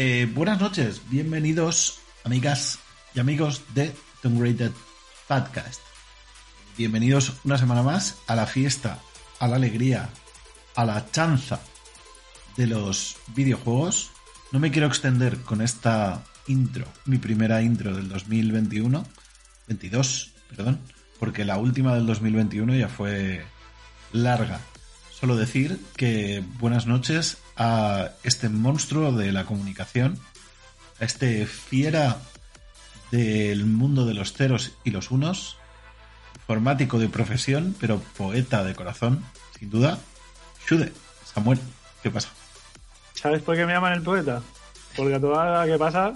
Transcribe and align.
Eh, 0.00 0.30
buenas 0.32 0.60
noches, 0.60 1.02
bienvenidos 1.10 1.98
amigas 2.22 2.78
y 3.16 3.18
amigos 3.18 3.62
de 3.74 3.92
Tomb 4.22 4.40
Raider 4.40 4.70
Podcast. 5.26 5.80
Bienvenidos 6.76 7.32
una 7.42 7.58
semana 7.58 7.82
más 7.82 8.16
a 8.28 8.36
la 8.36 8.46
fiesta, 8.46 9.00
a 9.40 9.48
la 9.48 9.56
alegría, 9.56 10.08
a 10.76 10.84
la 10.84 11.10
chanza 11.10 11.58
de 12.56 12.68
los 12.68 13.16
videojuegos. 13.34 14.12
No 14.52 14.60
me 14.60 14.70
quiero 14.70 14.86
extender 14.86 15.38
con 15.38 15.62
esta 15.62 16.22
intro, 16.46 16.86
mi 17.04 17.18
primera 17.18 17.60
intro 17.60 17.92
del 17.92 18.08
2021, 18.08 19.04
22, 19.66 20.32
perdón, 20.48 20.78
porque 21.18 21.44
la 21.44 21.56
última 21.56 21.96
del 21.96 22.06
2021 22.06 22.76
ya 22.76 22.88
fue 22.88 23.44
larga. 24.12 24.60
Solo 25.10 25.34
decir 25.34 25.80
que 25.96 26.44
buenas 26.60 26.86
noches 26.86 27.38
a 27.58 28.12
este 28.22 28.48
monstruo 28.48 29.12
de 29.12 29.32
la 29.32 29.44
comunicación, 29.44 30.18
a 31.00 31.04
este 31.04 31.44
fiera 31.44 32.18
del 33.10 33.66
mundo 33.66 34.06
de 34.06 34.14
los 34.14 34.32
ceros 34.32 34.72
y 34.84 34.90
los 34.90 35.10
unos, 35.10 35.56
informático 36.36 36.98
de 36.98 37.08
profesión, 37.08 37.74
pero 37.80 38.00
poeta 38.16 38.64
de 38.64 38.74
corazón, 38.74 39.24
sin 39.58 39.70
duda, 39.70 39.98
Shude, 40.66 40.92
Samuel, 41.24 41.58
¿qué 42.02 42.10
pasa? 42.10 42.28
¿Sabes 43.14 43.42
por 43.42 43.56
qué 43.56 43.66
me 43.66 43.72
llaman 43.72 43.94
el 43.94 44.02
poeta? 44.02 44.40
Porque 44.96 45.16
a 45.16 45.20
toda 45.20 45.66
la 45.66 45.66
que 45.66 45.78
pasa. 45.78 46.12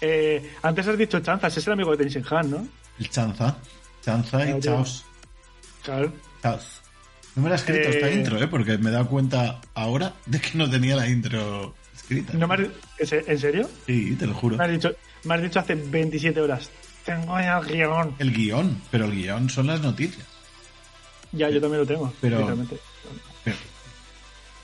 Eh, 0.00 0.54
antes 0.62 0.86
has 0.86 0.98
dicho 0.98 1.20
Chanzas, 1.20 1.56
es 1.56 1.66
el 1.66 1.72
amigo 1.72 1.90
de 1.96 2.04
Tenshin 2.04 2.24
Han, 2.30 2.50
¿no? 2.50 2.68
El 2.98 3.10
Chanza, 3.10 3.56
Chanza 4.02 4.48
y 4.48 4.60
Chaos. 4.60 5.04
Claro. 5.82 6.12
Chaos. 6.42 6.82
No 7.36 7.42
me 7.42 7.48
la 7.50 7.54
he 7.54 7.58
escrito 7.58 7.88
esta 7.88 8.08
Eh, 8.08 8.14
intro, 8.14 8.38
¿eh? 8.42 8.48
porque 8.48 8.76
me 8.78 8.88
he 8.90 8.92
dado 8.92 9.06
cuenta 9.08 9.60
ahora 9.74 10.14
de 10.26 10.40
que 10.40 10.56
no 10.58 10.68
tenía 10.68 10.96
la 10.96 11.06
intro 11.08 11.74
escrita. 11.94 12.32
¿No 12.32 12.48
me 12.48 12.54
has- 12.54 12.60
¿es- 12.98 13.12
¿En 13.12 13.38
serio? 13.38 13.70
Sí, 13.86 14.16
te 14.16 14.26
lo 14.26 14.34
juro. 14.34 14.56
Me 14.56 14.64
has, 14.64 14.70
dicho, 14.70 14.90
me 15.24 15.34
has 15.34 15.42
dicho 15.42 15.60
hace 15.60 15.74
27 15.74 16.40
horas. 16.40 16.70
Tengo 17.04 17.38
ya 17.38 17.58
el 17.58 17.66
guion. 17.66 18.14
El 18.18 18.32
guion, 18.32 18.82
pero 18.90 19.04
el 19.04 19.12
guion 19.12 19.48
son 19.50 19.66
las 19.68 19.80
noticias. 19.80 20.26
Ya, 21.32 21.48
yo 21.50 21.60
también 21.60 21.80
lo 21.82 21.86
tengo. 21.86 22.12
Pero- 22.20 22.56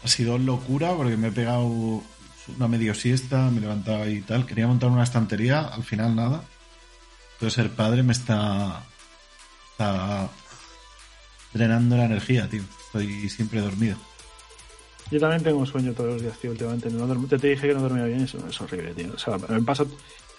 ha 0.05 0.09
sido 0.09 0.39
locura 0.39 0.95
porque 0.95 1.17
me 1.17 1.29
he 1.29 1.33
pegado 1.33 1.65
una 1.67 2.69
medio 2.69 2.95
siesta, 2.95 3.51
me 3.51 3.61
levantaba 3.61 4.09
y 4.09 4.21
tal. 4.23 4.47
Quería 4.47 4.67
montar 4.67 4.91
una 4.91 5.05
estantería, 5.05 5.61
al 5.61 5.85
final 5.85 6.17
nada. 6.17 6.43
Entonces 7.35 7.55
ser 7.55 7.71
padre 7.71 8.03
me 8.03 8.13
está, 8.13 8.83
está 9.73 10.29
drenando 11.53 11.97
la 11.97 12.05
energía, 12.07 12.49
tío. 12.49 12.63
Estoy 12.87 13.29
siempre 13.29 13.61
dormido. 13.61 13.97
Yo 15.11 15.21
también 15.21 15.43
tengo 15.43 15.65
sueño 15.67 15.93
todos 15.93 16.15
los 16.15 16.23
días, 16.23 16.39
tío, 16.39 16.51
últimamente. 16.53 16.89
No 16.91 17.07
te, 17.27 17.39
te 17.39 17.49
dije 17.49 17.69
que 17.69 17.75
no 17.75 17.83
dormía 17.83 18.05
bien, 18.05 18.23
eso 18.23 18.39
es 18.49 18.61
horrible, 18.61 18.95
tío. 18.95 19.13
O 19.15 19.19
sea, 19.19 19.37
me 19.49 19.61
paso. 19.63 19.87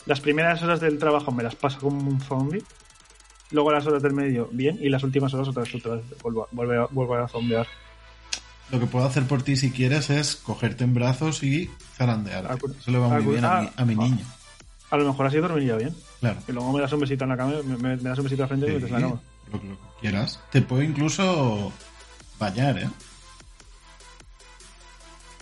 Las 0.05 0.19
primeras 0.19 0.61
horas 0.63 0.79
del 0.79 0.97
trabajo 0.97 1.31
me 1.31 1.43
las 1.43 1.55
paso 1.55 1.79
como 1.79 2.09
un 2.09 2.19
zombie. 2.19 2.63
Luego 3.51 3.71
las 3.71 3.85
horas 3.85 4.01
del 4.01 4.13
medio, 4.13 4.49
bien. 4.51 4.79
Y 4.81 4.89
las 4.89 5.03
últimas 5.03 5.33
horas 5.33 5.47
otra 5.47 5.63
vez, 5.63 5.75
otra 5.75 5.95
vez 5.97 6.05
vuelvo, 6.23 6.43
a- 6.43 6.47
vuelvo 6.51 6.73
a, 6.83 6.87
vuelvo 6.91 7.15
a 7.15 7.27
zombear. 7.27 7.67
Lo 8.71 8.79
que 8.79 8.87
puedo 8.87 9.05
hacer 9.05 9.23
por 9.25 9.43
ti 9.43 9.55
si 9.55 9.69
quieres 9.71 10.09
es 10.09 10.35
cogerte 10.37 10.83
en 10.83 10.93
brazos 10.95 11.43
y 11.43 11.69
zarandear. 11.95 12.57
Eso 12.79 12.89
le 12.91 12.97
va 12.97 13.09
muy 13.09 13.23
bien 13.33 13.45
a 13.45 13.61
mi, 13.61 13.69
a 13.77 13.85
mi 13.85 13.95
niño. 13.95 14.25
A 14.89 14.97
lo 14.97 15.05
mejor 15.05 15.27
así 15.27 15.37
dormiría 15.37 15.75
bien. 15.75 15.93
Claro. 16.19 16.39
Y 16.47 16.51
luego 16.51 16.71
me 16.73 16.81
das 16.81 16.91
un 16.93 16.99
besito 17.01 17.23
en 17.25 17.29
la 17.29 17.37
cama, 17.37 17.53
me, 17.63 17.97
das 17.97 18.17
un 18.17 18.23
besito 18.23 18.43
al 18.43 18.49
frente 18.49 18.65
y 18.65 18.69
me 18.69 18.75
metes 18.75 18.89
en 18.89 18.95
la 18.95 19.01
cama. 19.07 19.21
Lo, 19.51 19.61
que- 19.61 19.67
lo 19.67 19.75
que 19.75 19.99
quieras. 20.01 20.39
Te 20.51 20.61
puedo 20.61 20.81
incluso 20.83 21.71
bañar, 22.39 22.77
¿eh? 22.79 22.89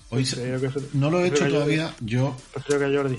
Hoy 0.09 0.25
se- 0.25 0.35
que 0.59 0.69
no 0.93 1.09
lo 1.09 1.21
he 1.21 1.27
hecho 1.27 1.45
que 1.45 1.51
todavía. 1.51 1.93
Yo 2.01 2.35
Prefiero 2.53 2.79
que 2.79 2.85
a 2.97 3.01
Jordi. 3.01 3.17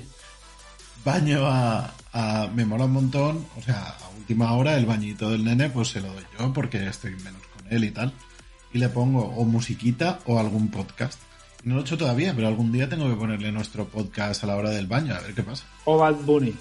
baño 1.04 1.46
a, 1.46 1.90
a- 2.12 2.48
Me 2.54 2.64
mola 2.66 2.84
un 2.84 2.92
montón. 2.92 3.46
O 3.56 3.62
sea, 3.62 3.96
a 4.02 4.08
última 4.18 4.52
hora 4.52 4.76
el 4.76 4.84
bañito 4.86 5.30
del 5.30 5.44
nene 5.44 5.70
pues 5.70 5.88
se 5.88 6.00
lo 6.00 6.12
doy 6.12 6.24
yo 6.38 6.52
porque 6.52 6.86
estoy 6.86 7.12
menos 7.16 7.40
con 7.56 7.66
él 7.72 7.84
y 7.84 7.90
tal. 7.90 8.12
Y 8.74 8.78
le 8.78 8.88
pongo 8.88 9.22
o 9.24 9.44
musiquita 9.44 10.20
o 10.26 10.38
algún 10.38 10.70
podcast. 10.70 11.18
No 11.64 11.74
lo 11.76 11.80
he 11.80 11.84
hecho 11.84 11.96
todavía, 11.96 12.34
pero 12.34 12.48
algún 12.48 12.72
día 12.72 12.88
tengo 12.88 13.08
que 13.08 13.14
ponerle 13.16 13.52
nuestro 13.52 13.86
podcast 13.86 14.42
a 14.44 14.48
la 14.48 14.56
hora 14.56 14.70
del 14.70 14.86
baño, 14.86 15.14
a 15.14 15.20
ver 15.20 15.32
qué 15.34 15.42
pasa. 15.42 15.64
O 15.84 15.96
Bad 15.96 16.14
Bunny. 16.16 16.54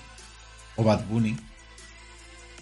O 0.75 0.83
Bad 0.83 1.05
Bunny. 1.07 1.35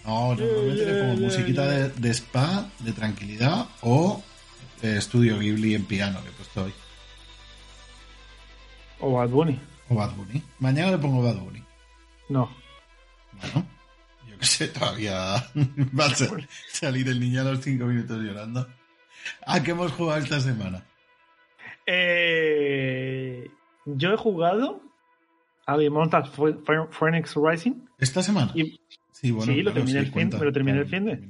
No, 0.04 0.34
normalmente 0.34 0.86
le 0.86 1.00
pongo 1.02 1.14
yeah, 1.14 1.26
musiquita 1.26 1.62
yeah. 1.64 1.88
De, 1.88 1.88
de 2.00 2.10
spa, 2.14 2.66
de 2.80 2.92
tranquilidad, 2.92 3.66
o 3.82 4.22
eh, 4.82 4.96
estudio 4.98 5.38
Ghibli 5.38 5.74
en 5.74 5.84
piano, 5.84 6.22
que 6.22 6.28
he 6.28 6.32
puesto 6.32 6.64
hoy. 6.64 6.72
O 9.00 9.12
Bad 9.12 9.28
Bunny. 9.28 9.58
O 9.88 9.94
Bad 9.94 10.14
Bunny. 10.14 10.42
Mañana 10.58 10.92
le 10.92 10.98
pongo 10.98 11.22
Bad 11.22 11.36
Bunny. 11.36 11.62
No. 12.28 12.50
Bueno, 13.32 13.66
yo 14.28 14.38
qué 14.38 14.46
sé, 14.46 14.68
todavía 14.68 15.16
va 15.98 16.06
a 16.06 16.14
ser- 16.14 16.48
salir 16.72 17.08
el 17.08 17.20
niño 17.20 17.40
a 17.42 17.44
los 17.44 17.60
cinco 17.60 17.84
minutos 17.86 18.18
llorando. 18.22 18.66
¿A 19.46 19.62
qué 19.62 19.72
hemos 19.72 19.92
jugado 19.92 20.20
esta 20.20 20.40
semana? 20.40 20.82
Eh, 21.86 23.50
yo 23.84 24.12
he 24.12 24.16
jugado 24.16 24.80
a 25.66 25.76
Ph- 25.76 26.88
Phoenix 26.90 27.34
Rising 27.36 27.74
¿Esta 27.98 28.22
semana? 28.22 28.52
y 28.54 28.80
Sí, 29.20 29.30
bueno, 29.32 29.52
Sí, 29.52 29.62
lo 29.62 29.72
terminé 29.72 29.98
el 29.98 30.06
fin- 30.06 30.30
me 30.38 30.44
lo 30.46 30.52
terminé 30.52 30.78
el 30.78 30.86
fin 30.86 31.04
de. 31.04 31.20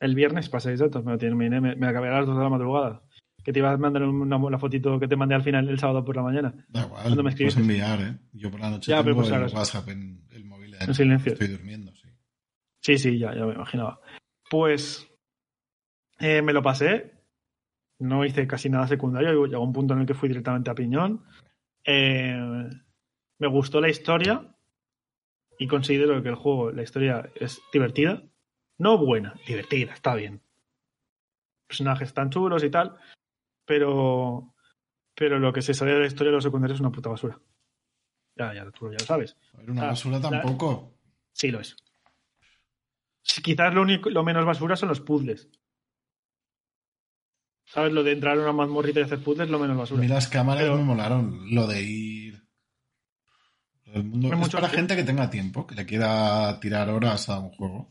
el 0.00 0.14
viernes 0.14 0.48
pasé 0.48 0.76
datos, 0.76 1.04
me 1.04 1.12
lo 1.12 1.18
terminé, 1.18 1.60
me, 1.60 1.76
me 1.76 1.86
acabé 1.86 2.08
a 2.08 2.18
las 2.18 2.26
2 2.26 2.36
de 2.36 2.42
la 2.42 2.48
madrugada. 2.50 3.02
Que 3.44 3.52
te 3.52 3.60
iba 3.60 3.70
a 3.72 3.76
mandar 3.76 4.02
una, 4.02 4.38
la 4.50 4.58
fotito 4.58 4.98
que 4.98 5.06
te 5.08 5.16
mandé 5.16 5.34
al 5.36 5.42
final 5.42 5.68
el 5.68 5.78
sábado 5.78 6.04
por 6.04 6.16
la 6.16 6.22
mañana. 6.22 6.52
Da 6.68 6.82
igual, 6.84 7.02
¿Cuándo 7.02 7.22
me 7.22 7.30
me 7.30 7.36
puedes 7.36 7.56
escribiste? 7.56 7.60
enviar, 7.60 8.00
¿eh? 8.00 8.18
Yo 8.32 8.50
por 8.50 8.60
la 8.60 8.70
noche 8.70 8.90
Ya, 8.90 9.02
pero 9.02 9.14
tengo 9.16 9.28
pues 9.28 9.52
el. 9.52 9.56
WhatsApp 9.56 9.88
en 9.88 10.24
el 10.32 10.44
móvil. 10.44 10.74
En 10.80 10.94
silencio. 10.94 11.32
Estoy 11.32 11.48
durmiendo, 11.48 11.94
sí. 11.94 12.08
Sí, 12.80 12.98
sí, 12.98 13.18
ya, 13.18 13.34
ya 13.34 13.46
me 13.46 13.54
imaginaba. 13.54 14.00
Pues 14.50 15.08
eh, 16.18 16.42
me 16.42 16.52
lo 16.52 16.62
pasé. 16.62 17.12
No 18.00 18.24
hice 18.24 18.46
casi 18.46 18.68
nada 18.68 18.86
secundario. 18.86 19.46
Llegó 19.46 19.62
un 19.64 19.72
punto 19.72 19.94
en 19.94 20.00
el 20.00 20.06
que 20.06 20.14
fui 20.14 20.28
directamente 20.28 20.70
a 20.70 20.74
piñón. 20.74 21.24
Eh, 21.84 22.36
me 23.38 23.46
gustó 23.48 23.80
la 23.80 23.88
historia 23.88 24.44
y 25.58 25.66
considero 25.66 26.22
que 26.22 26.28
el 26.28 26.34
juego, 26.36 26.70
la 26.72 26.82
historia 26.82 27.30
es 27.34 27.60
divertida. 27.72 28.22
No 28.78 28.96
buena, 28.98 29.34
divertida, 29.46 29.92
está 29.94 30.14
bien. 30.14 30.40
Personajes 31.66 32.14
tan 32.14 32.30
chulos 32.30 32.62
y 32.64 32.70
tal. 32.70 32.96
Pero, 33.64 34.54
pero 35.14 35.38
lo 35.38 35.52
que 35.52 35.62
se 35.62 35.74
sale 35.74 35.92
de 35.92 36.00
la 36.00 36.06
historia 36.06 36.30
de 36.30 36.36
los 36.36 36.44
secundarios 36.44 36.76
es 36.76 36.80
una 36.80 36.92
puta 36.92 37.10
basura. 37.10 37.38
Ya, 38.36 38.54
ya, 38.54 38.70
tú 38.70 38.86
ya 38.90 38.98
lo 39.00 39.04
sabes. 39.04 39.36
A 39.54 39.60
una 39.70 39.82
Ah, 39.82 39.86
basura 39.88 40.18
la- 40.18 40.30
tampoco. 40.30 40.94
Sí, 41.32 41.50
lo 41.50 41.60
es. 41.60 41.76
Sí, 43.22 43.42
Quizás 43.42 43.74
lo, 43.74 43.82
único, 43.82 44.08
lo 44.10 44.22
menos 44.24 44.46
basura 44.46 44.76
son 44.76 44.88
los 44.88 45.00
puzzles. 45.00 45.48
¿Sabes? 47.66 47.92
Lo 47.92 48.02
de 48.02 48.12
entrar 48.12 48.38
a 48.38 48.42
una 48.42 48.52
mazmorrita 48.52 49.00
y 49.00 49.02
hacer 49.02 49.22
puzzles, 49.22 49.50
lo 49.50 49.58
menos 49.58 49.76
A 49.76 49.80
basura. 49.80 50.00
mí 50.00 50.08
las 50.08 50.28
cámaras 50.28 50.62
Pero- 50.62 50.76
me 50.78 50.84
molaron. 50.84 51.54
Lo 51.54 51.66
de 51.66 51.82
ir. 51.82 52.27
Mundo. 53.94 54.32
Hay 54.32 54.42
Es 54.42 54.48
para 54.50 54.68
gente 54.68 54.96
que 54.96 55.04
tenga 55.04 55.30
tiempo, 55.30 55.66
que 55.66 55.74
le 55.74 55.86
quiera 55.86 56.58
tirar 56.60 56.90
horas 56.90 57.28
a 57.28 57.38
un 57.38 57.50
juego. 57.50 57.90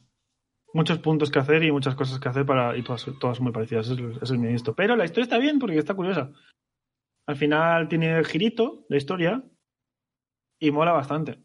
Muchos 0.73 0.99
puntos 0.99 1.31
que 1.31 1.39
hacer 1.39 1.63
y 1.63 1.71
muchas 1.71 1.95
cosas 1.95 2.19
que 2.19 2.29
hacer 2.29 2.45
para 2.45 2.77
y 2.77 2.83
todas, 2.83 3.05
todas 3.19 3.39
muy 3.39 3.51
parecidas. 3.51 3.89
Es, 3.89 3.99
es 4.21 4.31
mi. 4.31 4.55
Pero 4.75 4.95
la 4.95 5.05
historia 5.05 5.23
está 5.23 5.37
bien 5.37 5.59
porque 5.59 5.77
está 5.77 5.93
curiosa. 5.93 6.31
Al 7.25 7.35
final 7.35 7.87
tiene 7.87 8.17
el 8.17 8.25
girito, 8.25 8.85
la 8.89 8.97
historia, 8.97 9.43
y 10.59 10.71
mola 10.71 10.91
bastante. 10.91 11.39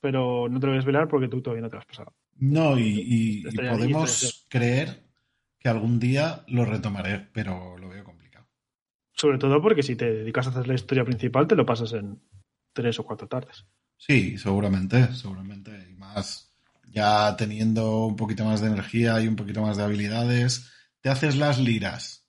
Pero 0.00 0.48
no 0.48 0.60
te 0.60 0.66
lo 0.66 0.72
voy 0.72 0.76
a 0.76 0.80
desvelar 0.80 1.08
porque 1.08 1.28
tú 1.28 1.42
todavía 1.42 1.62
no 1.62 1.68
te 1.68 1.76
lo 1.76 1.80
has 1.80 1.86
pasado. 1.86 2.14
No, 2.36 2.78
y, 2.78 3.42
podemos 3.42 4.46
creer 4.48 5.04
que 5.58 5.68
algún 5.68 5.98
día 5.98 6.44
lo 6.46 6.64
retomaré, 6.64 7.28
pero 7.32 7.76
lo 7.78 7.88
veo 7.88 8.04
complicado. 8.04 8.46
Sobre 9.12 9.38
todo 9.38 9.60
porque 9.60 9.82
si 9.82 9.96
te 9.96 10.12
dedicas 10.12 10.46
a 10.46 10.50
hacer 10.50 10.68
la 10.68 10.74
historia 10.74 11.04
principal, 11.04 11.48
te 11.48 11.56
lo 11.56 11.66
pasas 11.66 11.92
en 11.94 12.20
tres 12.72 12.98
o 13.00 13.04
cuatro 13.04 13.26
tardes. 13.26 13.66
Sí, 13.98 14.38
seguramente, 14.38 15.12
seguramente. 15.14 15.88
Y 15.90 15.94
más, 15.96 16.50
ya 16.86 17.36
teniendo 17.36 18.06
un 18.06 18.16
poquito 18.16 18.44
más 18.44 18.62
de 18.62 18.68
energía 18.68 19.20
y 19.20 19.28
un 19.28 19.36
poquito 19.36 19.60
más 19.60 19.76
de 19.76 19.84
habilidades, 19.84 20.72
te 21.00 21.10
haces 21.10 21.36
las 21.36 21.58
liras 21.58 22.26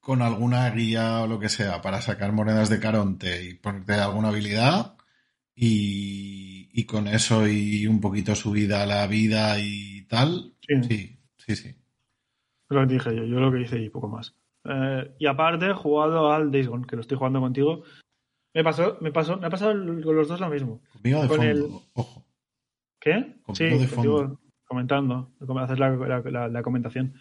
con 0.00 0.20
alguna 0.20 0.68
guía 0.70 1.20
o 1.22 1.26
lo 1.26 1.38
que 1.38 1.48
sea 1.48 1.80
para 1.80 2.02
sacar 2.02 2.32
monedas 2.32 2.68
de 2.68 2.80
Caronte 2.80 3.44
y 3.44 3.54
ponerte 3.54 3.94
alguna 3.94 4.28
habilidad 4.28 4.96
y, 5.54 6.68
y 6.72 6.84
con 6.84 7.06
eso 7.06 7.46
y 7.46 7.86
un 7.86 8.00
poquito 8.00 8.34
subida 8.34 8.82
a 8.82 8.86
la 8.86 9.06
vida 9.06 9.60
y 9.60 10.02
tal. 10.06 10.54
Sí. 10.60 11.20
Sí, 11.38 11.56
sí, 11.56 11.76
lo 12.70 12.80
que 12.80 12.86
te 12.86 12.92
dije 12.94 13.16
yo, 13.16 13.24
yo 13.24 13.40
lo 13.40 13.52
que 13.52 13.62
hice 13.62 13.78
y 13.78 13.90
poco 13.90 14.08
más. 14.08 14.34
Eh, 14.64 15.14
y 15.18 15.26
aparte, 15.26 15.70
he 15.70 15.74
jugado 15.74 16.32
al 16.32 16.50
Days 16.50 16.68
Gone, 16.68 16.86
que 16.86 16.96
lo 16.96 17.02
estoy 17.02 17.18
jugando 17.18 17.40
contigo. 17.40 17.82
Me 18.54 18.62
pasó, 18.62 18.96
me 19.00 19.10
pasó, 19.12 19.36
me 19.36 19.46
ha 19.46 19.50
pasado 19.50 19.72
con 19.72 20.16
los 20.16 20.28
dos 20.28 20.40
lo 20.40 20.48
mismo. 20.48 20.80
Conmigo 20.92 21.22
de 21.22 21.28
Con 21.28 21.36
fondo, 21.38 21.50
el- 21.52 21.64
ojo. 21.94 22.24
¿Qué? 23.00 23.36
Conmigo 23.42 23.54
sí, 23.54 23.64
de 23.64 23.86
fondo. 23.88 24.40
comentando, 24.64 25.32
hacer 25.60 25.78
la, 25.78 25.90
la- 25.90 26.20
la- 26.20 26.48
la 26.48 26.62
comentación. 26.62 27.14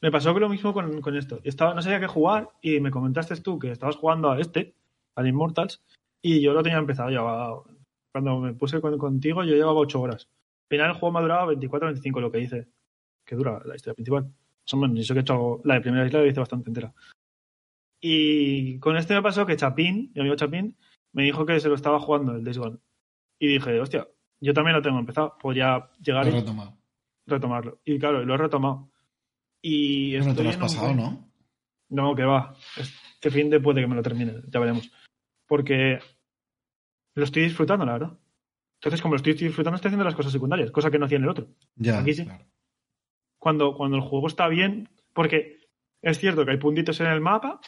Me 0.00 0.10
pasó 0.10 0.36
lo 0.38 0.48
mismo 0.48 0.72
con, 0.72 1.00
con 1.00 1.16
esto. 1.16 1.40
Estaba, 1.44 1.74
no 1.74 1.82
sabía 1.82 2.00
qué 2.00 2.06
jugar 2.06 2.48
y 2.62 2.80
me 2.80 2.90
comentaste 2.90 3.36
tú 3.36 3.58
que 3.58 3.70
estabas 3.72 3.96
jugando 3.96 4.30
a 4.30 4.40
este, 4.40 4.74
al 5.14 5.26
Immortals, 5.26 5.82
Y 6.20 6.40
yo 6.40 6.52
lo 6.52 6.62
tenía 6.64 6.78
empezado, 6.78 7.10
llevaba, 7.10 7.62
cuando 8.12 8.40
me 8.40 8.52
puse 8.54 8.80
con- 8.80 8.98
contigo, 8.98 9.44
yo 9.44 9.54
llevaba 9.54 9.78
8 9.78 10.00
horas. 10.00 10.24
Al 10.24 10.68
final 10.76 10.86
el 10.90 10.92
juego 10.94 11.12
me 11.12 11.18
ha 11.20 11.22
durado 11.22 11.46
24-25, 11.52 12.20
lo 12.20 12.32
que 12.32 12.38
dice, 12.38 12.68
que 13.24 13.36
dura 13.36 13.62
la 13.64 13.76
historia 13.76 13.94
principal. 13.94 14.32
Eso 14.64 15.14
que 15.14 15.20
he 15.20 15.22
hecho 15.22 15.60
la 15.64 15.74
de 15.74 15.80
primera 15.80 16.06
isla 16.06 16.20
la 16.20 16.26
hice 16.26 16.40
bastante 16.40 16.70
entera. 16.70 16.92
Y 18.00 18.78
con 18.78 18.96
este 18.96 19.14
me 19.14 19.22
pasó 19.22 19.44
que 19.46 19.56
Chapín, 19.56 20.12
mi 20.14 20.20
amigo 20.20 20.36
Chapín, 20.36 20.76
me 21.12 21.24
dijo 21.24 21.44
que 21.46 21.58
se 21.60 21.68
lo 21.68 21.74
estaba 21.74 21.98
jugando 22.00 22.32
el 22.32 22.44
Days 22.44 22.58
Gone. 22.58 22.78
Y 23.38 23.48
dije, 23.48 23.80
hostia, 23.80 24.06
yo 24.40 24.52
también 24.54 24.76
lo 24.76 24.82
tengo 24.82 24.98
empezado, 24.98 25.36
podría 25.38 25.90
llegar 26.00 26.26
Lo 26.26 26.30
he 26.32 26.36
y 26.36 26.40
retomado. 26.40 26.78
retomarlo. 27.26 27.80
Y 27.84 27.98
claro, 27.98 28.24
lo 28.24 28.34
he 28.34 28.36
retomado. 28.36 28.90
Y 29.60 30.12
Pero 30.12 30.24
no 30.26 30.34
te 30.34 30.42
lo 30.44 30.48
has 30.50 30.54
en 30.56 30.62
un 30.62 30.68
pasado, 30.68 30.94
¿no? 30.94 31.28
no, 31.90 32.14
que 32.14 32.24
va. 32.24 32.54
Este 32.76 33.30
fin 33.30 33.50
de 33.50 33.60
puede 33.60 33.80
que 33.80 33.86
me 33.88 33.96
lo 33.96 34.02
termine, 34.02 34.34
ya 34.46 34.60
veremos. 34.60 34.90
Porque 35.46 35.98
lo 37.14 37.24
estoy 37.24 37.42
disfrutando, 37.44 37.84
la 37.84 37.92
verdad. 37.94 38.18
Entonces, 38.74 39.02
como 39.02 39.14
lo 39.14 39.16
estoy 39.16 39.32
disfrutando, 39.34 39.74
estoy 39.76 39.88
haciendo 39.88 40.04
las 40.04 40.14
cosas 40.14 40.30
secundarias, 40.30 40.70
cosa 40.70 40.90
que 40.90 40.98
no 40.98 41.06
hacía 41.06 41.16
en 41.16 41.24
el 41.24 41.30
otro. 41.30 41.48
Ya, 41.74 41.98
Aquí 41.98 42.14
sí. 42.14 42.24
claro. 42.24 42.44
Cuando, 43.38 43.74
cuando 43.74 43.96
el 43.96 44.02
juego 44.02 44.28
está 44.28 44.46
bien, 44.48 44.88
porque 45.14 45.58
es 46.02 46.18
cierto 46.18 46.44
que 46.44 46.52
hay 46.52 46.58
puntitos 46.58 47.00
en 47.00 47.08
el 47.08 47.20
mapa, 47.20 47.60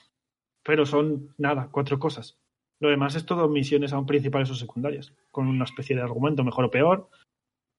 pero 0.63 0.87
son 0.87 1.35
nada, 1.39 1.69
cuatro 1.71 1.99
cosas. 1.99 2.39
Lo 2.81 2.89
demás 2.89 3.15
es 3.15 3.27
todo 3.27 3.49
misiones 3.49 3.93
aún 3.93 4.07
principales 4.07 4.51
o 4.51 4.55
secundarias, 4.55 5.13
con 5.31 5.47
una 5.49 5.65
especie 5.65 5.95
de 5.97 6.03
argumento, 6.03 6.45
mejor 6.45 6.65
o 6.67 6.71
peor, 6.71 7.11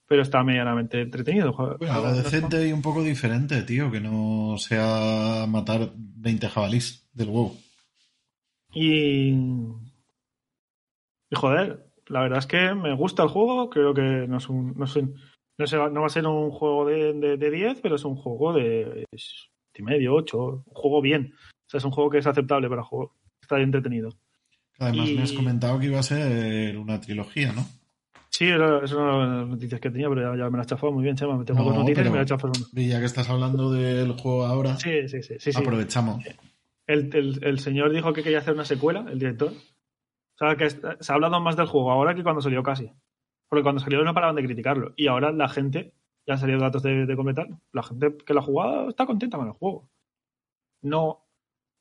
pero 0.08 0.22
está 0.22 0.44
medianamente 0.44 1.02
entretenido. 1.02 1.54
Bueno, 1.54 2.14
decente 2.14 2.68
y 2.68 2.74
un 2.74 2.82
poco 2.82 3.02
diferente, 3.02 3.62
tío, 3.64 3.90
que 3.92 4.00
no 4.02 4.56
sea 4.58 5.46
matar 5.48 5.92
20 5.96 6.48
jabalís 6.50 7.08
del 7.14 7.30
huevo. 7.30 7.56
Y. 8.74 9.32
Y 11.30 11.36
joder, 11.36 11.86
la 12.08 12.22
verdad 12.22 12.40
es 12.40 12.48
que 12.48 12.74
me 12.76 12.94
gusta 12.96 13.24
el 13.24 13.30
juego. 13.30 13.70
Creo 13.70 13.94
que 13.94 14.02
no 14.28 14.38
es 14.38 14.50
un. 14.50 14.74
No, 14.78 14.86
es 14.86 14.96
un- 14.96 15.16
no, 15.58 15.90
no 15.90 16.02
va 16.02 16.08
a 16.08 16.10
ser 16.10 16.26
un 16.28 16.52
juego 16.52 16.86
de, 16.88 17.14
de, 17.14 17.38
de 17.38 17.52
10, 17.52 17.82
pero 17.82 17.96
es 17.96 18.04
un 18.06 18.16
juego 18.16 18.54
de. 18.54 19.06
siete 19.16 19.80
y 19.80 19.84
medio, 19.84 20.14
8. 20.16 20.64
Un 20.66 20.74
juego 20.74 21.02
bien. 21.02 21.34
Sea, 21.72 21.78
es 21.78 21.86
un 21.86 21.92
juego 21.92 22.10
que 22.10 22.18
es 22.18 22.28
aceptable 22.28 22.68
para 22.68 22.84
juego. 22.84 23.16
Está 23.42 23.60
entretenido. 23.62 24.10
Además, 24.78 25.10
Y- 25.10 25.16
me 25.16 25.22
has 25.24 25.32
comentado 25.32 25.80
que 25.80 25.86
iba 25.86 26.00
a 26.00 26.04
ser 26.04 26.78
una 26.78 27.00
trilogía, 27.00 27.54
¿no? 27.54 27.66
Sí, 28.30 28.46
era- 28.46 28.84
es 28.84 28.92
una 28.92 29.12
de 29.12 29.38
las 29.42 29.48
noticias 29.48 29.80
que 29.80 29.90
tenía, 29.90 30.10
pero 30.10 30.34
ya, 30.36 30.44
ya 30.44 30.50
me 30.50 30.58
la 30.58 30.62
has 30.62 30.68
chafado 30.68 30.92
muy 30.92 31.04
bien, 31.04 31.16
Chema. 31.16 31.38
Me 31.38 31.46
tengo 31.46 31.60
No, 31.62 31.68
dos 31.68 31.76
noticias 31.78 32.06
y 32.06 32.10
me 32.10 32.18
la 32.18 32.36
una. 32.44 32.52
Y 32.74 32.88
ya 32.90 33.00
que 33.00 33.06
estás 33.06 33.30
hablando 33.30 33.72
del 33.72 34.12
juego 34.14 34.46
ahora, 34.46 34.76
Sí, 34.78 35.08
sí, 35.08 35.22
sí. 35.24 35.36
sí, 35.40 35.52
sí. 35.54 35.58
aprovechamos. 35.60 36.26
El, 36.88 37.16
el- 37.16 37.44
el 37.44 37.60
señor 37.60 37.94
dijo 37.94 38.12
que 38.12 38.24
quería 38.24 38.40
hacer 38.40 38.54
una 38.54 38.66
secuela, 38.66 39.06
el 39.10 39.20
director. 39.20 39.50
O 39.52 40.38
sea, 40.38 40.56
que 40.58 40.70
se 40.70 41.12
ha 41.12 41.16
hablado 41.16 41.40
más 41.40 41.56
del 41.56 41.68
juego 41.68 41.92
ahora 41.92 42.14
que 42.16 42.24
cuando 42.24 42.42
salió 42.42 42.64
casi. 42.64 42.92
Porque 43.48 43.64
cuando 43.64 43.80
salió 43.82 44.04
no 44.04 44.14
paraban 44.14 44.36
de 44.36 44.44
criticarlo. 44.44 44.94
Y 44.98 45.08
ahora 45.08 45.32
la 45.32 45.48
gente, 45.48 45.94
ya 46.26 46.34
han 46.34 46.40
salido 46.40 46.60
datos 46.60 46.84
de, 46.84 47.06
de 47.06 47.16
completarlo, 47.16 47.62
la 47.72 47.84
gente 47.84 48.16
que 48.26 48.34
lo 48.34 48.40
ha 48.40 48.44
jugado 48.44 48.90
está 48.90 49.06
contenta 49.06 49.38
con 49.38 49.48
el 49.48 49.54
juego. 49.54 49.88
No, 50.82 51.26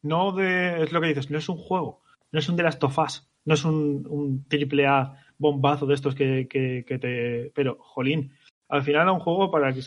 no 0.03 0.33
de. 0.33 0.83
Es 0.83 0.93
lo 0.93 1.01
que 1.01 1.09
dices, 1.09 1.31
no 1.31 1.39
es 1.39 1.49
un 1.49 1.57
juego. 1.57 2.03
No 2.33 2.39
es 2.39 2.49
un 2.49 2.57
de 2.57 2.63
las 2.63 2.79
tofás. 2.79 3.29
No 3.45 3.55
es 3.55 3.65
un, 3.65 4.07
un 4.09 4.45
triple 4.49 4.87
A 4.87 5.15
bombazo 5.39 5.87
de 5.87 5.95
estos 5.95 6.15
que, 6.15 6.47
que- 6.49 6.85
te. 6.99 7.51
Pero, 7.55 7.77
jolín, 7.81 8.33
al 8.69 8.83
final 8.83 9.09
es 9.09 9.15
un 9.15 9.21
juego 9.21 9.51
para 9.51 9.73
que 9.73 9.81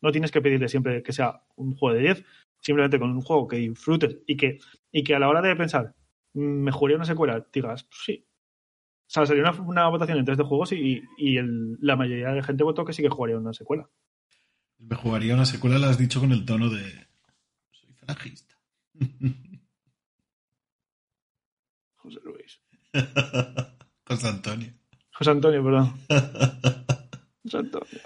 no 0.00 0.12
tienes 0.12 0.30
que 0.30 0.40
pedirle 0.40 0.68
siempre 0.68 1.02
que 1.02 1.12
sea 1.12 1.42
un 1.56 1.74
juego 1.74 1.96
de 1.96 2.02
10, 2.02 2.24
simplemente 2.60 2.98
con 2.98 3.10
un 3.10 3.20
juego 3.20 3.48
que 3.48 3.56
disfrutes 3.56 4.18
y 4.26 4.36
que, 4.36 4.58
y 4.92 5.02
que 5.02 5.14
a 5.14 5.18
la 5.18 5.28
hora 5.28 5.42
de 5.42 5.56
pensar, 5.56 5.94
"Mm, 6.34 6.40
me 6.64 6.72
jugaría 6.72 6.96
una 6.96 7.04
secuela, 7.04 7.44
digas, 7.52 7.84
"Pues 7.84 8.00
sí. 8.04 8.24
O 8.26 9.12
sea, 9.12 9.26
salió 9.26 9.42
una, 9.66 9.88
votación 9.88 10.18
entre 10.18 10.34
este 10.34 10.44
juegos 10.44 10.72
y, 10.72 11.02
y 11.18 11.36
el- 11.36 11.76
la 11.80 11.96
mayoría 11.96 12.30
de 12.30 12.42
gente 12.44 12.62
votó 12.62 12.84
que 12.84 12.92
sí 12.92 13.02
que 13.02 13.08
jugaría 13.08 13.36
una 13.38 13.52
secuela. 13.52 13.88
Me 14.78 14.94
jugaría 14.96 15.34
una 15.34 15.44
secuela, 15.46 15.78
la 15.78 15.90
has 15.90 15.98
dicho 15.98 16.20
con 16.20 16.30
el 16.32 16.44
tono 16.46 16.70
de. 16.70 16.82
Soy 17.72 17.92
falangista. 17.94 18.54
José 22.14 22.20
Luis. 22.24 22.60
José 24.06 24.28
Antonio. 24.28 24.72
José 25.12 25.30
Antonio, 25.30 25.64
perdón. 25.64 25.94
José 27.44 27.58
Antonio. 27.58 28.00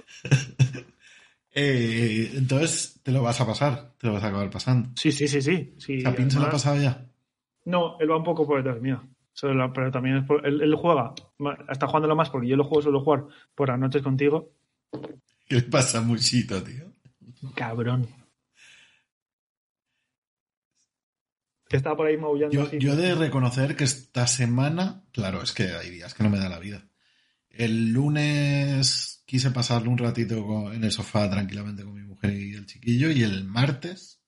Eh, 1.57 2.33
entonces, 2.35 3.01
te 3.03 3.13
lo 3.13 3.23
vas 3.23 3.41
a 3.41 3.47
pasar, 3.47 3.93
te 3.99 4.07
lo 4.09 4.15
vas 4.15 4.25
a 4.25 4.29
acabar 4.29 4.51
pasando. 4.51 4.91
Sí, 4.97 5.13
sí, 5.13 5.29
sí, 5.29 5.41
sí. 5.41 5.75
sí 5.79 6.03
¿Chapín 6.03 6.31
se 6.31 6.41
lo 6.41 6.47
ha 6.47 6.51
pasado 6.51 6.81
ya? 6.83 7.07
No, 7.67 7.97
él 8.01 8.11
va 8.11 8.17
un 8.17 8.25
poco 8.25 8.47
por 8.47 8.57
detrás 8.59 8.81
la- 9.55 9.73
Pero 9.73 9.91
también 9.91 10.17
es 10.19 10.25
por- 10.25 10.45
él, 10.47 10.61
él 10.61 10.75
juega, 10.75 11.15
está 11.71 11.87
jugándolo 11.87 12.17
más 12.17 12.29
porque 12.31 12.49
yo 12.49 12.57
lo 12.57 12.65
juego, 12.65 12.83
suelo 12.83 13.01
jugar 13.03 13.25
por 13.55 13.69
las 13.69 13.79
noches 13.79 14.03
contigo. 14.03 14.51
¿Qué 15.49 15.57
le 15.57 15.63
pasa 15.63 16.01
Muchito, 16.01 16.63
tío? 16.63 16.93
Cabrón. 17.55 18.07
Que 21.69 21.77
estaba 21.79 21.97
por 21.97 22.07
ahí 22.07 22.17
maullando 22.17 22.55
Yo, 22.55 22.63
así. 22.65 22.79
yo 22.79 22.93
he 22.93 22.97
de 22.97 23.15
reconocer 23.15 23.75
que 23.77 23.85
esta 23.85 24.27
semana, 24.27 25.03
claro, 25.13 25.43
es 25.43 25.53
que 25.53 25.65
hay 25.73 25.91
días 25.91 26.15
que 26.15 26.23
no 26.23 26.31
me 26.31 26.39
da 26.39 26.49
la 26.49 26.59
vida. 26.59 26.87
El 27.51 27.93
lunes 27.93 29.23
quise 29.27 29.51
pasarle 29.51 29.89
un 29.89 29.99
ratito 29.99 30.73
en 30.73 30.85
el 30.85 30.93
sofá 30.93 31.31
tranquilamente 31.31 31.85
con 31.85 31.95
mi 31.95 32.03
mujer 32.03 32.33
y 32.35 32.55
el 32.55 32.67
chiquillo, 32.67 33.11
y 33.11 33.23
el 33.23 33.45
martes, 33.45 34.21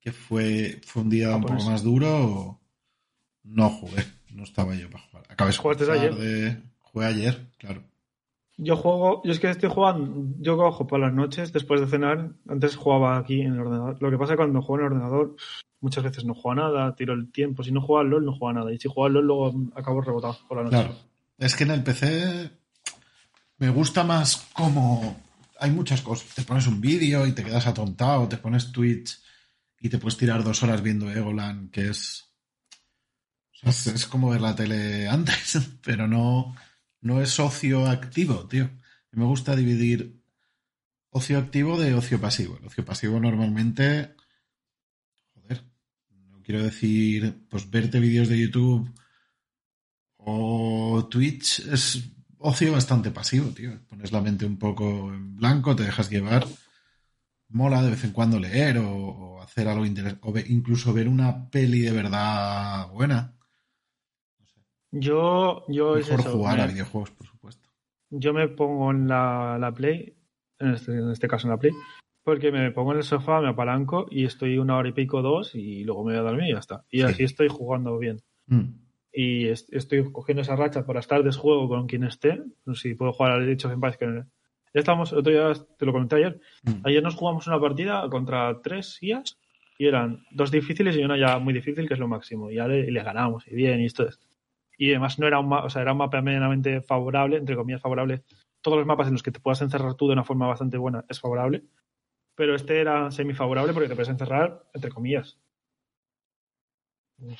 que 0.00 0.12
fue, 0.12 0.80
fue 0.84 1.02
un 1.02 1.10
día 1.10 1.28
un 1.28 1.42
Japonés. 1.42 1.62
poco 1.62 1.70
más 1.70 1.82
duro, 1.82 2.60
no 3.44 3.70
jugué, 3.70 4.02
no 4.30 4.42
estaba 4.44 4.74
yo 4.74 4.90
para 4.90 5.04
jugar. 5.04 5.24
Acabé 5.28 5.52
¿Jugaste 5.52 5.90
ayer? 5.92 6.62
jugué 6.80 7.06
ayer, 7.06 7.50
claro. 7.58 7.84
Yo 8.56 8.76
juego, 8.76 9.20
yo 9.24 9.32
es 9.32 9.40
que 9.40 9.50
estoy 9.50 9.68
jugando, 9.68 10.32
yo 10.38 10.56
cojo 10.56 10.86
por 10.86 11.00
las 11.00 11.12
noches 11.12 11.52
después 11.52 11.80
de 11.80 11.88
cenar, 11.88 12.30
antes 12.48 12.76
jugaba 12.76 13.18
aquí 13.18 13.40
en 13.40 13.54
el 13.54 13.60
ordenador. 13.60 14.00
Lo 14.00 14.10
que 14.10 14.16
pasa 14.16 14.32
es 14.32 14.36
que 14.36 14.42
cuando 14.44 14.62
juego 14.62 14.80
en 14.80 14.86
el 14.86 14.92
ordenador, 14.92 15.36
muchas 15.84 16.02
veces 16.02 16.24
no 16.24 16.34
juego 16.34 16.52
a 16.52 16.54
nada, 16.54 16.96
tiro 16.96 17.12
el 17.12 17.30
tiempo. 17.30 17.62
Si 17.62 17.70
no 17.70 17.82
juego 17.82 18.00
al 18.00 18.08
LOL, 18.08 18.24
no 18.24 18.32
juego 18.32 18.48
a 18.48 18.52
nada. 18.54 18.72
Y 18.72 18.78
si 18.78 18.88
juego 18.88 19.04
al 19.04 19.12
LOL, 19.12 19.26
luego 19.26 19.54
acabo 19.76 20.00
rebotado 20.00 20.38
por 20.48 20.56
la 20.56 20.64
noche. 20.64 20.76
Claro. 20.76 20.96
Es 21.36 21.54
que 21.54 21.64
en 21.64 21.70
el 21.72 21.82
PC 21.82 22.50
me 23.58 23.68
gusta 23.68 24.02
más 24.02 24.48
como 24.54 25.22
hay 25.60 25.70
muchas 25.70 26.00
cosas. 26.00 26.34
Te 26.34 26.42
pones 26.42 26.66
un 26.66 26.80
vídeo 26.80 27.26
y 27.26 27.32
te 27.32 27.44
quedas 27.44 27.66
atontado, 27.66 28.26
te 28.28 28.38
pones 28.38 28.72
Twitch 28.72 29.20
y 29.78 29.90
te 29.90 29.98
puedes 29.98 30.16
tirar 30.16 30.42
dos 30.42 30.62
horas 30.62 30.82
viendo 30.82 31.10
Egoland, 31.10 31.70
que 31.70 31.90
es, 31.90 32.32
es 33.62 34.06
como 34.06 34.30
ver 34.30 34.40
la 34.40 34.56
tele 34.56 35.06
antes, 35.06 35.70
pero 35.84 36.08
no, 36.08 36.56
no 37.02 37.20
es 37.20 37.38
ocio 37.38 37.86
activo, 37.86 38.46
tío. 38.48 38.70
Me 39.10 39.24
gusta 39.24 39.54
dividir 39.54 40.18
ocio 41.10 41.38
activo 41.38 41.78
de 41.78 41.94
ocio 41.94 42.18
pasivo. 42.18 42.56
El 42.58 42.66
ocio 42.66 42.86
pasivo 42.86 43.20
normalmente. 43.20 44.14
No 46.44 46.46
quiero 46.46 46.62
decir, 46.62 47.46
pues 47.48 47.70
verte 47.70 47.98
vídeos 48.00 48.28
de 48.28 48.38
YouTube 48.38 48.92
o 50.18 51.08
Twitch 51.10 51.60
es 51.60 52.04
ocio 52.36 52.70
bastante 52.72 53.10
pasivo, 53.10 53.48
tío. 53.48 53.80
Pones 53.88 54.12
la 54.12 54.20
mente 54.20 54.44
un 54.44 54.58
poco 54.58 55.10
en 55.14 55.36
blanco, 55.36 55.74
te 55.74 55.84
dejas 55.84 56.10
llevar. 56.10 56.44
Mola 57.48 57.82
de 57.82 57.88
vez 57.92 58.04
en 58.04 58.12
cuando 58.12 58.38
leer 58.38 58.76
o, 58.76 58.90
o 58.94 59.40
hacer 59.40 59.68
algo 59.68 59.86
interesante. 59.86 60.20
O 60.28 60.32
ve- 60.34 60.44
incluso 60.46 60.92
ver 60.92 61.08
una 61.08 61.48
peli 61.48 61.80
de 61.80 61.92
verdad 61.92 62.90
buena. 62.90 63.32
Yo, 64.90 65.64
yo 65.68 65.96
es 65.96 66.10
Mejor 66.10 66.20
eso, 66.20 66.32
jugar 66.32 66.60
a 66.60 66.66
videojuegos, 66.66 67.10
por 67.12 67.26
supuesto. 67.26 67.70
yo 68.10 68.34
me 68.34 68.48
pongo 68.48 68.90
en 68.90 69.08
la, 69.08 69.56
la 69.58 69.72
Play, 69.72 70.14
en 70.58 70.74
este, 70.74 70.92
en 70.92 71.10
este 71.10 71.26
caso 71.26 71.46
en 71.46 71.52
la 71.52 71.58
Play, 71.58 71.72
porque 72.24 72.50
me 72.50 72.70
pongo 72.72 72.92
en 72.92 72.98
el 72.98 73.04
sofá, 73.04 73.40
me 73.40 73.50
apalanco 73.50 74.06
y 74.10 74.24
estoy 74.24 74.58
una 74.58 74.76
hora 74.76 74.88
y 74.88 74.92
pico, 74.92 75.22
dos, 75.22 75.54
y 75.54 75.84
luego 75.84 76.04
me 76.04 76.12
voy 76.12 76.20
a 76.20 76.22
dormir 76.22 76.48
y 76.48 76.52
ya 76.52 76.58
está. 76.58 76.84
Y 76.90 76.98
Sí. 77.00 77.04
así 77.04 77.24
estoy 77.24 77.48
jugando 77.48 77.98
bien. 77.98 78.18
Mm. 78.46 78.80
y 79.16 79.46
est- 79.46 79.72
estoy 79.72 80.10
cogiendo 80.10 80.42
esa 80.42 80.56
racha 80.56 80.84
por 80.84 80.96
las 80.96 81.06
tardes 81.06 81.36
juego 81.36 81.68
con 81.68 81.86
quien 81.86 82.02
esté. 82.02 82.42
No 82.66 82.74
sé 82.74 82.88
si 82.88 82.94
puedo 82.96 83.12
jugar 83.12 83.30
al 83.30 83.42
Age 83.44 83.68
of 83.68 83.72
Empires 83.72 83.96
que 83.96 84.06
ya 84.06 84.82
otro 85.12 85.32
día 85.32 85.52
te 85.78 85.86
lo 85.86 85.92
comenté 85.92 86.16
ayer. 86.16 86.40
Mm. 86.64 86.80
Ayer 86.84 87.00
nos 87.00 87.14
jugamos 87.14 87.46
una 87.46 87.60
partida 87.60 88.08
contra 88.10 88.60
tres 88.60 88.98
IAs 89.00 89.38
y 89.78 89.86
eran 89.86 90.24
dos 90.32 90.50
difíciles 90.50 90.96
y 90.96 91.04
una 91.04 91.16
ya 91.16 91.38
muy 91.38 91.54
difícil, 91.54 91.86
que 91.86 91.94
es 91.94 92.00
lo 92.00 92.08
máximo. 92.08 92.50
Y 92.50 92.56
ya 92.56 92.66
le, 92.66 92.90
ganamos, 93.04 93.46
y 93.46 93.54
bien, 93.54 93.80
y 93.80 93.84
esto 93.86 94.04
es. 94.08 94.18
Y 94.76 94.90
además 94.90 95.20
no 95.20 95.28
era 95.28 95.38
un 95.38 95.52
o 95.52 95.70
sea, 95.70 95.82
era 95.82 95.92
un 95.92 95.98
mapa 95.98 96.20
medianamente 96.20 96.80
favorable, 96.80 97.36
entre 97.36 97.54
comillas 97.54 97.80
favorable. 97.82 98.22
Todos 98.62 98.78
los 98.78 98.86
mapas 98.86 99.06
en 99.06 99.12
los 99.12 99.22
que 99.22 99.30
te 99.30 99.38
puedas 99.38 99.62
encerrar 99.62 99.94
tú 99.94 100.08
de 100.08 100.14
una 100.14 100.24
forma 100.24 100.48
bastante 100.48 100.76
buena 100.76 101.04
es 101.08 101.20
favorable. 101.20 101.62
Pero 102.36 102.54
este 102.54 102.80
era 102.80 103.10
semifavorable 103.10 103.72
porque 103.72 103.88
te 103.88 103.94
puedes 103.94 104.08
encerrar, 104.08 104.64
entre 104.74 104.90
comillas. 104.90 105.38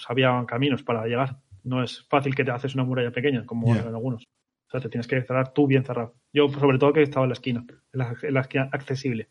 Había 0.09 0.45
caminos 0.47 0.83
para 0.83 1.07
llegar. 1.07 1.41
No 1.65 1.83
es 1.83 2.07
fácil 2.09 2.35
que 2.35 2.45
te 2.45 2.51
haces 2.53 2.75
una 2.75 2.85
muralla 2.85 3.11
pequeña, 3.11 3.45
como 3.45 3.75
Ya. 3.75 3.81
en 3.83 3.89
algunos. 3.89 4.23
O 4.25 4.71
sea, 4.71 4.81
te 4.81 4.89
tienes 4.89 5.07
que 5.09 5.21
cerrar 5.23 5.53
tú 5.53 5.67
bien 5.67 5.85
cerrado. 5.85 6.15
Yo, 6.33 6.49
sobre 6.49 6.79
todo, 6.79 6.93
que 6.93 7.03
estaba 7.03 7.25
en 7.25 7.31
la 7.31 7.35
esquina, 7.35 7.65
en 7.93 7.99
la, 7.99 8.15
en 8.23 8.35
la 8.35 8.41
esquina 8.41 8.69
accesible. 8.73 9.29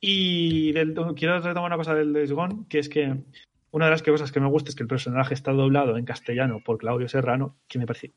Y 0.00 0.72
del- 0.72 0.94
quiero 1.16 1.40
retomar 1.40 1.68
una 1.70 1.76
cosa 1.76 1.94
del 1.94 2.12
Days 2.12 2.32
Gone, 2.32 2.66
que 2.68 2.78
es 2.78 2.88
que 2.88 3.22
una 3.70 3.84
de 3.86 3.90
las 3.90 4.02
cosas 4.02 4.32
que 4.32 4.40
me 4.40 4.48
gusta 4.48 4.70
es 4.70 4.76
que 4.76 4.82
el 4.82 4.88
personaje 4.88 5.34
está 5.34 5.52
doblado 5.52 5.96
en 5.96 6.04
castellano 6.04 6.60
por 6.64 6.78
Claudio 6.78 7.08
Serrano, 7.08 7.58
que 7.68 7.78
me 7.78 7.86
parece 7.86 8.14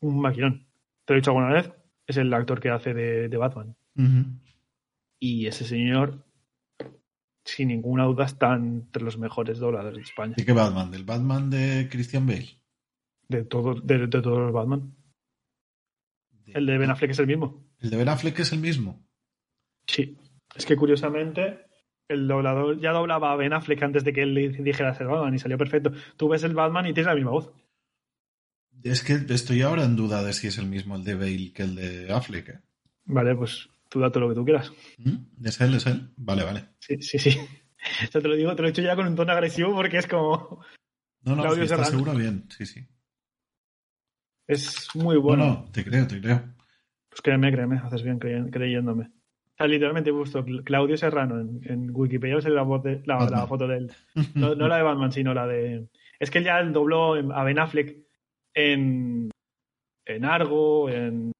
un 0.00 0.20
maquinón. 0.20 0.66
Te 1.04 1.12
lo 1.12 1.16
he 1.16 1.20
dicho 1.20 1.30
alguna 1.30 1.52
vez, 1.52 1.72
es 2.06 2.16
el 2.18 2.32
actor 2.34 2.60
que 2.60 2.70
hace 2.70 2.94
de, 2.94 3.28
de 3.28 3.36
Batman. 3.36 3.74
Y 5.18 5.46
ese 5.46 5.64
señor, 5.64 6.24
sin 7.44 7.68
ninguna 7.68 8.04
duda, 8.04 8.26
está 8.26 8.54
entre 8.54 9.02
los 9.02 9.18
mejores 9.18 9.58
dobladores 9.58 9.96
de 9.96 10.02
España. 10.02 10.34
¿De 10.36 10.44
qué 10.44 10.52
Batman? 10.52 10.90
¿Del 10.90 11.04
Batman 11.04 11.50
de 11.50 11.88
Christian 11.90 12.26
Bale? 12.26 12.60
De, 13.28 13.44
todo, 13.44 13.74
de, 13.74 14.06
de 14.06 14.08
todos 14.08 14.38
los 14.38 14.52
Batman. 14.52 14.94
El 16.46 16.66
de 16.66 16.78
Ben 16.78 16.90
Affleck 16.90 17.10
es 17.10 17.18
el 17.18 17.26
mismo. 17.26 17.66
¿El 17.80 17.90
de 17.90 17.96
Ben 17.96 18.08
Affleck 18.08 18.38
es 18.38 18.52
el 18.52 18.60
mismo? 18.60 19.04
Sí. 19.86 20.16
Es 20.54 20.64
que 20.64 20.76
curiosamente 20.76 21.66
el 22.08 22.28
doblador 22.28 22.80
ya 22.80 22.92
doblaba 22.92 23.32
a 23.32 23.36
Ben 23.36 23.52
Affleck 23.52 23.82
antes 23.82 24.04
de 24.04 24.12
que 24.12 24.22
él 24.22 24.34
le 24.34 24.48
dijera 24.50 24.94
ser 24.94 25.08
Batman 25.08 25.34
y 25.34 25.38
salió 25.38 25.58
perfecto. 25.58 25.92
Tú 26.16 26.28
ves 26.28 26.44
el 26.44 26.54
Batman 26.54 26.86
y 26.86 26.94
tienes 26.94 27.08
la 27.08 27.14
misma 27.14 27.32
voz. 27.32 27.52
Es 28.82 29.02
que 29.02 29.14
estoy 29.34 29.62
ahora 29.62 29.84
en 29.84 29.96
duda 29.96 30.22
de 30.22 30.32
si 30.32 30.46
es 30.46 30.58
el 30.58 30.66
mismo 30.66 30.96
el 30.96 31.04
de 31.04 31.14
Bale 31.14 31.52
que 31.52 31.62
el 31.62 31.74
de 31.74 32.12
Affleck. 32.12 32.48
¿eh? 32.50 32.60
Vale, 33.06 33.34
pues 33.34 33.68
tú 33.88 34.00
date 34.00 34.20
lo 34.20 34.28
que 34.28 34.34
tú 34.34 34.44
quieras. 34.44 34.72
¿Es 35.44 35.60
él? 35.60 35.74
¿Es 35.74 35.86
él? 35.86 36.10
Vale, 36.16 36.44
vale. 36.44 36.64
Sí, 36.80 37.00
sí, 37.02 37.18
sí. 37.18 37.38
Esto 38.02 38.20
te 38.20 38.28
lo 38.28 38.34
digo, 38.34 38.54
te 38.56 38.62
lo 38.62 38.68
he 38.68 38.70
hecho 38.72 38.82
ya 38.82 38.96
con 38.96 39.06
un 39.06 39.14
tono 39.16 39.32
agresivo 39.32 39.74
porque 39.74 39.98
es 39.98 40.06
como. 40.06 40.60
No, 41.22 41.36
no, 41.36 41.42
Claudio 41.42 41.56
sí, 41.66 41.72
está 41.72 41.76
Serrano. 41.84 41.90
seguro 41.90 42.14
bien. 42.18 42.44
Sí, 42.50 42.66
sí. 42.66 42.86
Es 44.48 44.88
muy 44.94 45.16
bueno. 45.16 45.44
No, 45.44 45.52
no, 45.54 45.70
te 45.72 45.84
creo, 45.84 46.06
te 46.06 46.20
creo. 46.20 46.42
Pues 47.08 47.20
créeme, 47.22 47.50
créeme, 47.52 47.78
haces 47.78 48.02
bien 48.02 48.18
crey- 48.20 48.50
creyéndome. 48.50 49.04
O 49.06 49.56
sea, 49.56 49.66
literalmente 49.66 50.10
he 50.10 50.12
puesto 50.12 50.44
Cl- 50.44 50.62
Claudio 50.64 50.96
Serrano 50.96 51.40
en, 51.40 51.60
en 51.64 51.90
Wikipedia, 51.92 52.40
sale 52.40 52.54
la, 52.54 52.64
de- 52.64 53.02
la, 53.06 53.46
foto 53.46 53.66
de 53.66 53.78
él. 53.78 53.92
No, 54.34 54.54
no 54.54 54.68
la 54.68 54.76
de 54.76 54.82
Batman, 54.82 55.12
sino 55.12 55.34
la 55.34 55.46
de. 55.46 55.88
Es 56.20 56.30
que 56.30 56.38
él 56.38 56.44
ya 56.44 56.62
dobló 56.62 57.14
a 57.34 57.44
Ben 57.44 57.58
Affleck 57.58 57.96
en, 58.54 59.30
en 60.04 60.24
Argo, 60.24 60.88
en, 60.90 61.32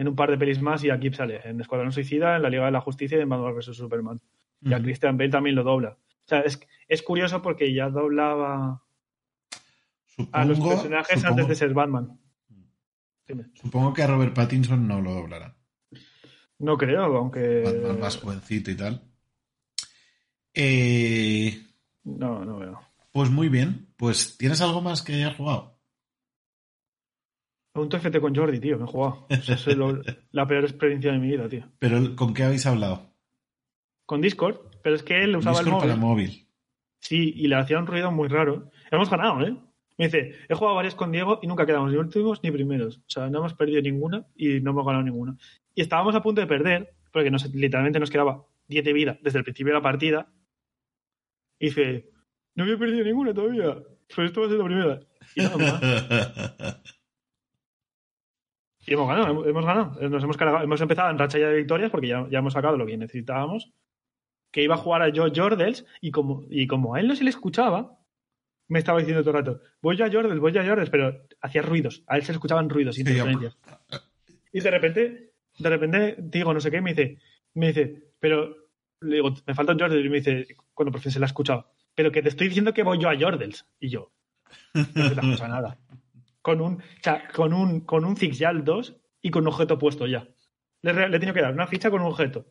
en 0.00 0.08
un 0.08 0.16
par 0.16 0.30
de 0.30 0.38
pelis 0.38 0.60
más, 0.62 0.82
y 0.82 0.90
aquí 0.90 1.10
sale 1.12 1.40
en 1.44 1.60
Escuadrón 1.60 1.92
Suicida, 1.92 2.36
en 2.36 2.42
la 2.42 2.48
Liga 2.50 2.64
de 2.64 2.70
la 2.70 2.80
Justicia 2.80 3.18
y 3.18 3.20
en 3.20 3.28
Batman 3.28 3.54
vs 3.54 3.76
Superman. 3.76 4.20
Y 4.62 4.72
a. 4.72 4.80
Christian 4.82 5.16
Bale 5.18 5.30
también 5.30 5.54
lo 5.56 5.62
dobla. 5.62 5.90
O 5.90 6.28
sea, 6.30 6.40
es, 6.40 6.58
es 6.88 7.02
curioso 7.02 7.42
porque 7.42 7.72
ya 7.74 7.88
doblaba 7.90 8.82
a 10.32 10.44
los 10.44 10.58
personajes 10.60 11.20
supongo- 11.20 11.28
antes 11.30 11.48
de 11.48 11.54
ser 11.54 11.74
Batman. 11.74 12.18
Dime. 13.28 13.44
supongo 13.54 13.92
que 13.94 14.02
a 14.02 14.06
Robert 14.06 14.34
Pattinson 14.34 14.88
no 14.88 15.00
lo 15.00 15.12
doblará. 15.14 15.54
No 16.58 16.76
creo, 16.76 17.04
aunque. 17.16 17.62
Batman 17.64 18.00
más 18.00 18.16
jovencito 18.18 18.70
y 18.70 18.76
tal. 18.76 19.02
Eh, 20.54 21.62
No, 22.04 22.44
no 22.44 22.58
veo. 22.58 22.80
pues 23.12 23.30
muy 23.30 23.48
bien. 23.48 23.92
Pues, 23.96 24.36
¿tienes 24.38 24.60
algo 24.60 24.80
más 24.80 25.02
que 25.02 25.14
hayas 25.14 25.36
jugado? 25.36 25.78
Un 27.74 27.88
TFT 27.88 28.18
con 28.20 28.34
Jordi, 28.34 28.58
tío, 28.60 28.78
me 28.78 28.84
he 28.84 28.86
jugado. 28.88 29.26
O 29.30 29.36
sea, 29.42 29.54
es 29.54 29.76
lo- 29.76 30.02
la 30.32 30.46
peor 30.46 30.64
experiencia 30.64 31.12
de 31.12 31.18
mi 31.18 31.28
vida, 31.28 31.48
tío. 31.48 31.64
Pero, 31.78 32.16
¿con 32.16 32.34
qué 32.34 32.42
habéis 32.44 32.66
hablado? 32.66 33.10
Con 34.06 34.20
Discord, 34.20 34.56
pero 34.82 34.96
es 34.96 35.02
que 35.02 35.22
él 35.22 35.36
usaba 35.36 35.58
Discord 35.60 35.84
el 35.84 35.90
para 35.90 35.96
móvil. 35.96 36.46
Sí, 36.98 37.32
y 37.36 37.46
le 37.48 37.54
hacía 37.56 37.78
un 37.78 37.86
ruido 37.86 38.10
muy 38.10 38.28
raro. 38.28 38.70
Hemos 38.90 39.08
ganado, 39.08 39.40
¿eh? 39.46 39.56
Me 39.96 40.06
dice, 40.06 40.34
he 40.48 40.54
jugado 40.54 40.76
varias 40.76 40.94
con 40.94 41.12
Diego 41.12 41.38
y 41.42 41.46
nunca 41.46 41.64
quedamos 41.66 41.90
ni 41.92 41.96
últimos 41.98 42.42
ni 42.42 42.50
primeros. 42.50 42.98
O 42.98 43.02
sea, 43.08 43.28
no 43.30 43.38
hemos 43.38 43.54
perdido 43.54 43.80
ninguna 43.82 44.26
y 44.34 44.60
no 44.60 44.70
hemos 44.72 44.84
ganado 44.84 45.04
ninguna. 45.04 45.36
Y 45.74 45.82
estábamos 45.82 46.14
a 46.14 46.22
punto 46.22 46.40
de 46.40 46.46
perder, 46.46 46.92
porque 47.12 47.30
nos, 47.30 47.52
literalmente 47.54 48.00
nos 48.00 48.10
quedaba 48.10 48.44
10 48.68 48.84
de 48.84 48.92
vida 48.92 49.18
desde 49.22 49.38
el 49.38 49.44
principio 49.44 49.72
de 49.72 49.78
la 49.78 49.82
partida. 49.82 50.28
Y 51.58 51.66
dice, 51.66 52.10
no 52.54 52.64
había 52.64 52.78
perdido 52.78 53.04
ninguna 53.04 53.32
todavía. 53.34 53.76
Pues 54.14 54.28
esto 54.28 54.40
va 54.40 54.46
a 54.46 54.50
ser 54.50 54.58
la 54.58 54.64
primera. 54.64 55.00
Y 55.36 55.40
nada 55.40 55.56
más. 55.56 56.82
Y 58.86 58.94
hemos 58.94 59.08
ganado, 59.08 59.46
hemos, 59.46 59.64
ganado. 59.66 60.08
Nos 60.08 60.22
hemos, 60.24 60.36
cargado- 60.36 60.62
hemos 60.64 60.80
empezado 60.80 61.10
en 61.10 61.18
racha 61.18 61.38
ya 61.38 61.48
de 61.48 61.56
victorias 61.56 61.90
porque 61.90 62.08
ya, 62.08 62.26
ya 62.30 62.38
hemos 62.38 62.52
sacado 62.54 62.76
lo 62.76 62.86
que 62.86 62.96
necesitábamos. 62.96 63.72
Que 64.52 64.62
iba 64.64 64.74
a 64.74 64.78
jugar 64.78 65.02
a 65.02 65.12
Joe 65.14 65.30
Jordels 65.34 65.86
y 66.00 66.10
como, 66.10 66.44
y 66.50 66.66
como 66.66 66.94
a 66.94 67.00
él 67.00 67.06
no 67.08 67.14
se 67.14 67.22
le 67.24 67.30
escuchaba, 67.30 67.98
me 68.68 68.78
estaba 68.80 68.98
diciendo 68.98 69.22
todo 69.22 69.36
el 69.38 69.44
rato, 69.44 69.60
voy 69.80 70.00
a 70.02 70.10
Jordels, 70.10 70.40
voy 70.40 70.56
a 70.58 70.64
Jordels, 70.66 70.90
pero 70.90 71.22
hacía 71.40 71.62
ruidos. 71.62 72.02
A 72.06 72.16
él 72.16 72.22
se 72.22 72.32
le 72.32 72.36
escuchaban 72.36 72.68
ruidos, 72.68 72.96
interferencias. 72.98 73.56
Y 74.52 74.60
de 74.60 74.70
repente, 74.70 75.32
de 75.58 75.68
repente, 75.68 76.16
digo, 76.18 76.52
no 76.52 76.60
sé 76.60 76.70
qué, 76.70 76.80
me 76.80 76.94
dice, 76.94 77.18
me 77.54 77.68
dice, 77.68 78.10
pero 78.18 78.56
le 79.00 79.16
digo, 79.16 79.34
me 79.46 79.54
falta 79.54 79.72
un 79.72 79.78
Jordels 79.78 80.04
y 80.06 80.08
me 80.08 80.16
dice, 80.16 80.46
cuando 80.74 80.90
por 80.90 81.00
fin 81.00 81.12
se 81.12 81.20
la 81.20 81.26
ha 81.26 81.28
escuchado, 81.28 81.70
pero 81.94 82.10
que 82.10 82.22
te 82.22 82.28
estoy 82.30 82.48
diciendo 82.48 82.72
que 82.74 82.82
voy 82.82 82.98
yo 82.98 83.08
a 83.08 83.16
Jordels. 83.18 83.66
Y 83.78 83.88
yo, 83.90 84.10
no 84.74 84.84
se 84.84 84.92
te 85.14 85.20
escucha 85.20 85.46
nada. 85.48 85.78
Con 86.42 86.60
un, 86.60 86.74
o 86.74 86.82
sea, 87.02 87.28
con 87.28 87.52
un, 87.52 87.80
con 87.80 88.04
un 88.04 88.16
Zigzag 88.16 88.64
2 88.64 88.96
y 89.22 89.30
con 89.30 89.42
un 89.42 89.48
objeto 89.52 89.78
puesto 89.78 90.06
ya. 90.06 90.26
Le, 90.82 90.92
le 90.94 91.16
he 91.16 91.20
tenido 91.20 91.34
que 91.34 91.42
dar 91.42 91.52
una 91.52 91.66
ficha 91.66 91.90
con 91.90 92.00
un 92.00 92.08
objeto. 92.08 92.46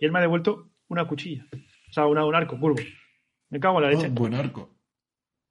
Y 0.00 0.06
él 0.06 0.12
me 0.12 0.18
ha 0.18 0.22
devuelto 0.22 0.70
una 0.88 1.06
cuchilla. 1.06 1.46
O 1.90 1.92
sea, 1.92 2.06
una- 2.06 2.24
un 2.24 2.34
arco 2.34 2.58
curvo. 2.58 2.80
Me 3.50 3.60
cago 3.60 3.78
en 3.78 3.84
la 3.84 3.90
leche. 3.90 4.06
Oh, 4.06 4.10
buen 4.12 4.34
arco. 4.34 4.74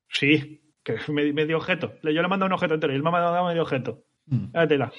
Sí, 0.09 0.73
que 0.83 0.95
me, 1.09 1.31
me 1.33 1.45
dio 1.45 1.57
objeto. 1.57 1.93
Yo 2.01 2.09
le 2.11 2.19
he 2.19 2.27
mandado 2.27 2.47
un 2.47 2.53
objeto 2.53 2.73
entero 2.73 2.91
y 2.93 2.95
él 2.95 3.03
me 3.03 3.09
ha 3.09 3.11
mandado 3.11 3.45
medio 3.47 3.61
objeto. 3.61 4.03
Mm. 4.25 4.45
La 4.53 4.67
tela. 4.67 4.91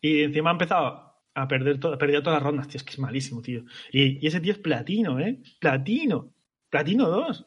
Y 0.00 0.22
encima 0.22 0.50
ha 0.50 0.52
empezado 0.52 1.12
a 1.34 1.48
perder 1.48 1.78
to- 1.80 1.96
perdido 1.98 2.22
todas 2.22 2.36
las 2.38 2.42
rondas, 2.44 2.68
tío. 2.68 2.76
Es 2.78 2.84
que 2.84 2.92
es 2.92 2.98
malísimo, 2.98 3.42
tío. 3.42 3.64
Y, 3.90 4.24
y 4.24 4.26
ese 4.26 4.40
tío 4.40 4.52
es 4.52 4.58
platino, 4.58 5.18
¿eh? 5.20 5.40
Platino. 5.60 6.32
Platino 6.70 7.08
2. 7.08 7.46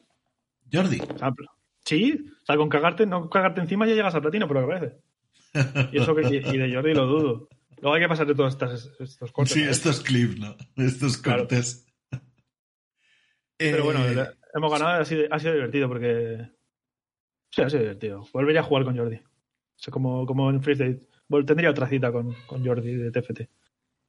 Jordi. 0.72 1.00
O 1.00 1.18
sea, 1.18 1.30
pl- 1.32 1.48
sí. 1.86 2.26
O 2.42 2.44
sea, 2.46 2.56
con 2.58 2.68
cagarte, 2.68 3.06
no 3.06 3.30
cagarte 3.30 3.62
encima 3.62 3.86
ya 3.86 3.94
llegas 3.94 4.14
a 4.14 4.20
platino, 4.20 4.46
lo 4.46 4.60
que 4.60 4.66
parece. 4.66 4.96
Y, 5.92 6.02
eso 6.02 6.14
que, 6.14 6.22
y, 6.28 6.58
de 6.58 6.74
Jordi 6.74 6.92
lo 6.92 7.06
dudo. 7.06 7.48
Luego 7.80 7.94
hay 7.94 8.02
que 8.02 8.08
pasar 8.08 8.26
de 8.26 8.34
todos 8.34 8.52
estas, 8.52 8.90
estos 9.00 9.32
cortes. 9.32 9.54
Sí, 9.54 9.62
estos 9.62 10.00
clips, 10.02 10.38
¿no? 10.38 10.54
Estos 10.76 11.16
Claro. 11.16 11.40
cortes. 11.40 11.86
Pero 13.56 13.84
bueno, 13.84 14.04
Eh, 14.06 14.26
hemos 14.54 14.70
ganado, 14.70 15.00
ha 15.00 15.04
sido, 15.04 15.24
ha 15.30 15.38
sido 15.38 15.54
divertido 15.54 15.88
porque. 15.88 16.50
Sí, 17.50 17.62
ha 17.62 17.70
sido 17.70 17.82
divertido. 17.82 18.26
Volvería 18.34 18.60
a 18.60 18.64
jugar 18.64 18.84
con 18.84 18.96
Jordi. 18.96 19.16
O 19.16 19.78
sea, 19.78 19.90
como, 19.92 20.26
como 20.26 20.50
en 20.50 20.62
Free 20.62 20.74
State. 20.74 21.00
Vol- 21.28 21.46
Tendría 21.46 21.70
otra 21.70 21.88
cita 21.88 22.12
con, 22.12 22.34
con 22.46 22.64
Jordi 22.64 22.94
de 22.94 23.10
TFT. 23.10 23.48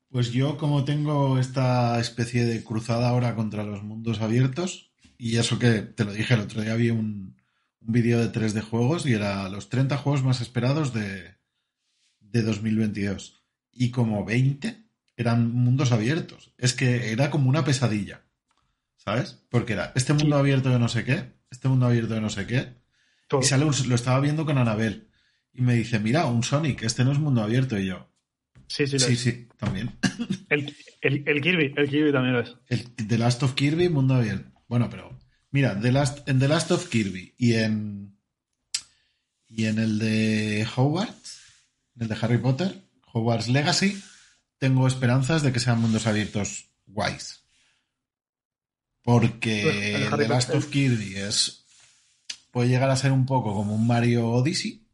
Pues 0.10 0.32
yo, 0.32 0.58
como 0.58 0.84
tengo 0.86 1.40
esta 1.40 1.98
especie 2.00 2.46
de 2.46 2.64
cruzada 2.64 3.10
ahora 3.10 3.36
contra 3.36 3.64
los 3.64 3.84
mundos 3.84 4.22
abiertos, 4.22 4.92
y 5.18 5.38
eso 5.38 5.60
que 5.60 5.82
te 5.82 6.04
lo 6.06 6.12
dije 6.14 6.34
el 6.34 6.42
otro 6.42 6.62
día, 6.62 6.76
vi 6.76 6.90
un, 6.90 7.37
un 7.82 7.92
vídeo 7.94 8.20
de 8.20 8.28
3 8.30 8.54
de 8.54 8.62
juegos 8.62 9.06
y 9.06 9.14
era 9.14 9.48
los 9.50 9.70
30 9.70 9.98
juegos 9.98 10.24
más 10.24 10.42
esperados 10.42 10.94
de, 10.94 11.36
de 12.20 12.42
2022. 12.42 13.44
Y 13.72 13.92
como 13.92 14.26
20 14.26 14.86
eran 15.16 15.52
mundos 15.54 15.92
abiertos. 15.92 16.54
Es 16.58 16.74
que 16.74 17.12
era 17.12 17.30
como 17.30 17.50
una 17.50 17.64
pesadilla. 17.64 18.24
¿Sabes? 18.98 19.46
Porque 19.50 19.74
era 19.74 19.94
este 19.96 20.14
mundo 20.14 20.36
Sí. 20.36 20.40
abierto 20.42 20.70
de 20.70 20.80
no 20.80 20.90
sé 20.90 21.06
qué, 21.06 21.32
este 21.50 21.70
mundo 21.70 21.86
abierto 21.86 22.14
de 22.14 22.20
no 22.22 22.30
sé 22.30 22.46
qué, 22.46 22.74
Todo. 23.30 23.40
y 23.42 23.44
sale 23.46 23.64
un- 23.64 23.74
lo 23.88 23.96
estaba 23.96 24.20
viendo 24.20 24.46
con 24.46 24.58
Anabel. 24.58 25.08
Y 25.54 25.62
me 25.62 25.76
dice, 25.76 26.00
mira, 26.00 26.26
un 26.26 26.44
Sonic, 26.44 26.84
este 26.84 27.06
no 27.06 27.14
es 27.14 27.20
mundo 27.20 27.42
abierto. 27.42 27.80
Y 27.80 27.86
yo, 27.86 28.12
Sí, 28.68 28.86
sí, 28.86 28.94
lo 28.94 29.00
sí, 29.00 29.14
es. 29.14 29.20
sí, 29.22 29.48
también. 29.58 29.98
El, 30.50 30.76
el, 31.02 31.24
el 31.26 31.42
Kirby, 31.42 31.74
el 31.78 31.90
Kirby 31.90 32.12
también 32.12 32.34
lo 32.34 32.42
es. 32.42 32.56
El 32.68 32.92
The 32.96 33.18
Last 33.18 33.44
of 33.44 33.54
Kirby, 33.54 33.88
mundo 33.88 34.16
abierto. 34.16 34.52
Bueno, 34.68 34.90
pero 34.90 35.17
mira, 35.58 35.80
The 35.82 35.92
Last, 35.92 36.30
en 36.30 36.38
The 36.38 36.48
Last 36.48 36.70
of 36.70 36.88
Kirby 36.88 37.34
y 37.36 37.56
en 37.56 38.16
y 39.50 39.66
en 39.66 39.80
el 39.80 39.98
de 39.98 40.68
Hogwarts, 40.76 41.40
en 41.96 42.04
el 42.04 42.08
de 42.10 42.18
Harry 42.22 42.38
Potter, 42.38 42.84
Hogwarts 43.12 43.48
Legacy, 43.48 44.00
tengo 44.60 44.88
esperanzas 44.88 45.42
de 45.42 45.52
que 45.52 45.60
sean 45.60 45.82
mundos 45.82 46.06
abiertos 46.06 46.70
guays. 46.86 47.42
Porque 49.02 49.62
Pues, 49.64 50.14
el 50.14 50.18
The 50.20 50.28
Last 50.28 50.50
of 50.54 50.68
Kirby 50.70 51.16
es 51.16 51.66
puede 52.52 52.70
llegar 52.70 52.92
a 52.92 52.96
ser 52.96 53.12
un 53.12 53.26
poco 53.26 53.56
como 53.56 53.74
un 53.74 53.88
Mario 53.88 54.28
Odyssey 54.30 54.86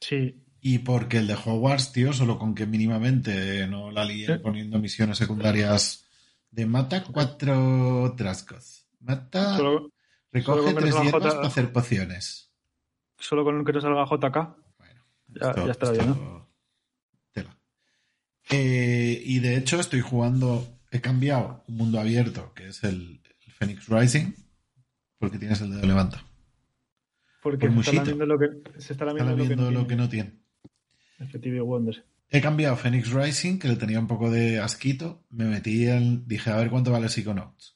Sí. 0.00 0.42
y 0.60 0.78
porque 0.78 1.18
el 1.18 1.28
de 1.28 1.34
Hogwarts, 1.34 1.92
tío, 1.92 2.12
solo 2.12 2.40
con 2.40 2.56
que 2.56 2.66
mínimamente 2.66 3.68
no 3.68 3.92
la 3.92 4.04
líen 4.04 4.32
Eh. 4.32 4.38
poniendo 4.40 4.80
misiones 4.80 5.16
secundarias 5.18 6.06
de 6.50 6.66
mata 6.66 7.04
cuatro 7.04 8.14
trascos. 8.16 8.85
Mata, 9.06 9.56
Solo, 9.56 9.78
solo 9.78 9.92
recoge 10.32 10.74
que 10.74 10.80
tres 10.80 10.94
no 10.94 11.02
hierbas 11.04 11.22
J- 11.22 11.34
para 11.36 11.46
hacer 11.48 11.72
pociones. 11.72 12.50
solo 13.18 13.44
con 13.44 13.64
que 13.64 13.72
no 13.72 13.80
salga 13.80 14.04
JK. 14.04 14.56
Bueno, 14.78 15.02
Ya- 15.28 15.54
ya 15.64 15.70
estará 15.72 15.92
bien, 15.92 16.14
tela. 17.32 17.56
Eh, 18.50 19.22
y 19.24 19.38
de 19.40 19.56
hecho 19.56 19.80
estoy 19.80 20.00
jugando, 20.00 20.66
he 20.90 21.00
cambiado 21.00 21.64
un 21.68 21.76
mundo 21.76 21.98
abierto, 22.00 22.52
que 22.54 22.68
es 22.68 22.82
el, 22.84 23.20
el 23.46 23.52
Phoenix 23.52 23.88
Rising, 23.88 24.32
porque 25.18 25.38
tienes 25.38 25.60
el 25.60 25.70
dedo 25.70 25.86
levanta. 25.86 26.24
Porque 27.42 27.68
Por 27.68 27.84
se 27.84 27.96
está 27.96 28.12
lo 28.26 28.38
que, 28.38 28.46
se 28.80 28.92
está 28.92 28.92
Está 28.92 29.04
lamiendo 29.06 29.36
lo 29.36 29.48
que 29.48 29.56
no 29.56 29.70
lo 29.70 29.80
que 29.82 29.86
tiene. 29.94 30.02
no 30.02 30.08
tiene. 30.08 30.40
Effective 31.18 31.60
Wonders. 31.60 32.02
He 32.28 32.40
cambiado 32.40 32.76
Phoenix 32.76 33.12
Rising, 33.12 33.58
que 33.60 33.68
le 33.68 33.76
tenía 33.76 34.00
un 34.00 34.08
poco 34.08 34.30
de 34.32 34.58
asquito. 34.58 35.24
Me 35.30 35.44
metí 35.44 35.86
en. 35.88 36.26
Dije, 36.26 36.50
a 36.50 36.56
ver 36.56 36.70
cuánto 36.70 36.90
vale 36.90 37.08
Psychonauts. 37.08 37.75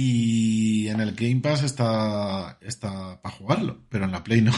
Y 0.00 0.86
en 0.88 1.00
el 1.00 1.14
Game 1.16 1.40
Pass 1.40 1.64
está, 1.64 2.56
está 2.60 3.20
para 3.20 3.34
jugarlo, 3.34 3.84
pero 3.88 4.04
en 4.04 4.12
la 4.12 4.22
Play 4.22 4.42
no. 4.42 4.52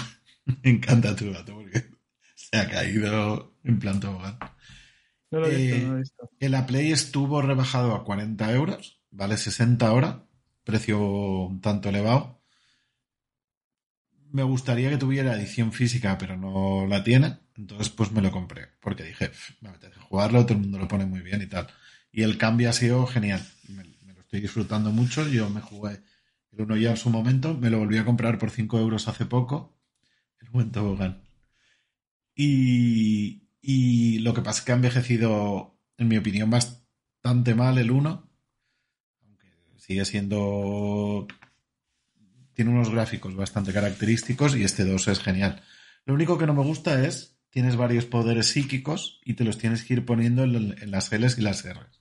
Me 0.63 0.71
encanta 0.71 1.17
tu 1.17 1.33
gato 1.33 1.55
porque 1.55 1.87
se 2.35 2.59
ha 2.59 2.69
caído 2.69 3.57
en 3.65 3.79
plan 3.79 4.01
tobogán. 4.01 4.39
No 5.31 5.41
lo 5.41 5.47
he 5.49 5.57
visto, 5.57 5.77
Eh, 5.77 5.81
no 5.81 5.89
lo 5.93 5.97
he 5.97 6.01
visto. 6.01 6.31
En 6.41 6.53
la 6.53 6.67
Play 6.67 6.93
estuvo 6.93 7.43
rebajado 7.43 7.95
a 7.95 8.05
40 8.05 8.53
euros, 8.53 9.01
vale 9.11 9.37
60 9.39 9.89
ahora, 9.89 10.27
precio 10.65 11.01
un 11.01 11.61
tanto 11.61 11.89
elevado. 11.89 12.43
Me 14.33 14.43
gustaría 14.45 14.89
que 14.91 14.97
tuviera 14.97 15.35
edición 15.35 15.73
física, 15.73 16.17
pero 16.19 16.37
no 16.37 16.87
la 16.87 17.03
tiene. 17.03 17.39
Entonces, 17.57 17.89
pues 17.91 18.13
me 18.13 18.23
lo 18.23 18.31
compré, 18.31 18.69
porque 18.81 19.03
dije, 19.05 19.29
"Pf, 19.29 19.55
me 19.61 19.69
apetece 19.71 19.99
jugarlo, 20.01 20.45
todo 20.47 20.55
el 20.55 20.61
mundo 20.61 20.79
lo 20.79 20.89
pone 20.89 21.05
muy 21.07 21.21
bien 21.21 21.43
y 21.43 21.47
tal. 21.47 21.67
Y 22.13 22.23
el 22.23 22.39
cambio 22.39 22.71
ha 22.71 22.73
sido 22.73 23.07
genial. 23.07 23.43
Me, 23.69 23.85
estoy 24.31 24.43
disfrutando 24.43 24.93
mucho. 24.93 25.27
Yo 25.27 25.51
me 25.51 25.61
jugué 25.61 26.05
el 26.53 26.63
uno 26.63 26.77
ya 26.77 26.91
en 26.91 26.97
su 26.97 27.11
momento, 27.11 27.55
me 27.55 27.69
lo 27.69 27.81
volví 27.81 27.99
a 27.99 28.05
comprar 28.05 28.39
por 28.39 28.53
5 28.53 28.79
euros 28.79 29.09
hace 29.09 29.27
poco. 29.27 29.77
El 30.41 30.51
buen 30.51 30.71
tobogán. 30.71 31.25
Y, 32.37 33.49
y 33.61 34.21
lo 34.21 34.33
que 34.33 34.43
pasa 34.43 34.61
es 34.61 34.65
que 34.65 34.73
ha 34.73 34.77
envejecido, 34.77 35.77
en 35.99 36.07
mi 36.07 36.17
opinión, 36.17 36.49
bastante 36.49 37.57
mal 37.57 37.79
el 37.79 37.91
1. 37.91 38.31
Aunque 39.25 39.47
sigue 39.79 40.05
siendo. 40.05 41.27
Tiene 42.55 42.71
unos 42.71 42.91
gráficos 42.91 43.35
bastante 43.35 43.73
característicos 43.73 44.55
y 44.55 44.63
este 44.63 44.85
2 44.85 45.09
es 45.09 45.19
genial. 45.19 45.61
Lo 46.05 46.15
único 46.15 46.39
que 46.39 46.47
no 46.47 46.55
me 46.55 46.63
gusta 46.63 47.05
es. 47.05 47.37
Tienes 47.51 47.75
varios 47.75 48.05
poderes 48.05 48.47
psíquicos 48.47 49.21
y 49.25 49.35
te 49.35 49.43
los 49.43 49.59
tienes 49.59 49.83
que 49.83 49.95
ir 49.95 50.05
poniendo 50.05 50.45
en, 50.45 50.77
en 50.81 50.91
las 50.93 51.11
L's 51.11 51.37
y 51.37 51.41
las 51.41 51.65
R's. 51.69 52.00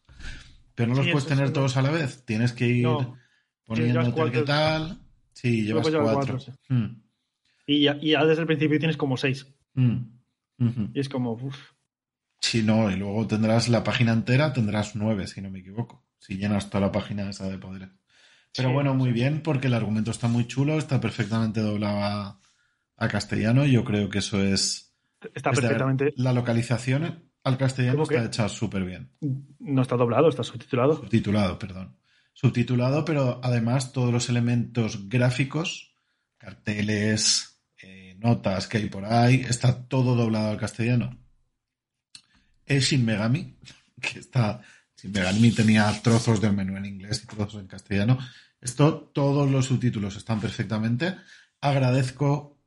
Pero 0.80 0.92
no 0.92 0.96
los 0.96 1.06
Sí, 1.08 1.12
puedes 1.12 1.28
tener 1.28 1.48
sí, 1.48 1.52
no. 1.52 1.54
todos 1.56 1.76
a 1.76 1.82
la 1.82 1.92
vez. 1.92 2.24
Tienes 2.26 2.54
que 2.54 2.68
ir 2.68 2.84
No. 2.86 3.18
poniéndote 3.66 4.32
qué 4.32 4.42
tal. 4.44 5.02
Sí, 5.34 5.64
llevas 5.66 5.90
cuatro. 5.90 6.38
cuatro, 6.38 6.54
Mm, 6.70 7.02
Y 7.68 7.82
ya, 7.84 7.98
y 8.00 8.12
ya 8.12 8.24
desde 8.24 8.42
el 8.44 8.48
principio 8.48 8.80
tienes 8.80 8.96
como 8.96 9.18
seis. 9.18 9.46
mm, 9.74 9.98
ujú. 10.60 10.90
Y 10.94 11.00
es 11.02 11.10
como, 11.10 11.34
uff. 11.34 11.74
Si 12.40 12.64
no, 12.64 12.90
y 12.90 12.96
luego 12.96 13.28
tendrás 13.28 13.68
la 13.68 13.84
página 13.84 14.14
entera, 14.14 14.54
tendrás 14.54 14.96
nueve, 14.96 15.28
si 15.28 15.42
no 15.42 15.50
me 15.50 15.60
equivoco. 15.60 16.06
Si 16.18 16.38
llenas 16.38 16.70
toda 16.70 16.86
la 16.86 16.92
página 16.94 17.30
esa 17.30 17.50
de 17.50 17.58
poderes. 17.58 17.90
Pero 18.56 18.70
Sí, 18.70 18.74
bueno, 18.74 18.94
muy 18.96 19.10
sí. 19.10 19.14
bien, 19.16 19.42
porque 19.44 19.68
el 19.68 19.74
argumento 19.74 20.12
está 20.12 20.30
muy 20.30 20.48
chulo, 20.48 20.78
está 20.78 21.02
perfectamente 21.02 21.60
doblado 21.60 21.98
a, 22.02 22.40
a 22.96 23.08
castellano. 23.10 23.66
Yo 23.66 23.84
creo 23.84 24.10
que 24.10 24.20
eso 24.20 24.42
es. 24.42 24.96
Está 25.36 25.52
perfectamente. 25.52 26.14
La 26.16 26.32
localización 26.32 27.29
al 27.50 27.58
castellano 27.58 28.04
¿Cómo 28.04 28.12
está 28.12 28.26
hecha 28.26 28.50
súper 28.50 28.86
bien. 28.86 29.12
No 29.60 29.82
está 29.82 29.96
doblado, 29.96 30.30
está 30.30 30.44
subtitulado. 30.44 30.96
Subtitulado, 30.96 31.60
perdón. 31.60 31.98
Subtitulado, 32.34 33.04
pero 33.04 33.42
además 33.44 33.92
todos 33.92 34.14
los 34.14 34.30
elementos 34.30 35.10
gráficos, 35.10 35.96
carteles, 36.38 37.62
eh, 37.82 38.16
notas 38.20 38.68
que 38.68 38.78
hay 38.78 38.90
por 38.90 39.06
ahí, 39.06 39.46
está 39.48 39.88
todo 39.88 40.16
doblado 40.16 40.52
al 40.52 40.58
castellano. 40.58 41.18
Es 42.66 42.86
Shin 42.86 43.04
Megami, 43.04 43.58
que 44.02 44.20
está. 44.20 44.62
Shin 44.96 45.12
Megami 45.12 45.52
tenía 45.52 45.92
trozos 46.02 46.40
del 46.40 46.54
menú 46.54 46.78
en 46.78 46.86
inglés 46.86 47.22
y 47.24 47.28
trozos 47.28 47.62
en 47.62 47.68
castellano. 47.68 48.18
Esto, 48.62 49.12
todos 49.14 49.50
los 49.50 49.66
subtítulos 49.66 50.16
están 50.16 50.40
perfectamente. 50.40 51.16
Agradezco 51.62 52.58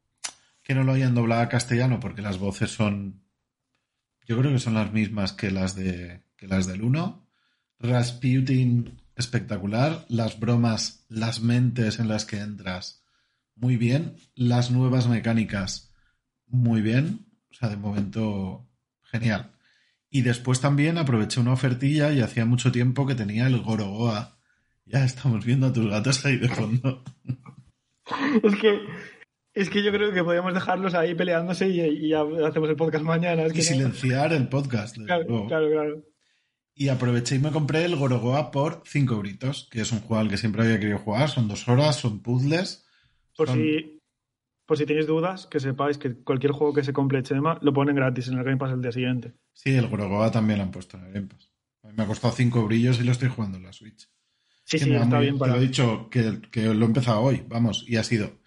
que 0.63 0.75
no 0.75 0.85
lo 0.85 0.93
hayan 0.93 1.15
doblado 1.15 1.43
a 1.43 1.49
castellano 1.49 2.01
porque 2.01 2.23
las 2.23 2.39
voces 2.39 2.71
son. 2.71 3.23
Yo 4.33 4.39
creo 4.39 4.53
que 4.53 4.61
son 4.61 4.73
las 4.73 4.91
mismas 4.95 5.35
que 5.35 5.51
las 5.51 5.77
de 5.77 6.23
que 6.39 6.47
las 6.47 6.67
del 6.67 6.81
1. 6.81 7.29
Rasputin 7.81 8.99
espectacular, 9.15 10.07
las 10.09 10.41
bromas, 10.41 11.05
las 11.11 11.43
mentes 11.43 11.99
en 11.99 12.09
las 12.09 12.25
que 12.25 12.39
entras 12.39 13.05
muy 13.57 13.77
bien, 13.77 14.17
las 14.35 14.71
nuevas 14.71 15.07
mecánicas 15.07 15.93
muy 16.47 16.81
bien, 16.81 17.27
o 17.51 17.55
sea, 17.55 17.69
de 17.69 17.77
momento 17.77 18.67
genial. 19.03 19.53
Y 20.09 20.23
después 20.23 20.63
también 20.63 20.97
aproveché 20.97 21.39
una 21.39 21.53
ofertilla 21.53 22.11
y 22.11 22.23
hacía 22.23 22.47
mucho 22.47 22.73
tiempo 22.73 23.07
que 23.07 23.15
tenía 23.15 23.47
el 23.47 23.61
Gorogoa. 23.61 24.39
Ya 24.87 25.05
estamos 25.05 25.45
viendo 25.45 25.67
a 25.67 25.75
tus 25.75 25.91
gatos 25.91 26.25
ahí 26.25 26.39
de 26.39 26.49
fondo. 26.49 27.05
Es 28.43 28.57
que. 28.57 28.81
Es 29.55 29.69
que 29.69 29.83
yo 29.83 29.93
creo 29.93 30.13
que 30.13 30.25
podríamos 30.25 30.55
dejarlos 30.55 30.95
ahí 30.95 31.15
peleándose 31.15 31.69
y, 31.69 31.81
y 31.81 32.09
ya 32.09 32.23
hacemos 32.47 32.71
el 32.71 32.77
podcast 32.77 33.05
mañana. 33.05 33.43
Es 33.45 33.53
Y 33.53 33.55
que 33.57 33.61
no- 33.61 33.65
silenciar 33.65 34.33
el 34.33 34.49
podcast. 34.49 34.97
Claro, 34.97 35.25
luego. 35.29 35.47
claro, 35.49 35.71
claro. 35.71 36.05
Y 36.75 36.89
aproveché 36.89 37.37
y 37.37 37.39
me 37.39 37.51
compré 37.51 37.85
el 37.85 37.97
Gorogoa 37.97 38.51
por 38.51 38.83
5 38.87 39.15
euritos, 39.15 39.69
que 39.71 39.83
es 39.83 39.93
un 39.93 40.01
juego 40.01 40.21
al 40.23 40.29
que 40.31 40.39
siempre 40.39 40.63
había 40.63 40.81
querido 40.81 40.99
jugar. 40.99 41.29
Son 41.29 41.49
dos 41.49 41.69
horas, 41.69 41.97
son 41.97 42.23
puzzles. 42.23 42.87
Por 43.37 43.49
son- 43.49 43.59
si, 43.59 44.01
por 44.65 44.79
si 44.79 44.87
tenéis 44.87 45.07
dudas, 45.07 45.47
que 45.47 45.61
sepáis 45.61 45.99
que 45.99 46.15
cualquier 46.15 46.53
juego 46.53 46.73
que 46.73 46.83
se 46.83 46.95
compre 46.95 47.23
Chema 47.23 47.59
lo 47.61 47.75
ponen 47.75 47.95
gratis 47.95 48.29
en 48.29 48.39
el 48.39 48.45
Game 48.45 48.57
Pass 48.57 48.73
el 48.73 48.81
día 48.81 48.93
siguiente. 48.93 49.35
Sí, 49.53 49.75
el 49.75 49.89
Gorogoa 49.89 50.31
también 50.31 50.61
lo 50.61 50.65
han 50.65 50.71
puesto 50.71 50.97
en 50.97 51.05
el 51.05 51.13
Game 51.13 51.27
Pass. 51.27 51.51
A 51.83 51.89
mí 51.89 51.95
me 51.95 52.05
ha 52.05 52.07
costado 52.07 52.33
5 52.33 52.65
brillos 52.65 52.99
y 53.01 53.05
lo 53.05 53.13
estoy 53.13 53.29
jugando 53.29 53.59
en 53.59 53.65
la 53.65 53.73
Switch. 53.75 54.09
Sí, 54.65 54.79
Que 54.79 54.85
sí, 54.85 54.93
está 54.95 55.05
muy 55.05 55.19
bien 55.25 55.35
Te 55.35 55.41
para. 55.41 55.53
lo 55.53 55.59
he 55.59 55.63
dicho 55.67 56.09
que, 56.11 56.41
que 56.51 56.63
lo 56.73 56.85
he 56.85 56.89
empezado 56.89 57.21
hoy, 57.21 57.45
vamos, 57.49 57.85
y 57.87 57.97
ha 57.97 58.05
sido 58.05 58.41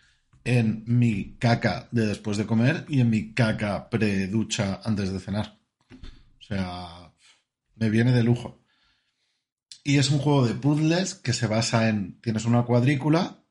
en 0.45 0.83
mi 0.85 1.35
caca 1.37 1.89
de 1.91 2.05
después 2.05 2.37
de 2.37 2.45
comer 2.45 2.85
y 2.87 3.01
en 3.01 3.09
mi 3.09 3.33
caca 3.33 3.89
pre-ducha 3.89 4.79
antes 4.83 5.11
de 5.11 5.19
cenar. 5.19 5.59
O 5.91 6.43
sea, 6.47 7.11
me 7.75 7.89
viene 7.89 8.11
de 8.11 8.23
lujo. 8.23 8.61
Y 9.83 9.97
es 9.97 10.11
un 10.11 10.19
juego 10.19 10.47
de 10.47 10.53
puzzles 10.53 11.15
que 11.15 11.33
se 11.33 11.47
basa 11.47 11.89
en, 11.89 12.21
tienes 12.21 12.45
una 12.45 12.63
cuadrícula 12.63 13.43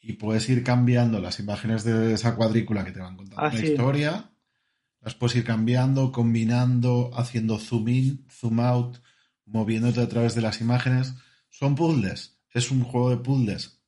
y 0.00 0.14
puedes 0.14 0.48
ir 0.48 0.62
cambiando 0.62 1.20
las 1.20 1.40
imágenes 1.40 1.82
de 1.82 2.14
esa 2.14 2.36
cuadrícula 2.36 2.84
que 2.84 2.92
te 2.92 3.00
van 3.00 3.16
contando 3.16 3.44
Ah, 3.44 3.50
sí. 3.52 3.66
historia. 3.66 4.30
Las 5.00 5.14
puedes 5.14 5.36
ir 5.36 5.44
cambiando, 5.44 6.12
combinando, 6.12 7.10
haciendo 7.14 7.58
zoom 7.58 7.88
in, 7.88 8.26
zoom 8.30 8.60
out, 8.60 8.98
moviéndote 9.44 10.00
a 10.00 10.08
través 10.08 10.34
de 10.36 10.42
las 10.42 10.60
imágenes. 10.60 11.14
Son 11.48 11.74
puzzles. 11.74 12.38
Es 12.52 12.70
un 12.70 12.82
juego 12.84 13.10
de 13.10 13.16
puzzles 13.16 13.80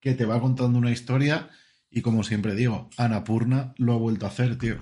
que 0.00 0.14
te 0.14 0.24
va 0.24 0.40
contando 0.40 0.78
una 0.78 0.90
historia 0.90 1.48
y 1.92 2.00
como 2.00 2.22
siempre 2.24 2.54
digo, 2.54 2.88
Anapurna 2.96 3.74
lo 3.78 3.92
ha 3.92 3.98
vuelto 3.98 4.26
a 4.26 4.30
hacer, 4.30 4.56
tío. 4.58 4.76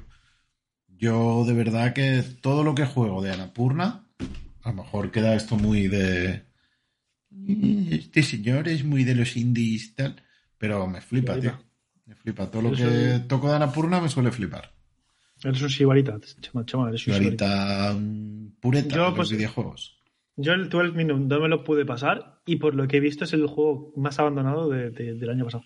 Yo 0.89 1.45
de 1.47 1.55
verdad 1.55 1.93
que 1.93 2.23
todo 2.41 2.63
lo 2.63 2.75
que 2.75 2.87
juego 2.87 3.21
de 3.23 3.33
Anapurna, 3.33 4.07
a 4.63 4.69
lo 4.71 4.75
mejor 4.83 5.11
queda 5.11 5.35
esto 5.35 5.57
muy 5.57 5.89
de... 5.89 6.45
Este 7.91 8.23
señor 8.23 8.69
es 8.69 8.85
muy 8.85 9.05
de 9.05 9.15
los 9.15 9.37
indies 9.37 9.89
y 9.89 9.95
tal, 9.95 10.23
pero 10.59 10.87
me 10.87 11.01
flipa, 11.01 11.35
Me 11.37 11.41
tío. 11.41 11.59
Me 12.07 12.15
flipa. 12.15 12.51
Todo 12.51 12.63
lo 12.63 12.73
que 12.73 13.21
toco 13.29 13.49
de 13.49 13.57
Anapurna 13.57 14.01
me 14.01 14.09
suele 14.09 14.31
flipar. 14.33 14.73
Eres 15.43 15.63
un 15.63 15.69
shibarita, 15.69 16.19
Chema, 16.41 16.67
Chema, 16.67 16.89
eres 16.91 17.07
un 17.07 17.15
un 17.97 18.57
pureta 18.61 18.95
Yo, 18.97 19.03
de 19.03 19.07
los 19.09 19.17
pues, 19.17 19.31
videojuegos. 19.31 19.97
Yo 20.37 20.53
el 20.53 20.69
12 20.69 20.93
Minute 20.93 21.25
no 21.35 21.41
me 21.41 21.49
lo 21.49 21.65
pude 21.65 21.87
pasar 21.87 22.41
y 22.47 22.57
por 22.57 22.75
lo 22.75 22.87
que 22.89 22.99
he 22.99 23.01
visto 23.01 23.25
es 23.25 23.33
el 23.33 23.47
juego 23.47 23.93
más 23.97 24.19
abandonado 24.19 24.69
de- 24.69 24.91
de- 24.91 25.15
del 25.15 25.31
año 25.31 25.45
pasado. 25.45 25.65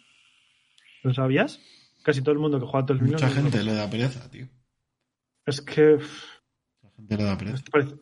¿Lo 1.04 1.14
sabías? 1.14 1.60
Casi 2.02 2.20
todo 2.22 2.32
el 2.32 2.38
mundo 2.40 2.58
que 2.58 2.66
juega 2.66 2.86
12 2.86 3.02
Minute. 3.02 3.22
Mucha 3.24 3.34
gente 3.34 3.62
le 3.62 3.74
da 3.74 3.88
pereza, 3.88 4.28
tío. 4.30 4.48
Es 5.46 5.60
que 5.60 5.98
Mucha 6.82 6.96
gente 6.96 7.16
le 7.16 7.24
da 7.24 7.38
pereza. 7.38 7.64
parece- 7.70 7.96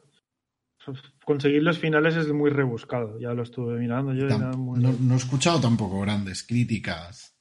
conseguir 1.24 1.62
los 1.62 1.78
finales 1.78 2.16
es 2.16 2.28
muy 2.32 2.50
rebuscado. 2.50 3.18
Ya 3.20 3.32
lo 3.34 3.42
estuve 3.44 3.78
mirando 3.78 4.12
yo. 4.14 4.26
muy- 4.56 4.80
no 4.80 5.14
he 5.14 5.16
escuchado 5.16 5.60
tampoco 5.60 6.00
grandes 6.00 6.42
críticas 6.42 7.36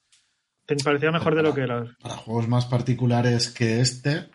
Te 0.66 0.76
parecía 0.76 1.10
mejor 1.10 1.34
de 1.34 1.42
lo 1.42 1.52
que 1.54 1.62
era. 1.62 1.96
para 2.00 2.16
juegos 2.16 2.46
más 2.48 2.66
particulares 2.66 3.48
que 3.50 3.80
este. 3.80 4.30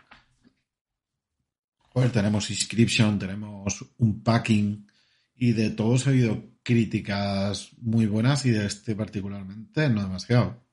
Joder, 1.94 2.12
tenemos 2.12 2.50
Inscription, 2.52 3.18
tenemos 3.18 3.86
un 3.98 4.22
packing 4.24 4.88
y 5.36 5.54
de 5.54 5.70
todos 5.72 6.06
he 6.08 6.12
oído 6.12 6.44
críticas 6.64 7.72
muy 7.80 8.06
buenas 8.08 8.46
y 8.46 8.52
de 8.52 8.66
este 8.66 8.94
particularmente 8.96 9.90
no 9.90 10.04
demasiado. 10.04 10.67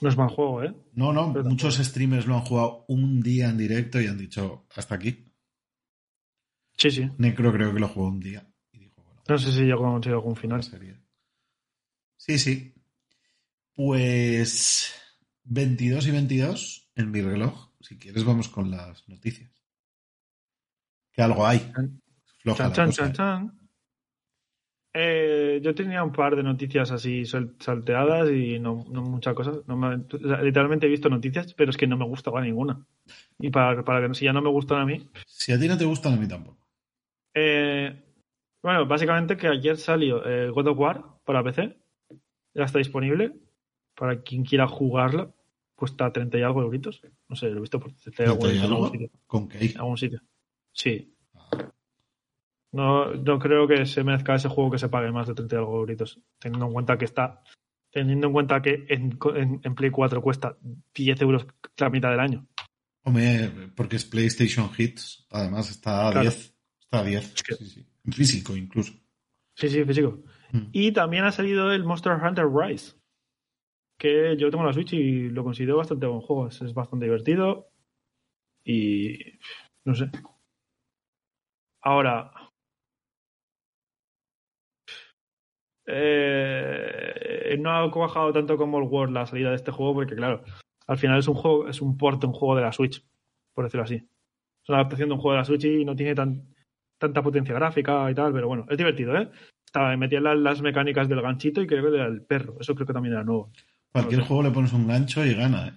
No 0.00 0.08
es 0.08 0.16
mal 0.16 0.28
juego, 0.28 0.62
¿eh? 0.64 0.74
No, 0.94 1.12
no, 1.12 1.32
Pero 1.32 1.44
muchos 1.44 1.76
streamers 1.76 2.26
lo 2.26 2.34
han 2.36 2.42
jugado 2.42 2.84
un 2.88 3.20
día 3.20 3.48
en 3.50 3.58
directo 3.58 4.00
y 4.00 4.06
han 4.06 4.18
dicho 4.18 4.66
hasta 4.74 4.94
aquí. 4.96 5.32
Sí, 6.76 6.90
sí. 6.90 7.10
Necro 7.18 7.52
creo 7.52 7.72
que 7.72 7.80
lo 7.80 7.88
jugó 7.88 8.08
un 8.08 8.18
día 8.20 8.48
y 8.72 8.78
dijo, 8.78 9.02
bueno, 9.02 9.22
No 9.28 9.38
sé 9.38 9.52
si 9.52 9.70
a 9.70 9.76
conseguir 9.76 10.14
algún 10.14 10.32
¿cuál 10.32 10.42
final. 10.42 10.62
sería? 10.62 11.00
Sí, 12.16 12.38
sí. 12.38 12.74
Pues 13.74 14.94
22 15.44 16.06
y 16.06 16.10
22 16.10 16.90
en 16.96 17.10
mi 17.10 17.20
reloj. 17.20 17.70
Si 17.80 17.98
quieres 17.98 18.24
vamos 18.24 18.48
con 18.48 18.70
las 18.70 19.08
noticias. 19.08 19.50
Que 21.12 21.22
algo 21.22 21.46
hay. 21.46 21.72
Floja 22.38 22.64
Chan, 22.64 22.70
la 22.70 22.74
chan, 22.74 22.86
cosa, 22.86 23.12
chan, 23.12 23.46
¿eh? 23.46 23.61
Eh, 24.94 25.60
yo 25.62 25.74
tenía 25.74 26.02
un 26.04 26.12
par 26.12 26.36
de 26.36 26.42
noticias 26.42 26.90
así 26.90 27.24
salteadas 27.24 28.30
y 28.30 28.58
no, 28.58 28.84
no 28.90 29.02
mucha 29.02 29.32
cosa. 29.34 29.52
No 29.66 29.76
me- 29.76 29.96
o 29.96 30.18
sea, 30.18 30.42
literalmente 30.42 30.86
he 30.86 30.90
visto 30.90 31.08
noticias, 31.08 31.54
pero 31.54 31.70
es 31.70 31.76
que 31.76 31.86
no 31.86 31.96
me 31.96 32.04
gustaba 32.04 32.42
ninguna. 32.42 32.84
Y 33.38 33.50
para, 33.50 33.82
para 33.84 34.06
que 34.06 34.14
si 34.14 34.26
ya 34.26 34.32
no 34.34 34.42
me 34.42 34.50
gustan 34.50 34.80
a 34.82 34.86
mí. 34.86 35.08
Si 35.26 35.50
a 35.52 35.58
ti 35.58 35.66
no 35.66 35.78
te 35.78 35.84
gustan, 35.86 36.12
a 36.14 36.16
mí 36.16 36.28
tampoco. 36.28 36.58
eh, 37.34 38.02
Bueno, 38.62 38.86
básicamente 38.86 39.36
que 39.36 39.48
ayer 39.48 39.76
salió 39.78 40.24
eh, 40.26 40.50
God 40.50 40.68
of 40.68 40.78
War 40.78 41.04
para 41.24 41.42
PC. 41.42 41.76
Ya 42.54 42.64
está 42.64 42.78
disponible. 42.78 43.32
Para 43.94 44.20
quien 44.22 44.44
quiera 44.44 44.66
jugarlo. 44.68 45.34
Cuesta 45.74 46.12
30 46.12 46.38
y 46.38 46.42
algo 46.42 46.62
euritos. 46.62 47.00
No 47.28 47.34
sé, 47.34 47.48
lo 47.48 47.58
he 47.58 47.60
visto 47.62 47.80
por 47.80 47.92
30 47.94 48.22
y 48.22 48.26
algo 48.26 48.38
¿Treinta 48.42 48.54
y 48.54 48.66
en 48.66 48.72
algún 48.72 48.84
algo? 48.84 48.92
sitio. 48.92 49.10
¿Con 49.26 49.48
qué? 49.48 49.64
En 49.64 49.78
algún 49.78 49.96
sitio. 49.96 50.20
Sí. 50.70 51.11
No, 52.72 53.12
no 53.14 53.38
creo 53.38 53.68
que 53.68 53.84
se 53.86 54.02
merezca 54.02 54.34
ese 54.34 54.48
juego 54.48 54.70
que 54.70 54.78
se 54.78 54.88
pague 54.88 55.12
más 55.12 55.28
de 55.28 55.34
30 55.34 55.54
y 55.54 55.58
algo 55.58 55.78
euritos. 55.80 56.20
Teniendo 56.38 56.66
en 56.66 56.72
cuenta 56.72 56.96
que 56.98 57.04
está. 57.04 57.42
Teniendo 57.90 58.28
en 58.28 58.32
cuenta 58.32 58.62
que 58.62 58.86
en, 58.88 59.18
en- 59.34 59.60
en 59.62 59.74
Play 59.74 59.90
4 59.90 60.22
cuesta 60.22 60.56
10 60.94 61.20
euros 61.20 61.46
la 61.76 61.90
mitad 61.90 62.10
del 62.10 62.20
año. 62.20 62.46
Hombre, 63.04 63.50
porque 63.76 63.96
es 63.96 64.04
PlayStation 64.06 64.70
Hits. 64.76 65.26
Además 65.30 65.70
está 65.70 66.08
a 66.08 66.12
Claro. 66.12 66.30
10. 66.30 66.54
Está 66.80 67.00
a 67.00 67.04
10. 67.04 67.34
Es 67.34 67.42
que- 67.42 67.54
Sí, 67.56 67.66
sí. 67.66 67.86
En 68.04 68.12
físico 68.12 68.56
incluso. 68.56 68.92
Sí, 69.54 69.68
sí, 69.68 69.84
físico. 69.84 70.22
Mm. 70.52 70.68
Y 70.72 70.92
también 70.92 71.24
ha 71.24 71.32
salido 71.32 71.70
el 71.72 71.84
Monster 71.84 72.12
Hunter 72.14 72.46
Rise. 72.46 72.96
Que 73.98 74.34
yo 74.38 74.50
tengo 74.50 74.64
la 74.64 74.72
Switch 74.72 74.94
y 74.94 75.28
lo 75.28 75.44
considero 75.44 75.76
bastante 75.76 76.06
buen 76.06 76.22
juego. 76.22 76.48
Es 76.48 76.72
bastante 76.72 77.04
divertido. 77.04 77.68
Y. 78.64 79.18
No 79.84 79.94
sé. 79.94 80.10
Ahora. 81.82 82.32
Eh, 85.94 87.56
no 87.60 87.70
ha 87.76 87.90
cuajado 87.90 88.32
tanto 88.32 88.56
como 88.56 88.78
el 88.78 88.84
World 88.84 89.14
la 89.14 89.26
salida 89.26 89.50
de 89.50 89.56
este 89.56 89.70
juego, 89.70 89.94
porque 89.94 90.14
claro, 90.16 90.42
al 90.86 90.98
final 90.98 91.18
es 91.18 91.28
un 91.28 91.34
juego, 91.34 91.68
es 91.68 91.80
un 91.80 91.96
port 91.96 92.20
de 92.20 92.26
un 92.26 92.32
juego 92.32 92.56
de 92.56 92.62
la 92.62 92.72
Switch, 92.72 93.04
por 93.54 93.64
decirlo 93.64 93.84
así. 93.84 93.96
Es 93.96 94.68
una 94.68 94.78
adaptación 94.78 95.08
de 95.08 95.14
un 95.14 95.20
juego 95.20 95.32
de 95.34 95.38
la 95.38 95.44
Switch 95.44 95.64
y 95.64 95.84
no 95.84 95.94
tiene 95.96 96.14
tan, 96.14 96.54
tanta 96.98 97.22
potencia 97.22 97.54
gráfica 97.54 98.10
y 98.10 98.14
tal, 98.14 98.32
pero 98.32 98.48
bueno, 98.48 98.66
es 98.68 98.76
divertido, 98.78 99.16
¿eh? 99.16 99.28
Estaba, 99.64 99.96
metían 99.96 100.24
las, 100.24 100.36
las 100.38 100.62
mecánicas 100.62 101.08
del 101.08 101.22
ganchito 101.22 101.62
y 101.62 101.66
creo 101.66 101.84
que 101.84 101.90
del 101.98 102.22
perro. 102.22 102.56
Eso 102.60 102.74
creo 102.74 102.86
que 102.86 102.92
también 102.92 103.14
era 103.14 103.24
nuevo. 103.24 103.50
Cualquier 103.90 104.18
No 104.20 104.24
sé. 104.24 104.28
juego 104.28 104.42
le 104.42 104.50
pones 104.50 104.72
un 104.72 104.86
gancho 104.86 105.24
y 105.24 105.34
gana, 105.34 105.68
¿eh? 105.68 105.72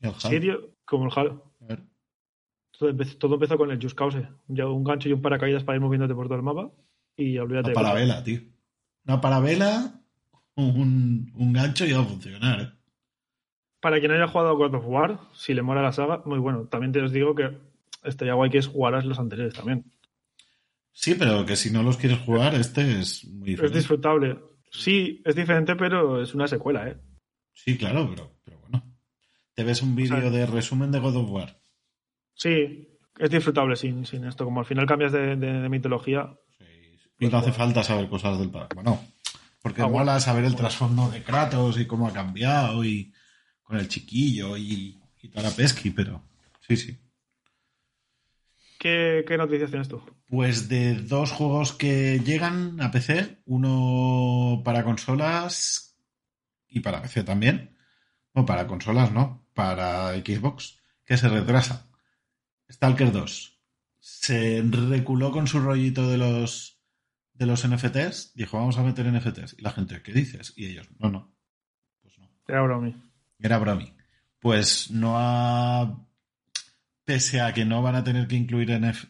Y 0.00 0.06
Halo. 0.06 0.40
Tío, 0.40 0.70
como 0.84 1.06
el 1.06 1.12
Halo. 1.14 1.52
A 1.60 1.66
ver. 1.66 1.80
Todo 2.78 2.88
empezó, 2.90 3.18
todo 3.18 3.34
empezó 3.34 3.58
con 3.58 3.70
el 3.70 3.82
Just 3.82 3.96
Cause. 3.98 4.28
Ya 4.48 4.66
un 4.68 4.84
gancho 4.84 5.08
y 5.08 5.12
un 5.12 5.22
paracaídas 5.22 5.64
para 5.64 5.76
ir 5.76 5.82
moviéndote 5.82 6.14
por 6.14 6.26
todo 6.26 6.36
el 6.36 6.42
mapa. 6.44 6.70
Y 7.16 7.36
olvídate. 7.38 7.70
De 7.70 7.74
cosas. 7.74 7.88
parabela, 7.90 8.22
tío. 8.22 8.40
Una 9.06 9.20
parabela, 9.20 10.00
un, 10.56 11.32
un 11.34 11.52
gancho 11.52 11.84
y 11.86 11.92
va 11.92 12.00
a 12.00 12.04
funcionar, 12.04 12.60
¿eh? 12.60 12.72
Para 13.80 14.00
quien 14.00 14.10
haya 14.10 14.26
jugado 14.26 14.56
God 14.56 14.74
of 14.74 14.84
War, 14.86 15.20
si 15.34 15.54
le 15.54 15.62
mola 15.62 15.82
la 15.82 15.92
saga, 15.92 16.22
muy 16.24 16.38
bueno. 16.38 16.66
También 16.66 16.92
te 16.92 17.00
os 17.02 17.12
digo 17.12 17.34
que 17.34 17.56
estaría 18.02 18.34
guay 18.34 18.50
que 18.50 18.62
jugaras 18.62 19.04
los 19.04 19.18
anteriores 19.18 19.54
también. 19.54 19.84
Sí, 20.92 21.14
pero 21.14 21.44
que 21.44 21.56
si 21.56 21.70
no 21.70 21.82
los 21.82 21.96
quieres 21.98 22.18
jugar, 22.20 22.54
este 22.54 22.98
es 23.00 23.24
muy 23.26 23.40
Es 23.40 23.44
diferente. 23.56 23.78
disfrutable. 23.78 24.38
Sí, 24.70 25.22
es 25.24 25.36
diferente, 25.36 25.76
pero 25.76 26.20
es 26.22 26.34
una 26.34 26.48
secuela, 26.48 26.88
¿eh? 26.88 26.96
Sí, 27.52 27.76
claro, 27.78 28.08
pero, 28.10 28.32
pero 28.44 28.58
bueno. 28.60 28.82
Te 29.54 29.62
ves 29.62 29.82
un 29.82 29.94
vídeo 29.94 30.16
O 30.16 30.20
sea- 30.20 30.30
de 30.30 30.46
resumen 30.46 30.90
de 30.90 30.98
God 30.98 31.16
of 31.16 31.30
War. 31.30 31.60
Sí, 32.34 32.88
es 33.18 33.30
disfrutable 33.30 33.76
sin, 33.76 34.04
sin 34.04 34.24
esto. 34.24 34.44
Como 34.44 34.60
al 34.60 34.66
final 34.66 34.86
cambias 34.86 35.12
de, 35.12 35.36
de- 35.36 35.60
de 35.60 35.68
mitología. 35.68 36.34
Y 37.18 37.26
no 37.28 37.38
hace 37.38 37.52
falta 37.52 37.82
saber 37.82 38.08
cosas 38.08 38.38
del 38.38 38.50
pasado. 38.50 38.68
Bueno, 38.74 39.00
porque 39.62 39.82
Ah, 39.82 39.86
mola 39.88 40.04
bueno. 40.04 40.20
saber 40.20 40.44
el 40.44 40.56
trasfondo 40.56 41.08
de 41.10 41.22
Kratos 41.22 41.78
y 41.78 41.86
cómo 41.86 42.06
ha 42.08 42.12
cambiado 42.12 42.84
y 42.84 43.12
con 43.62 43.78
el 43.78 43.88
chiquillo 43.88 44.56
y, 44.56 44.98
y 45.22 45.28
toda 45.28 45.48
la 45.48 45.54
pesqui, 45.54 45.90
pero 45.90 46.22
sí, 46.66 46.76
sí. 46.76 46.98
¿Qué, 48.78 49.24
qué 49.26 49.36
noticias 49.38 49.70
tienes 49.70 49.88
tú? 49.88 50.02
Pues 50.28 50.68
de 50.68 50.94
dos 50.94 51.32
juegos 51.32 51.72
que 51.72 52.20
llegan 52.20 52.80
a 52.80 52.90
PC, 52.90 53.38
uno 53.46 54.62
para 54.64 54.84
consolas 54.84 55.96
y 56.68 56.80
para 56.80 57.00
PC 57.02 57.24
también. 57.24 57.76
No, 58.34 58.44
para 58.44 58.66
consolas 58.66 59.12
no, 59.12 59.46
para 59.54 60.12
Xbox, 60.16 60.78
que 61.06 61.16
se 61.16 61.28
retrasa. 61.28 61.86
Stalker 62.70 63.12
2. 63.12 63.58
Se 63.98 64.62
reculó 64.62 65.32
con 65.32 65.46
su 65.46 65.58
rollito 65.60 66.08
de 66.10 66.18
los 66.18 66.75
de 67.38 67.46
los 67.46 67.66
NFTs, 67.68 68.32
dijo, 68.34 68.56
vamos 68.58 68.78
a 68.78 68.82
meter 68.82 69.06
NFTs. 69.12 69.56
Y 69.58 69.62
la 69.62 69.70
gente, 69.72 70.02
¿qué 70.02 70.12
dices? 70.12 70.52
Y 70.56 70.66
ellos, 70.66 70.88
no, 70.98 71.10
no. 71.10 71.34
Pues 72.02 72.18
no. 72.18 72.30
Era 72.48 72.62
bromi. 72.62 72.94
Era 73.38 73.58
bromi. 73.58 73.92
Pues 74.40 74.90
no 74.90 75.14
ha. 75.18 76.02
Pese 77.04 77.40
a 77.40 77.52
que 77.54 77.64
no 77.64 77.82
van 77.82 77.94
a 77.94 78.04
tener 78.04 78.26
que 78.26 78.36
incluir 78.36 78.70
NF... 78.72 79.04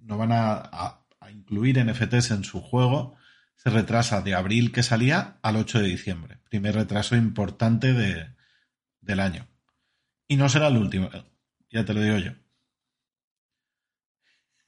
no 0.00 0.18
van 0.18 0.32
a, 0.32 0.54
a- 0.54 1.02
a 1.20 1.30
incluir 1.30 1.82
NFTs 1.84 2.30
en 2.30 2.44
su 2.44 2.60
juego, 2.60 3.16
se 3.56 3.68
retrasa 3.70 4.20
de 4.22 4.34
abril 4.34 4.70
que 4.72 4.82
salía 4.82 5.38
al 5.42 5.56
8 5.56 5.80
de 5.80 5.88
diciembre. 5.88 6.38
Primer 6.48 6.74
retraso 6.76 7.16
importante 7.16 7.92
de, 7.92 8.34
del 9.00 9.20
año. 9.20 9.46
Y 10.28 10.36
no 10.36 10.48
será 10.48 10.68
el 10.68 10.76
último, 10.76 11.10
ya 11.70 11.84
te 11.84 11.94
lo 11.94 12.00
digo 12.00 12.18
yo. 12.18 12.32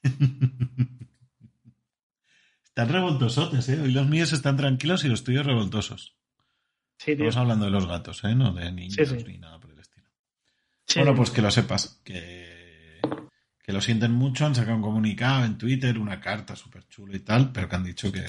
Están 2.79 2.95
revoltosotes, 2.95 3.69
¿eh? 3.71 3.81
Hoy 3.81 3.91
los 3.91 4.07
míos 4.07 4.33
están 4.33 4.57
tranquilos 4.57 5.03
y 5.03 5.09
los 5.09 5.25
tuyos 5.25 5.45
revoltosos. 5.45 6.17
Sí, 6.97 7.17
tío. 7.17 7.27
Estamos 7.27 7.37
hablando 7.39 7.65
de 7.65 7.73
los 7.73 7.89
gatos, 7.89 8.23
¿eh? 8.23 8.37
No 8.37 8.53
de 8.53 8.71
niños 8.71 8.95
Sí, 8.95 9.05
sí. 9.05 9.25
ni 9.27 9.37
nada 9.37 9.59
por 9.59 9.73
el 9.73 9.81
estilo. 9.81 10.07
Bueno, 10.95 11.13
pues 11.17 11.33
que 11.33 11.43
lo 11.43 11.51
sepas, 11.51 12.01
que, 12.05 13.01
que 13.65 13.73
lo 13.73 13.81
sienten 13.81 14.13
mucho, 14.13 14.47
han 14.47 14.55
sacado 14.55 14.77
un 14.77 14.83
comunicado 14.83 15.45
en 15.45 15.59
Twitter, 15.59 15.99
una 15.99 16.21
carta 16.21 16.55
súper 16.55 16.87
chulo 16.87 17.17
y 17.17 17.19
tal, 17.19 17.51
pero 17.51 17.69
que 17.69 17.75
han 17.75 17.83
dicho 17.83 18.13
que, 18.13 18.23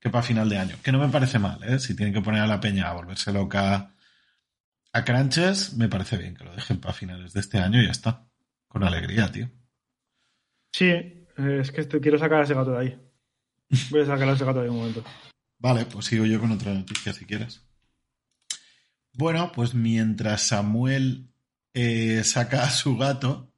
que 0.00 0.08
para 0.08 0.22
final 0.22 0.48
de 0.48 0.56
año. 0.56 0.76
Que 0.82 0.90
no 0.90 0.98
me 0.98 1.10
parece 1.10 1.38
mal, 1.38 1.62
¿eh? 1.62 1.78
Si 1.78 1.94
tienen 1.94 2.14
que 2.14 2.22
poner 2.22 2.40
a 2.40 2.46
la 2.46 2.60
peña 2.60 2.88
a 2.88 2.94
volverse 2.94 3.34
loca 3.34 3.92
a 4.94 5.04
crunches, 5.04 5.74
me 5.74 5.90
parece 5.90 6.16
bien 6.16 6.34
que 6.34 6.44
lo 6.44 6.54
dejen 6.56 6.80
para 6.80 6.94
finales 6.94 7.34
de 7.34 7.40
este 7.40 7.58
año 7.58 7.82
y 7.82 7.84
ya 7.84 7.90
está. 7.92 8.26
Con 8.66 8.82
alegría, 8.82 9.30
tío. 9.30 9.50
Sí, 10.72 10.86
es 11.36 11.70
que 11.70 11.82
estoy- 11.82 12.00
quiero 12.00 12.16
sacar 12.18 12.40
a 12.40 12.44
ese 12.44 12.54
gato 12.54 12.70
de 12.70 12.78
ahí. 12.78 13.00
Voy 13.90 14.02
a 14.02 14.06
sacar 14.06 14.28
a 14.28 14.32
ese 14.32 14.44
gato 14.44 14.62
de 14.62 14.70
un 14.70 14.76
momento. 14.76 15.04
Vale, 15.58 15.86
pues 15.86 16.06
sigo 16.06 16.26
yo 16.26 16.40
con 16.40 16.52
otra 16.52 16.74
noticia 16.74 17.12
si 17.12 17.24
quieres. 17.24 17.62
Bueno, 19.12 19.52
pues 19.52 19.74
mientras 19.74 20.42
Samuel 20.42 21.30
eh, 21.72 22.22
saca 22.24 22.64
a 22.64 22.70
su 22.70 22.96
gato, 22.96 23.52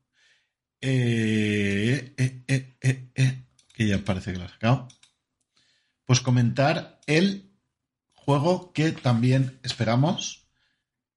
eh, 0.80 2.14
eh, 2.16 3.46
que 3.72 3.86
ya 3.86 3.98
parece 4.04 4.32
que 4.32 4.38
lo 4.38 4.44
ha 4.44 4.48
sacado, 4.48 4.88
pues 6.04 6.20
comentar 6.20 7.00
el 7.06 7.50
juego 8.12 8.72
que 8.72 8.92
también 8.92 9.58
esperamos, 9.62 10.48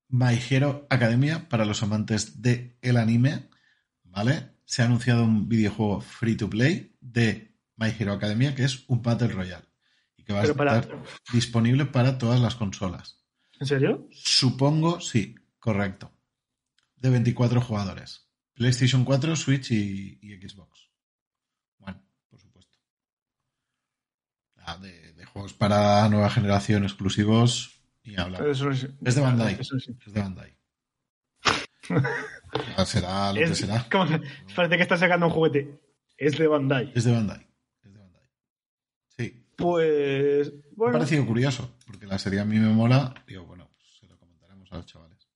My 0.08 0.40
Hero 0.50 0.88
Academia, 0.90 1.50
para 1.50 1.66
los 1.66 1.84
amantes 1.84 2.42
del 2.42 2.78
el 2.82 2.98
anime, 2.98 3.50
¿vale? 4.04 4.58
Se 4.66 4.82
ha 4.82 4.86
anunciado 4.86 5.24
un 5.24 5.50
videojuego 5.50 6.02
free 6.02 6.36
to 6.36 6.50
play 6.50 6.96
de 7.02 7.49
My 7.80 7.94
Hero 7.98 8.14
Academia, 8.14 8.54
que 8.56 8.64
es 8.66 8.84
un 8.90 9.02
Battle 9.02 9.30
Royale. 9.30 9.66
Y 10.18 10.24
que 10.24 10.34
va 10.34 10.42
a 10.42 10.54
para- 10.54 10.80
estar 10.80 10.98
disponible 11.32 11.86
para 11.86 12.18
todas 12.18 12.40
las 12.40 12.56
consolas. 12.56 13.24
¿En 13.60 13.68
serio? 13.68 14.08
Supongo, 14.12 15.00
sí, 15.02 15.36
correcto. 15.60 16.12
De 16.96 17.10
24 17.10 17.62
jugadores. 17.62 18.28
PlayStation 18.54 19.06
4, 19.06 19.36
Switch 19.36 19.72
y, 19.72 20.20
y 20.22 20.36
Xbox. 20.36 20.90
Bueno, 21.78 22.02
por 22.30 22.40
supuesto. 22.42 22.78
Ah, 24.58 24.78
de, 24.78 25.14
de 25.14 25.26
juegos 25.26 25.54
para 25.54 26.08
nueva 26.10 26.30
generación 26.30 26.84
exclusivos 26.84 27.82
y 28.04 28.16
sí. 28.76 28.88
Es 29.06 29.16
de 29.16 29.22
Bandai. 29.22 29.58
Eso. 29.60 29.78
Es 29.78 30.14
de 30.14 30.22
Bandai. 30.22 30.58
Será 32.86 33.30
lo 33.34 33.40
que 33.40 33.44
Es- 33.46 33.58
será. 33.58 33.86
como- 33.90 34.20
parece 34.56 34.76
que 34.78 34.84
está 34.84 34.98
sacando 34.98 35.28
un 35.28 35.32
juguete. 35.34 35.80
Es 36.18 36.38
de 36.38 36.48
Bandai. 36.48 36.92
Es 36.96 37.04
de 37.06 37.12
Bandai. 37.14 37.48
Pues. 39.60 40.54
Me 40.54 40.60
ha 40.60 40.64
Bueno. 40.76 40.94
parecido 40.94 41.26
curioso, 41.26 41.78
porque 41.86 42.06
la 42.08 42.18
serie 42.18 42.40
a 42.40 42.46
mí 42.46 42.58
me 42.58 42.70
mola. 42.74 43.14
Digo, 43.28 43.46
bueno, 43.46 43.70
pues 43.76 43.98
se 44.00 44.08
lo 44.08 44.18
comentaremos 44.18 44.72
a 44.72 44.78
los 44.78 44.86
chavales. 44.86 45.28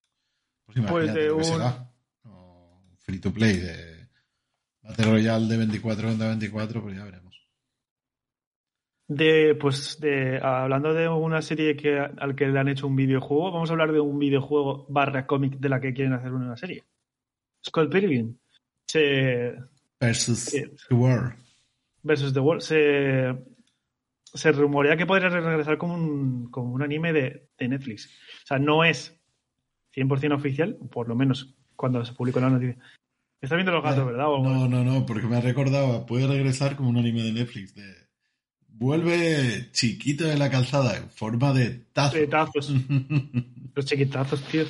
Pues 0.66 0.78
imagínate 0.78 1.12
Pues 1.12 1.14
de 1.16 1.32
un- 1.32 1.44
será. 1.44 1.92
O 2.26 2.80
un 2.90 2.98
free 2.98 3.20
to 3.20 3.32
play 3.34 3.58
de 3.58 4.08
Battle 4.82 5.06
Royale 5.06 5.48
de 5.48 5.58
24 5.58 6.08
contra 6.10 6.28
24, 6.30 6.82
pues 6.82 6.96
ya 6.98 7.04
veremos. 7.04 7.24
De, 9.08 9.56
pues, 9.60 10.00
de, 10.00 10.40
hablando 10.42 10.94
de 10.94 11.08
una 11.10 11.42
serie 11.42 11.76
que, 11.76 12.00
al 12.00 12.36
que 12.36 12.48
le 12.48 12.58
han 12.60 12.70
hecho 12.70 12.88
un 12.88 12.96
videojuego, 12.96 13.52
vamos 13.52 13.70
a 13.70 13.74
hablar 13.74 13.92
de 13.92 14.00
un 14.00 14.18
videojuego 14.18 14.86
barra 14.90 15.28
cómic 15.28 15.58
de 15.60 15.70
la 15.70 15.82
que 15.82 15.94
quieren 15.94 16.14
hacer 16.14 16.32
una 16.32 16.56
serie. 16.56 16.84
Skull 17.66 17.90
Pilgrim. 17.90 18.38
Se, 18.88 19.56
Versus 20.00 20.40
Sí. 20.40 20.64
The 20.90 20.96
World. 20.96 21.34
versus 22.02 22.34
The 22.34 22.40
World. 22.40 22.62
Se, 22.62 23.36
se 24.34 24.52
rumorea 24.52 24.98
que 24.98 25.06
podría 25.06 25.30
regresar 25.30 25.78
como 25.78 25.94
un, 25.96 26.50
como 26.50 26.72
un 26.74 26.82
anime 26.82 27.14
de, 27.14 27.50
de 27.58 27.68
Netflix. 27.68 28.08
O 28.44 28.48
sea, 28.48 28.60
no 28.60 28.84
es 28.84 29.20
100% 29.96 30.34
oficial, 30.36 30.78
por 30.92 31.08
lo 31.08 31.16
menos 31.16 31.56
cuando 31.76 32.04
se 32.06 32.14
publicó 32.14 32.40
la 32.40 32.50
noticia. 32.50 32.78
Estás 33.42 33.58
viendo 33.58 33.72
los 33.74 33.84
gatos, 33.84 34.06
¿verdad? 34.06 34.28
O- 34.30 34.42
No, 34.44 34.68
no, 34.68 34.84
no, 34.84 35.06
porque 35.06 35.28
me 35.28 35.36
ha 35.38 35.42
recordado, 35.42 36.06
puede 36.06 36.28
regresar 36.28 36.76
como 36.76 36.90
un 36.90 36.98
anime 36.98 37.24
de 37.24 37.34
Netflix 37.34 37.76
de, 37.76 38.04
Vuelve 38.76 39.70
chiquito 39.72 40.26
de 40.26 40.36
la 40.38 40.50
calzada 40.50 40.98
en 40.98 41.10
forma 41.12 41.54
de 41.54 41.70
tazo. 41.94 42.18
De 42.18 42.26
tazos. 42.28 42.74
Los 43.76 43.86
chiquitazos, 43.86 44.42
tío. 44.48 44.66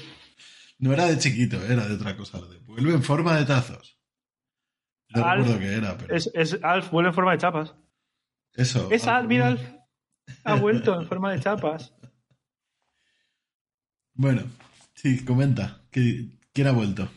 No 0.79 0.91
era 0.91 1.05
de 1.05 1.17
chiquito, 1.17 1.55
era 1.65 1.87
de 1.87 1.95
otra 1.95 2.17
cosa. 2.17 2.41
de 2.41 2.57
Vuelve 2.59 2.93
en 2.93 3.01
forma 3.03 3.37
de 3.37 3.45
tazos. 3.45 3.97
No 5.15 5.23
Alf 5.23 5.45
recuerdo 5.47 5.59
qué 5.59 5.73
era, 5.75 5.97
pero 5.97 6.13
Es, 6.15 6.29
es 6.33 6.59
Alf, 6.63 6.91
vuelve 6.91 7.09
en 7.09 7.15
forma 7.15 7.31
de 7.31 7.37
chapas. 7.37 7.75
Eso. 8.55 8.89
Es 8.91 9.07
Alf, 9.07 9.27
mira. 9.27 9.57
Ha 10.43 10.55
vuelto 10.55 10.99
en 10.99 11.07
forma 11.07 11.31
de 11.33 11.39
chapas. 11.39 11.93
Bueno, 14.13 14.43
sí, 14.95 15.23
comenta. 15.25 15.81
¿Quién 15.91 16.67
ha 16.67 16.71
vuelto? 16.71 17.09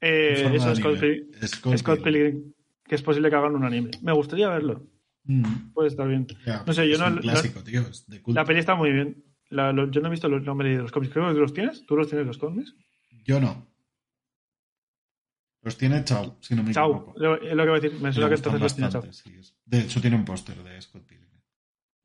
Eh, 0.00 0.34
eso 0.36 0.50
de 0.50 0.56
es 0.56 0.78
Scott, 0.78 0.98
Scott 1.46 1.76
Scott 1.78 2.02
Pilgrim. 2.02 2.52
Que 2.84 2.94
es 2.94 3.02
posible 3.02 3.28
que 3.30 3.36
hagan 3.36 3.54
un 3.56 3.64
anime. 3.64 3.90
Me 4.02 4.12
gustaría 4.12 4.48
verlo. 4.48 4.86
Mm, 5.24 5.72
Puede 5.72 5.88
estar 5.88 6.06
bien. 6.06 6.26
ya, 6.46 6.62
No 6.64 6.72
sé, 6.72 6.88
yo 6.88 6.98
no- 6.98 7.20
clásico, 7.20 7.62
tío. 7.64 7.82
De 8.06 8.22
culto. 8.22 8.38
La 8.40 8.44
peli 8.44 8.60
está 8.60 8.76
muy 8.76 8.92
bien. 8.92 9.24
La- 9.48 9.72
lo- 9.72 9.90
yo 9.90 10.00
no 10.00 10.06
he 10.06 10.10
visto 10.12 10.28
los, 10.28 10.42
no 10.44 10.54
me 10.54 10.62
he 10.64 10.68
leído 10.68 10.82
los 10.82 10.92
cómics. 10.92 11.12
Creo 11.12 11.26
que 11.34 11.40
los 11.40 11.52
tienes. 11.52 11.84
¿Tú 11.86 11.96
los 11.96 12.08
tienes 12.08 12.26
los 12.26 12.38
cómics? 12.38 12.74
Yo 13.24 13.40
no. 13.40 13.66
Los 15.66 15.76
tiene 15.76 16.04
Chao, 16.04 16.36
si 16.40 16.54
no 16.54 16.62
me 16.62 16.72
Chao. 16.72 16.92
equivoco. 16.92 17.14
Lo, 17.18 17.42
es 17.42 17.52
lo 17.54 17.62
que 17.64 17.68
voy 17.70 17.78
a 17.78 17.80
decir. 17.82 18.00
Me 18.00 18.12
suena 18.12 18.28
que 18.28 18.34
entonces 18.36 18.60
los 18.60 18.76
tiene 18.76 19.12
sí, 19.12 19.34
es- 19.36 19.56
De 19.64 19.80
hecho, 19.80 20.00
tiene 20.00 20.14
un 20.14 20.24
póster 20.24 20.62
de 20.62 20.80
Scott 20.80 21.02
Pilgrim. 21.04 21.26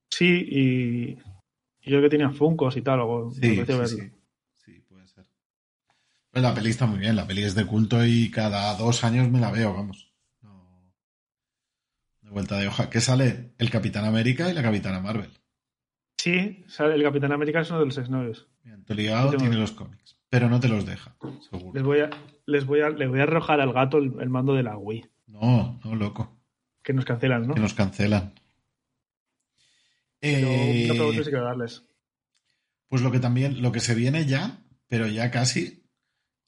Sí, 0.10 0.26
y, 0.50 1.12
y 1.88 1.92
yo 1.92 2.02
que 2.02 2.10
tenía 2.10 2.32
Funkos 2.32 2.76
y 2.76 2.82
tal. 2.82 3.02
O, 3.02 3.30
Sí, 3.32 3.40
sí, 3.40 3.56
verlo. 3.62 3.86
sí. 3.88 4.12
Sí, 4.56 4.80
puede 4.90 5.08
ser. 5.08 5.28
Pues 6.32 6.42
la 6.42 6.56
peli 6.56 6.72
está 6.72 6.88
muy 6.88 6.98
bien. 6.98 7.16
La 7.16 7.28
peli 7.28 7.44
es 7.44 7.54
de 7.54 7.68
culto 7.68 8.04
y 8.04 8.32
cada 8.32 8.74
dos 8.78 9.04
años 9.04 9.30
me 9.30 9.40
la 9.40 9.52
veo, 9.52 9.76
vamos. 9.76 10.12
No- 10.42 10.92
De 12.24 12.32
vuelta 12.32 12.58
de 12.58 12.68
hoja. 12.68 12.90
¿Qué 12.90 13.00
sale? 13.00 13.54
El 13.60 13.70
Capitán 13.70 14.06
América 14.06 14.50
y 14.50 14.54
la 14.54 14.64
Capitana 14.64 15.00
Marvel. 15.02 15.30
Sí, 16.18 16.66
sale- 16.68 16.96
el 16.96 17.04
Capitán 17.04 17.32
América 17.32 17.62
es 17.62 17.70
uno 17.70 17.82
de 17.82 17.86
los 17.86 17.98
exnovios. 18.00 18.48
Bien, 18.64 18.84
tengo- 18.86 19.38
tiene 19.38 19.56
los 19.56 19.72
cómics, 19.72 20.18
pero 20.32 20.50
no 20.50 20.62
te 20.62 20.70
los 20.70 20.86
deja, 20.86 21.14
seguro. 21.50 21.74
Les 21.74 21.84
voy 21.84 22.00
a, 22.00 22.10
les 22.46 22.66
voy 22.66 22.80
a, 22.80 22.90
le 22.90 23.06
voy 23.08 23.20
a 23.20 23.24
arrojar 23.24 23.60
al 23.60 23.74
gato 23.74 23.98
el, 23.98 24.14
el 24.22 24.30
mando 24.30 24.54
de 24.56 24.64
la 24.64 24.78
Wii. 24.78 25.06
No, 25.28 25.78
no, 25.84 25.96
loco. 25.96 26.40
Que 26.82 26.94
nos 26.94 27.04
cancelan, 27.04 27.46
¿no? 27.48 27.54
Que 27.54 27.60
nos 27.60 27.74
cancelan. 27.74 28.34
Pero 30.20 30.48
Eh, 30.50 30.86
no 30.88 30.94
pregunto 30.96 31.24
si 31.24 31.30
quiero 31.30 31.46
darles. 31.46 31.84
Pues 32.88 33.02
lo 33.02 33.12
que 33.12 33.20
también, 33.20 33.62
lo 33.62 33.72
que 33.74 33.82
se 33.82 33.94
viene 33.94 34.26
ya, 34.26 34.64
pero 34.88 35.06
ya 35.08 35.32
casi, 35.32 35.84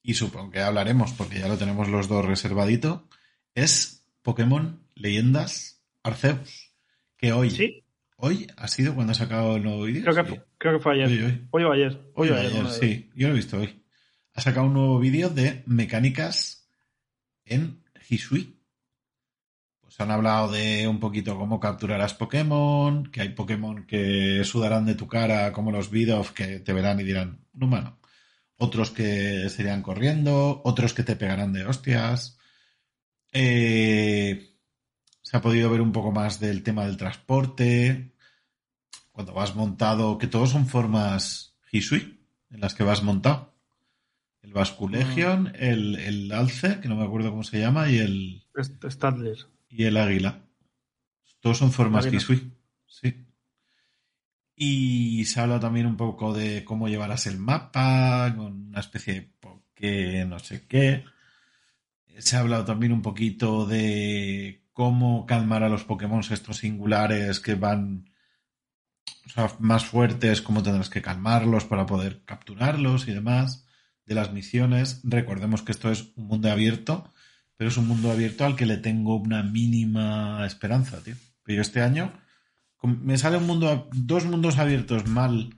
y 0.02 0.14
supongo 0.14 0.50
que 0.50 0.60
hablaremos 0.60 1.12
porque 1.12 1.38
ya 1.40 1.48
lo 1.48 1.58
tenemos 1.58 1.88
los 1.88 2.08
dos 2.08 2.24
reservadito, 2.24 3.06
es 3.54 4.06
Pokémon 4.22 4.82
Leyendas 4.94 5.82
Arceus. 6.02 6.72
Que 7.16 7.32
hoy, 7.32 7.50
Sí, 7.50 7.83
hoy 8.16 8.46
ha 8.56 8.68
sido 8.68 8.94
cuando 8.94 9.12
ha 9.12 9.14
sacado 9.14 9.56
el 9.56 9.62
nuevo 9.64 9.82
vídeo. 9.84 10.02
creo 10.02 10.14
que, 10.24 10.30
Sí. 10.30 10.36
fu- 10.36 10.42
creo 10.58 10.72
que 10.78 10.82
fue 10.82 10.92
ayer. 10.94 11.08
Hoy, 11.08 11.22
hoy. 11.24 11.48
Hoy 11.50 11.64
o 11.64 11.72
ayer. 11.72 12.00
Hoy 12.14 12.28
o 12.30 12.34
o 12.34 12.38
ayer, 12.38 12.66
sí. 12.70 13.10
Yo 13.14 13.28
lo 13.28 13.34
he 13.34 13.36
visto 13.36 13.58
hoy. 13.58 13.82
Ha 14.34 14.40
sacado 14.40 14.66
un 14.66 14.74
nuevo 14.74 14.98
vídeo 14.98 15.30
de 15.30 15.62
mecánicas 15.66 16.68
en 17.44 17.82
Hisui. 18.08 18.60
Pues 19.80 20.00
han 20.00 20.10
hablado 20.10 20.50
de 20.50 20.88
un 20.88 20.98
poquito 20.98 21.36
cómo 21.38 21.60
capturarás 21.60 22.14
Pokémon, 22.14 23.10
que 23.12 23.20
hay 23.20 23.28
Pokémon 23.30 23.86
que 23.86 24.42
sudarán 24.44 24.86
de 24.86 24.94
tu 24.94 25.06
cara, 25.06 25.52
como 25.52 25.70
los 25.70 25.90
Bidoff, 25.90 26.32
que 26.32 26.58
te 26.60 26.72
verán 26.72 26.98
y 27.00 27.04
dirán, 27.04 27.44
un 27.52 27.62
humano. 27.64 28.00
Otros 28.56 28.90
que 28.90 29.48
serían 29.50 29.82
corriendo, 29.82 30.62
otros 30.64 30.94
que 30.94 31.02
te 31.02 31.16
pegarán 31.16 31.52
de 31.52 31.64
hostias. 31.66 32.38
Eh, 33.32 34.53
se 35.24 35.38
ha 35.38 35.40
podido 35.40 35.70
ver 35.70 35.80
un 35.80 35.90
poco 35.90 36.12
más 36.12 36.38
del 36.38 36.62
tema 36.62 36.84
del 36.84 36.98
transporte, 36.98 38.12
cuando 39.10 39.32
vas 39.32 39.56
montado, 39.56 40.18
que 40.18 40.26
todos 40.26 40.50
son 40.50 40.66
formas 40.66 41.56
Hisui, 41.72 42.20
en 42.50 42.60
las 42.60 42.74
que 42.74 42.84
vas 42.84 43.02
montado. 43.02 43.54
El 44.42 44.52
Basculegion, 44.52 45.52
el, 45.58 45.96
el 45.96 46.30
Alce, 46.30 46.78
que 46.80 46.88
no 46.88 46.96
me 46.96 47.04
acuerdo 47.04 47.30
cómo 47.30 47.42
se 47.42 47.58
llama, 47.58 47.90
y 47.90 47.98
el, 47.98 48.44
Stadler. 48.86 49.38
y 49.70 49.84
el 49.84 49.96
Águila. 49.96 50.44
Todos 51.40 51.56
son 51.56 51.72
formas 51.72 52.04
Águila. 52.04 52.20
Hisui, 52.20 52.52
sí. 52.86 53.26
Y 54.54 55.24
se 55.24 55.40
habla 55.40 55.58
también 55.58 55.86
un 55.86 55.96
poco 55.96 56.34
de 56.34 56.64
cómo 56.64 56.86
llevarás 56.86 57.26
el 57.26 57.38
mapa, 57.38 58.30
con 58.36 58.68
una 58.68 58.80
especie 58.80 59.14
de 59.14 59.22
Poké, 59.40 60.26
no 60.26 60.38
sé 60.38 60.66
qué. 60.66 61.02
Se 62.18 62.36
ha 62.36 62.40
hablado 62.40 62.66
también 62.66 62.92
un 62.92 63.00
poquito 63.00 63.64
de 63.64 64.63
cómo 64.74 65.24
calmar 65.24 65.62
a 65.62 65.70
los 65.70 65.84
Pokémon 65.84 66.20
estos 66.28 66.58
singulares 66.58 67.40
que 67.40 67.54
van 67.54 68.10
más 69.58 69.86
fuertes, 69.86 70.42
cómo 70.42 70.62
tendrás 70.62 70.90
que 70.90 71.00
calmarlos 71.00 71.64
para 71.64 71.86
poder 71.86 72.22
capturarlos 72.24 73.08
y 73.08 73.12
demás. 73.12 73.66
De 74.04 74.14
las 74.14 74.34
misiones, 74.34 75.00
recordemos 75.02 75.62
que 75.62 75.72
esto 75.72 75.90
es 75.90 76.12
un 76.16 76.26
mundo 76.26 76.52
abierto, 76.52 77.14
pero 77.56 77.70
es 77.70 77.78
un 77.78 77.88
mundo 77.88 78.12
abierto 78.12 78.44
al 78.44 78.54
que 78.54 78.66
le 78.66 78.76
tengo 78.76 79.16
una 79.16 79.42
mínima 79.42 80.44
esperanza, 80.44 81.02
tío. 81.02 81.14
Pero 81.42 81.56
yo 81.56 81.62
este 81.62 81.80
año 81.80 82.12
me 82.82 83.16
sale 83.16 83.38
un 83.38 83.46
mundo, 83.46 83.88
dos 83.92 84.26
mundos 84.26 84.58
abiertos 84.58 85.06
mal 85.06 85.54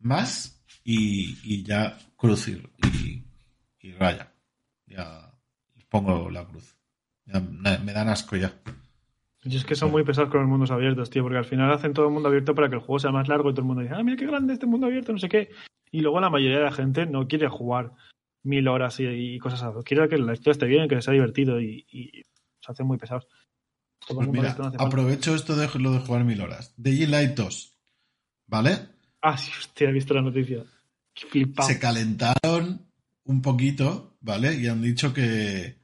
más 0.00 0.64
y, 0.82 1.62
ya 1.62 1.96
cruz 2.16 2.48
y, 2.48 3.92
raya. 3.92 4.32
Ya 4.86 5.32
pongo 5.88 6.28
la 6.30 6.44
cruz. 6.44 6.73
Ya 7.26 7.40
me 7.40 7.92
dan 7.92 8.08
asco 8.08 8.36
ya. 8.36 8.52
Y 9.44 9.56
es 9.56 9.64
que 9.64 9.74
son 9.74 9.90
muy 9.90 10.04
pesados 10.04 10.30
con 10.30 10.40
los 10.40 10.48
mundos 10.48 10.70
abiertos, 10.70 11.10
tío, 11.10 11.22
porque 11.22 11.38
al 11.38 11.44
final 11.44 11.70
hacen 11.70 11.92
todo 11.92 12.06
el 12.06 12.12
mundo 12.12 12.28
abierto 12.28 12.54
para 12.54 12.68
que 12.70 12.76
el 12.76 12.80
juego 12.80 12.98
sea 12.98 13.10
más 13.10 13.28
largo 13.28 13.50
y 13.50 13.52
todo 13.52 13.60
el 13.60 13.66
mundo 13.66 13.82
dice, 13.82 13.94
ah, 13.94 14.02
mira 14.02 14.16
qué 14.16 14.26
grande 14.26 14.54
este 14.54 14.66
mundo 14.66 14.86
abierto, 14.86 15.12
no 15.12 15.18
sé 15.18 15.28
qué. 15.28 15.50
Y 15.90 16.00
luego 16.00 16.18
la 16.20 16.30
mayoría 16.30 16.58
de 16.58 16.64
la 16.64 16.72
gente 16.72 17.04
no 17.04 17.28
quiere 17.28 17.48
jugar 17.48 17.92
mil 18.42 18.66
horas 18.68 18.98
y, 19.00 19.06
y 19.06 19.38
cosas 19.38 19.62
así. 19.62 19.78
Quiere 19.84 20.08
que 20.08 20.16
la 20.16 20.32
historia 20.32 20.52
esté 20.52 20.66
bien, 20.66 20.88
que 20.88 21.00
sea 21.02 21.12
divertido 21.12 21.60
y, 21.60 21.86
y 21.90 22.22
se 22.60 22.72
hacen 22.72 22.86
muy 22.86 22.96
pesados. 22.96 23.28
Pues 24.08 24.28
mira, 24.28 24.56
no 24.58 24.72
aprovecho 24.78 25.34
esto 25.34 25.56
de 25.56 25.68
lo 25.78 25.92
de 25.92 25.98
jugar 26.00 26.24
mil 26.24 26.40
horas. 26.40 26.72
De 26.76 27.06
Light 27.06 27.36
2, 27.36 27.78
¿vale? 28.46 28.78
Ah, 29.20 29.36
sí, 29.36 29.50
hostia, 29.58 29.90
he 29.90 29.92
visto 29.92 30.14
la 30.14 30.22
noticia. 30.22 30.64
Qué 31.12 31.26
flipado. 31.26 31.68
Se 31.68 31.78
calentaron 31.78 32.86
un 33.24 33.42
poquito, 33.42 34.16
¿vale? 34.20 34.54
Y 34.54 34.68
han 34.68 34.82
dicho 34.82 35.12
que, 35.14 35.83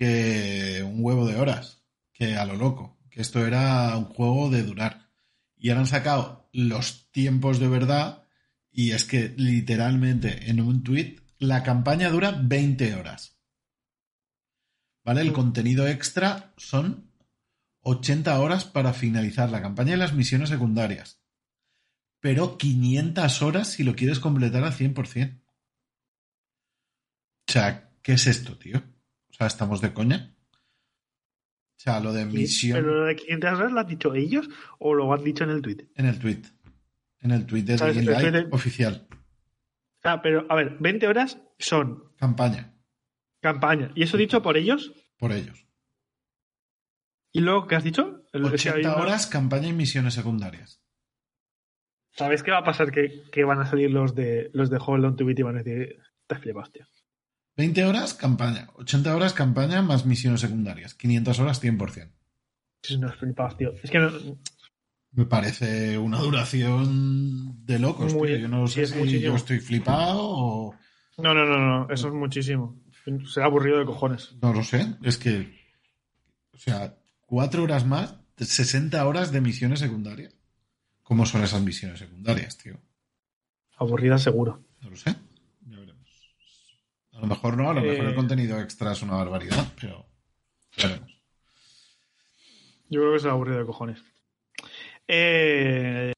que 0.00 0.82
un 0.82 1.04
huevo 1.04 1.26
de 1.26 1.36
horas, 1.38 1.82
que 2.14 2.34
a 2.34 2.46
lo 2.46 2.56
loco, 2.56 2.98
que 3.10 3.20
esto 3.20 3.46
era 3.46 3.94
un 3.98 4.06
juego 4.06 4.48
de 4.48 4.62
durar. 4.62 5.10
Y 5.58 5.68
ahora 5.68 5.82
han 5.82 5.86
sacado 5.86 6.48
los 6.54 7.12
tiempos 7.12 7.58
de 7.58 7.68
verdad 7.68 8.24
y 8.70 8.92
es 8.92 9.04
que 9.04 9.34
literalmente 9.36 10.48
en 10.48 10.62
un 10.62 10.82
tweet 10.84 11.16
la 11.38 11.62
campaña 11.62 12.08
dura 12.08 12.30
20 12.42 12.94
horas. 12.94 13.38
¿Vale? 15.04 15.20
El 15.20 15.32
Mm. 15.32 15.34
contenido 15.34 15.86
extra 15.86 16.54
son 16.56 17.12
80 17.82 18.40
horas 18.40 18.64
para 18.64 18.94
finalizar 18.94 19.50
la 19.50 19.60
campaña 19.60 19.92
y 19.92 19.98
las 19.98 20.14
misiones 20.14 20.48
secundarias. 20.48 21.20
Pero 22.20 22.56
500 22.56 23.42
horas 23.42 23.68
si 23.68 23.84
lo 23.84 23.94
quieres 23.94 24.18
completar 24.18 24.64
al 24.64 24.72
100%. 24.72 25.42
O 27.46 27.52
sea, 27.52 27.90
¿qué 28.00 28.14
es 28.14 28.26
esto, 28.26 28.56
tío? 28.56 28.82
Sea, 29.40 29.46
¿estamos 29.46 29.80
de 29.80 29.94
coña? 29.94 30.34
O 30.52 31.78
sea, 31.82 31.98
lo 32.00 32.12
de 32.12 32.26
misión 32.26 32.76
¿Pero 32.78 32.94
lo 32.94 33.04
de 33.06 33.16
500 33.16 33.58
horas 33.58 33.72
lo 33.72 33.80
han 33.80 33.86
dicho 33.86 34.14
ellos 34.14 34.50
o 34.78 34.92
lo 34.92 35.10
han 35.14 35.24
dicho 35.24 35.44
en 35.44 35.50
el 35.50 35.62
tweet? 35.62 35.88
en 35.94 36.04
el 36.04 36.18
tweet. 36.18 36.42
En 37.20 37.30
el 37.30 37.46
tweet 37.46 37.62
de 37.62 37.76
de- 37.76 38.48
oficial. 38.50 39.08
Ah, 40.04 40.20
pero 40.20 40.44
a 40.50 40.54
ver, 40.56 40.76
20 40.78 41.06
horas 41.08 41.38
son 41.58 42.12
Campaña. 42.18 42.74
campaña. 43.40 43.92
¿Y 43.94 44.02
eso 44.02 44.18
dicho 44.18 44.42
por 44.42 44.58
ellos? 44.58 44.92
Por 45.16 45.32
ellos. 45.32 45.66
¿Y 47.32 47.40
luego 47.40 47.66
qué 47.66 47.76
has 47.76 47.84
dicho? 47.84 48.26
El- 48.34 48.44
es 48.52 48.62
que 48.62 48.68
hay 48.68 48.74
80 48.80 48.94
una- 48.94 49.02
horas, 49.02 49.26
campaña 49.26 49.68
y 49.68 49.72
misiones 49.72 50.12
secundarias. 50.12 50.82
¿Sabes 52.10 52.42
qué 52.42 52.50
va 52.50 52.58
a 52.58 52.64
pasar? 52.64 52.90
Que, 52.92 53.22
que 53.32 53.44
van 53.44 53.58
a 53.60 53.64
salir 53.64 53.90
los 53.90 54.14
de 54.14 54.50
los 54.52 54.68
de 54.68 54.76
Hold 54.84 55.06
On 55.06 55.16
to 55.16 55.24
Beat 55.24 55.38
y 55.38 55.42
van 55.44 55.56
a 55.56 55.62
decir, 55.62 55.96
te 56.26 56.36
flipas, 56.36 56.70
tío. 56.70 56.84
20 57.60 57.84
horas, 57.84 58.14
campaña. 58.14 58.68
80 58.76 59.14
horas, 59.14 59.34
campaña 59.34 59.82
más 59.82 60.06
misiones 60.06 60.40
secundarias. 60.40 60.94
500 60.94 61.38
horas, 61.40 61.62
100%. 61.62 62.10
Es 62.82 62.90
unos 62.92 63.14
flipados, 63.16 63.56
tío. 63.58 63.72
Es 63.82 63.90
que 63.90 63.98
no, 63.98 64.10
Me 65.12 65.26
parece 65.26 65.98
una 65.98 66.18
duración 66.20 67.66
de 67.66 67.78
locos, 67.78 68.14
Muy- 68.14 68.28
tío. 68.28 68.38
Yo 68.38 68.48
no 68.48 68.66
sé 68.66 68.82
es 68.84 68.90
si 68.90 68.98
muchísimo. 68.98 69.22
yo 69.32 69.36
estoy 69.36 69.60
flipado 69.60 70.20
o... 70.22 70.74
no, 71.18 71.34
no, 71.34 71.44
no, 71.44 71.58
no, 71.58 71.90
eso 71.92 72.08
es 72.08 72.14
muchísimo. 72.14 72.80
Será 73.26 73.44
aburrido 73.46 73.78
de 73.78 73.84
cojones. 73.84 74.34
No 74.40 74.54
lo 74.54 74.64
sé. 74.64 74.94
Es 75.02 75.18
que... 75.18 75.60
O 76.54 76.58
sea, 76.58 76.96
cuatro 77.26 77.62
horas 77.64 77.84
más, 77.84 78.14
60 78.38 79.06
horas 79.06 79.32
de 79.32 79.42
misiones 79.42 79.80
secundarias. 79.80 80.34
¿Cómo 81.02 81.26
son 81.26 81.42
esas 81.44 81.60
misiones 81.60 81.98
secundarias, 81.98 82.56
tío? 82.56 82.80
Aburrida 83.76 84.16
seguro. 84.16 84.64
No 84.80 84.88
lo 84.90 84.96
sé. 84.96 85.14
A 87.20 87.24
lo 87.24 87.28
mejor 87.28 87.56
no, 87.56 87.70
a 87.70 87.74
lo 87.74 87.82
mejor 87.82 88.04
Eh. 88.06 88.08
el 88.08 88.14
contenido 88.14 88.58
extra 88.60 88.92
es 88.92 89.02
una 89.02 89.14
barbaridad, 89.16 89.66
pero 89.80 90.06
veremos. 90.76 91.10
Yo 92.88 93.00
creo 93.00 93.12
que 93.12 93.18
será 93.20 93.32
aburrido 93.34 93.58
de 93.58 93.66
cojones. 93.66 94.02
Eh, 95.06 96.12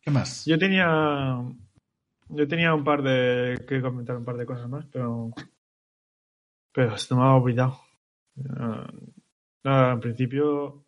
¿Qué 0.00 0.10
más? 0.10 0.44
yo 0.46 0.58
tenía. 0.58 1.42
Yo 2.28 2.48
tenía 2.48 2.74
un 2.74 2.84
par 2.84 3.02
de. 3.02 3.64
que 3.68 3.80
comentar 3.82 4.16
un 4.16 4.24
par 4.24 4.36
de 4.36 4.46
cosas 4.46 4.68
más, 4.68 4.86
pero. 4.86 5.30
Pero 6.72 6.96
se 6.96 7.14
me 7.14 7.22
ha 7.22 7.34
olvidado. 7.34 7.80
Ah, 8.58 8.90
Nada, 9.64 9.92
en 9.92 10.00
principio. 10.00 10.84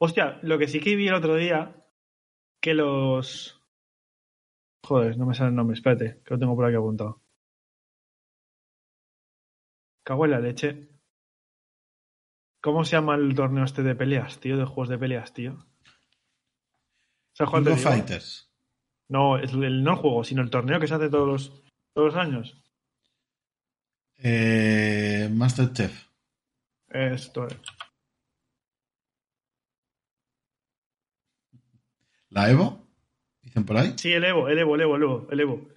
Hostia, 0.00 0.38
lo 0.42 0.58
que 0.58 0.68
sí 0.68 0.80
que 0.80 0.96
vi 0.96 1.08
el 1.08 1.14
otro 1.14 1.34
día. 1.36 1.74
Que 2.60 2.74
los. 2.74 3.54
Joder, 4.84 5.16
no 5.18 5.26
me 5.26 5.34
sale 5.34 5.50
el 5.50 5.56
nombre, 5.56 5.74
espérate, 5.74 6.20
que 6.24 6.34
lo 6.34 6.38
tengo 6.38 6.54
por 6.56 6.64
aquí 6.66 6.76
apuntado. 6.76 7.20
Cago 10.08 10.24
en 10.24 10.30
la 10.30 10.40
leche. 10.40 10.88
¿Cómo 12.62 12.82
se 12.82 12.92
llama 12.92 13.14
el 13.14 13.34
torneo 13.34 13.64
este 13.64 13.82
de 13.82 13.94
peleas, 13.94 14.40
tío? 14.40 14.56
De 14.56 14.64
juegos 14.64 14.88
de 14.88 14.96
peleas, 14.96 15.34
tío. 15.34 15.58
¿Sabes 17.34 17.50
cuál 17.50 17.62
King 17.62 17.66
te 17.66 17.72
of 17.74 17.78
digo? 17.78 17.90
Fighters. 17.90 18.50
No, 19.08 19.36
es 19.36 19.52
el, 19.52 19.84
no 19.84 19.90
el 19.90 19.96
juego, 19.98 20.24
sino 20.24 20.40
el 20.40 20.48
torneo 20.48 20.80
que 20.80 20.86
se 20.86 20.94
hace 20.94 21.10
todos 21.10 21.28
los, 21.28 21.62
todos 21.92 22.14
los 22.14 22.16
años. 22.16 22.64
Eh, 24.16 25.28
Masterchef. 25.30 26.08
Esto 26.88 27.46
es. 27.46 27.58
¿La 32.30 32.50
Evo? 32.50 32.88
¿Dicen 33.42 33.66
por 33.66 33.76
ahí? 33.76 33.92
Sí, 33.98 34.10
el 34.10 34.24
Evo, 34.24 34.48
el 34.48 34.58
Evo, 34.58 34.74
el 34.74 34.80
Evo, 34.80 34.96
el 34.96 35.02
Evo, 35.02 35.26
el 35.30 35.40
Evo. 35.40 35.68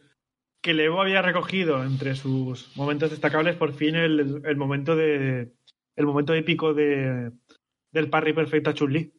Que 0.62 0.72
el 0.72 0.80
Evo 0.80 1.02
había 1.02 1.22
recogido 1.22 1.84
entre 1.84 2.16
sus 2.16 2.76
momentos 2.78 3.10
destacables 3.10 3.56
por 3.56 3.74
fin 3.74 3.96
el, 3.96 4.42
el 4.46 4.56
momento 4.58 4.96
de. 4.96 5.54
El 5.96 6.06
momento 6.06 6.34
épico 6.34 6.74
de, 6.74 7.32
del 7.92 8.10
parry 8.10 8.34
perfecto 8.34 8.70
a 8.70 8.74
Chun-Li. 8.74 9.12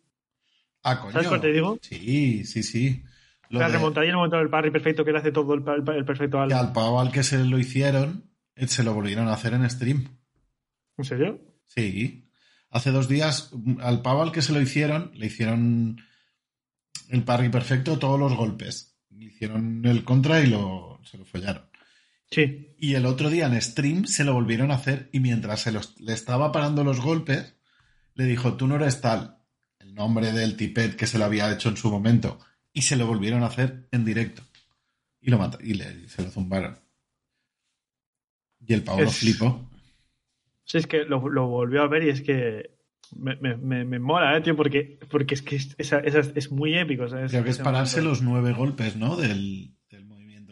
Ah, 0.85 0.99
coño. 1.01 1.13
¿Sabes 1.13 1.29
cuál 1.29 1.41
te 1.41 1.53
digo? 1.53 1.79
Sí, 1.83 2.45
sí, 2.45 2.63
sí. 2.63 3.03
Lo 3.51 3.61
La 3.61 3.67
de- 3.69 3.75
remontaría 3.75 4.09
en 4.09 4.15
el 4.15 4.17
momento 4.17 4.39
del 4.39 4.49
parry 4.49 4.71
perfecto 4.71 5.05
que 5.05 5.13
le 5.13 5.19
hace 5.19 5.33
todo 5.33 5.55
el, 5.55 5.63
el 5.95 6.05
perfecto 6.05 6.41
al. 6.41 6.49
que 6.49 6.55
al 6.55 6.73
pavo 6.73 6.99
al 7.01 7.13
que 7.13 7.23
se 7.23 7.45
lo 7.45 7.59
hicieron, 7.59 8.31
eh, 8.57 8.67
se 8.69 8.83
lo 8.83 8.95
volvieron 8.95 9.29
a 9.29 9.35
hacer 9.35 9.53
en 9.55 9.69
stream. 9.69 10.09
¿En 10.97 11.05
serio? 11.05 11.41
Sí. 11.67 12.29
Hace 12.71 12.91
dos 12.91 13.07
días, 13.09 13.53
al 13.81 14.01
pavo 14.01 14.23
al 14.23 14.33
que 14.33 14.41
se 14.43 14.53
lo 14.55 14.61
hicieron, 14.61 15.11
le 15.15 15.27
hicieron 15.27 15.99
el 17.11 17.23
parry 17.25 17.51
perfecto 17.51 17.99
todos 17.99 18.19
los 18.19 18.35
golpes. 18.35 18.97
Le 19.11 19.27
hicieron 19.27 19.85
el 19.85 20.05
contra 20.05 20.41
y 20.41 20.47
lo, 20.47 20.92
se 21.05 21.19
lo 21.19 21.25
follaron. 21.25 21.63
Sí. 22.31 22.75
Y 22.79 22.95
el 22.95 23.05
otro 23.07 23.29
día 23.31 23.47
en 23.47 23.61
stream 23.61 24.05
se 24.07 24.25
lo 24.25 24.33
volvieron 24.35 24.71
a 24.71 24.77
hacer 24.77 25.09
y 25.13 25.21
mientras 25.21 25.61
se 25.61 25.73
los- 25.73 26.01
le 26.01 26.13
estaba 26.15 26.51
parando 26.53 26.83
los 26.85 27.01
golpes, 27.01 27.55
le 28.15 28.25
dijo, 28.25 28.55
tú 28.57 28.67
no 28.67 28.77
eres 28.77 29.01
tal, 29.01 29.39
el 29.79 29.95
nombre 29.95 30.33
del 30.33 30.57
tipet 30.57 30.97
que 30.97 31.07
se 31.07 31.19
lo 31.19 31.25
había 31.27 31.53
hecho 31.53 31.69
en 31.69 31.77
su 31.77 31.91
momento. 31.91 32.39
Y 32.73 32.83
se 32.83 32.97
lo 32.97 33.07
volvieron 33.07 33.43
a 33.43 33.47
hacer 33.47 33.87
en 33.93 34.05
directo. 34.05 34.43
Y 35.21 35.31
lo 35.31 35.39
mata 35.39 35.59
y, 35.63 35.75
le- 35.75 36.05
y 36.05 36.09
se 36.09 36.23
lo 36.23 36.31
zumbaron. 36.31 36.79
Y 38.67 38.73
el 38.75 38.83
pavo 38.83 39.03
lo 39.03 39.11
flipó. 39.11 39.69
Sí, 40.65 40.79
es 40.79 40.87
que 40.87 41.05
lo, 41.05 41.29
lo 41.29 41.49
volvió 41.49 41.83
a 41.83 41.89
ver 41.89 42.05
y 42.05 42.09
es 42.11 42.23
que 42.23 42.77
me, 43.17 43.37
me, 43.37 43.57
me, 43.57 43.85
me 43.85 43.99
mola, 43.99 44.37
¿eh, 44.37 44.41
tío? 44.41 44.57
Porque, 44.57 44.99
porque 45.11 45.35
es 45.35 45.43
que 45.43 45.57
es, 45.57 45.75
esa- 45.77 45.99
esa 46.01 46.21
es, 46.21 46.33
es 46.35 46.51
muy 46.51 46.75
épico. 46.79 47.09
¿sabes? 47.09 47.31
Creo 47.31 47.45
que 47.45 47.51
es 47.51 47.59
pararse 47.59 48.01
los 48.01 48.23
nueve 48.23 48.53
golpes, 48.53 48.97
¿no? 48.97 49.17
Del, 49.17 49.75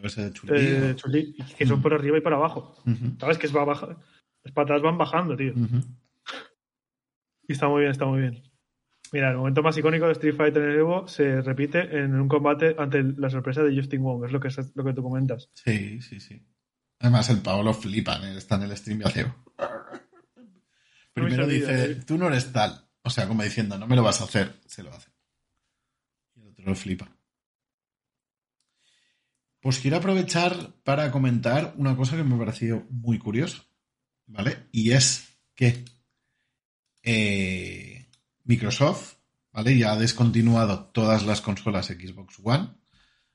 de 0.01 0.33
Chun-Li. 0.97 1.37
Eh, 1.39 1.45
que 1.59 1.67
son 1.67 1.81
por 1.83 1.95
arriba 1.95 2.19
y 2.19 2.21
por 2.21 2.35
abajo. 2.35 2.83
¿Sabes? 3.19 3.39
Que 3.39 3.47
es 3.47 3.55
va 3.57 3.65
baja- 3.65 3.97
las 4.43 4.55
patas 4.55 4.81
van 4.83 4.97
bajando, 4.99 5.37
tío. 5.37 5.53
Y 7.47 7.53
está 7.53 7.69
muy 7.69 7.81
bien, 7.81 7.91
está 7.93 8.07
muy 8.07 8.21
bien. 8.21 8.43
Mira, 9.13 9.31
el 9.33 9.37
momento 9.39 9.63
más 9.63 9.77
icónico 9.77 10.07
de 10.07 10.13
Street 10.13 10.37
Fighter 10.37 10.63
en 10.63 10.71
el 10.71 10.79
Evo 10.79 11.09
se 11.09 11.41
repite 11.43 11.81
en 11.99 12.15
un 12.15 12.29
combate 12.29 12.77
ante 12.79 13.03
la 13.03 13.29
sorpresa 13.29 13.63
de 13.63 13.75
Justin 13.77 14.03
Wong, 14.03 14.25
es 14.25 14.31
lo 14.33 14.39
que, 14.39 14.49
es 14.49 14.73
lo 14.77 14.85
que 14.85 14.93
tú 14.93 15.03
comentas. 15.03 15.51
Sí, 15.53 16.01
sí, 16.01 16.21
sí. 16.21 16.47
Además, 17.01 17.29
el 17.31 17.41
pavo 17.43 17.63
lo 17.65 17.75
flipa, 17.75 18.17
¿eh? 18.23 18.37
está 18.37 18.55
en 18.57 18.63
el 18.63 18.77
stream 18.77 19.01
y 19.01 19.05
hace. 19.05 19.27
Primero 21.13 21.47
dice, 21.47 21.93
¿eh? 21.93 21.95
tú 22.07 22.17
no 22.19 22.29
eres 22.29 22.53
tal. 22.53 22.89
O 23.03 23.11
sea, 23.11 23.27
como 23.27 23.43
diciendo, 23.43 23.79
no 23.79 23.87
me 23.87 23.97
lo 23.97 24.03
vas 24.03 24.21
a 24.21 24.25
hacer. 24.25 24.61
Se 24.67 24.83
lo 24.83 24.91
hace. 24.93 25.11
Y 26.37 26.43
el 26.43 26.49
otro 26.49 26.65
lo 26.67 26.75
flipa. 26.75 27.09
Pues 29.61 29.79
quiero 29.79 29.99
aprovechar 29.99 30.75
para 30.85 31.11
comentar 31.11 31.75
una 31.77 31.95
cosa 31.97 32.17
que 32.17 32.25
me 32.25 32.35
ha 32.35 32.39
parecido 32.39 32.87
muy 32.91 33.19
curioso. 33.19 33.65
¿Vale? 34.27 34.69
Y 34.73 34.93
es 34.93 35.29
que 35.55 35.85
eh, 37.03 38.07
Microsoft, 38.45 39.15
¿vale? 39.53 39.77
Ya 39.77 39.93
ha 39.93 39.97
descontinuado 39.99 40.85
todas 40.87 41.25
las 41.27 41.41
consolas 41.41 41.87
Xbox 41.87 42.37
One, 42.43 42.69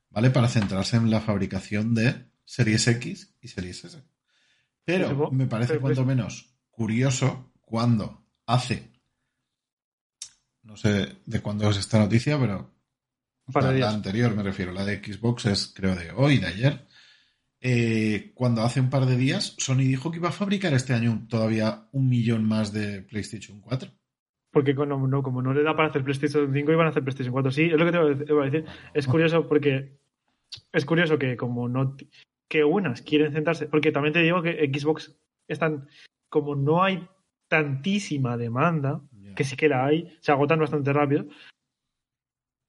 ¿vale? 0.10 0.30
Para 0.30 0.48
centrarse 0.48 0.98
en 0.98 1.10
la 1.10 1.22
fabricación 1.22 1.94
de 1.94 2.26
Series 2.46 2.88
X 2.88 3.34
y 3.42 3.48
Series 3.50 3.84
S. 3.84 4.02
Pero 4.84 5.08
Pero, 5.10 5.32
me 5.32 5.48
parece 5.48 5.74
pero, 5.74 5.82
cuanto 5.82 6.06
pues- 6.06 6.16
menos 6.16 6.56
curioso 6.70 7.52
cuando 7.62 8.26
hace, 8.46 8.92
no 10.64 10.78
sé 10.78 11.18
de 11.26 11.42
cuándo 11.42 11.70
es 11.70 11.78
esta 11.78 12.00
noticia, 12.00 12.40
pero 12.40 12.75
la, 13.54 13.72
la 13.72 13.90
anterior 13.90 14.36
me 14.36 14.44
refiero, 14.44 14.72
la 14.72 14.86
de 14.86 14.98
Xbox 14.98 15.46
es 15.46 15.74
creo 15.76 15.96
de 15.96 16.12
hoy, 16.12 16.40
de 16.40 16.48
ayer. 16.48 16.86
Eh, 17.68 18.32
cuando 18.36 18.62
hace 18.62 18.80
un 18.80 18.92
par 18.92 19.08
de 19.08 19.18
días 19.18 19.56
Sony 19.58 19.78
dijo 19.78 20.12
que 20.12 20.18
iba 20.18 20.30
a 20.30 20.34
fabricar 20.34 20.74
este 20.76 20.94
año 20.94 21.26
todavía 21.28 21.88
un 21.94 22.10
millón 22.10 22.48
más 22.48 22.72
de 22.72 23.02
PlayStation 23.02 23.60
4. 23.60 23.90
Porque 24.52 24.76
como 24.76 25.08
no, 25.08 25.24
como 25.24 25.42
no 25.42 25.54
le 25.54 25.64
da 25.64 25.76
para 25.76 25.90
hacer 25.90 26.04
PlayStation 26.04 26.54
5, 26.54 26.72
iban 26.72 26.86
a 26.86 26.90
hacer 26.92 27.04
PlayStation 27.04 27.34
4. 27.34 27.52
Sí, 27.52 27.64
es 27.64 27.74
lo 27.74 27.86
que 27.86 27.92
te 27.92 28.32
iba 28.32 28.42
a 28.42 28.46
decir. 28.46 28.66
Es 28.94 29.06
curioso 29.06 29.50
porque. 29.50 29.98
Es 30.72 30.86
curioso 30.86 31.20
que, 31.20 31.36
como 31.36 31.68
no. 31.68 31.98
Que 32.48 32.64
unas 32.64 33.02
quieren 33.02 33.34
centrarse. 33.34 33.66
Porque 33.66 33.92
también 33.92 34.14
te 34.14 34.22
digo 34.22 34.42
que 34.42 34.72
Xbox 34.74 35.14
están. 35.50 35.90
Como 36.30 36.56
no 36.56 36.84
hay 36.84 37.06
tantísima 37.50 38.38
demanda, 38.38 39.02
que 39.36 39.44
sí 39.44 39.58
que 39.58 39.68
la 39.68 39.86
hay, 39.86 40.16
se 40.22 40.32
agotan 40.32 40.60
bastante 40.60 40.94
rápido. 40.94 41.26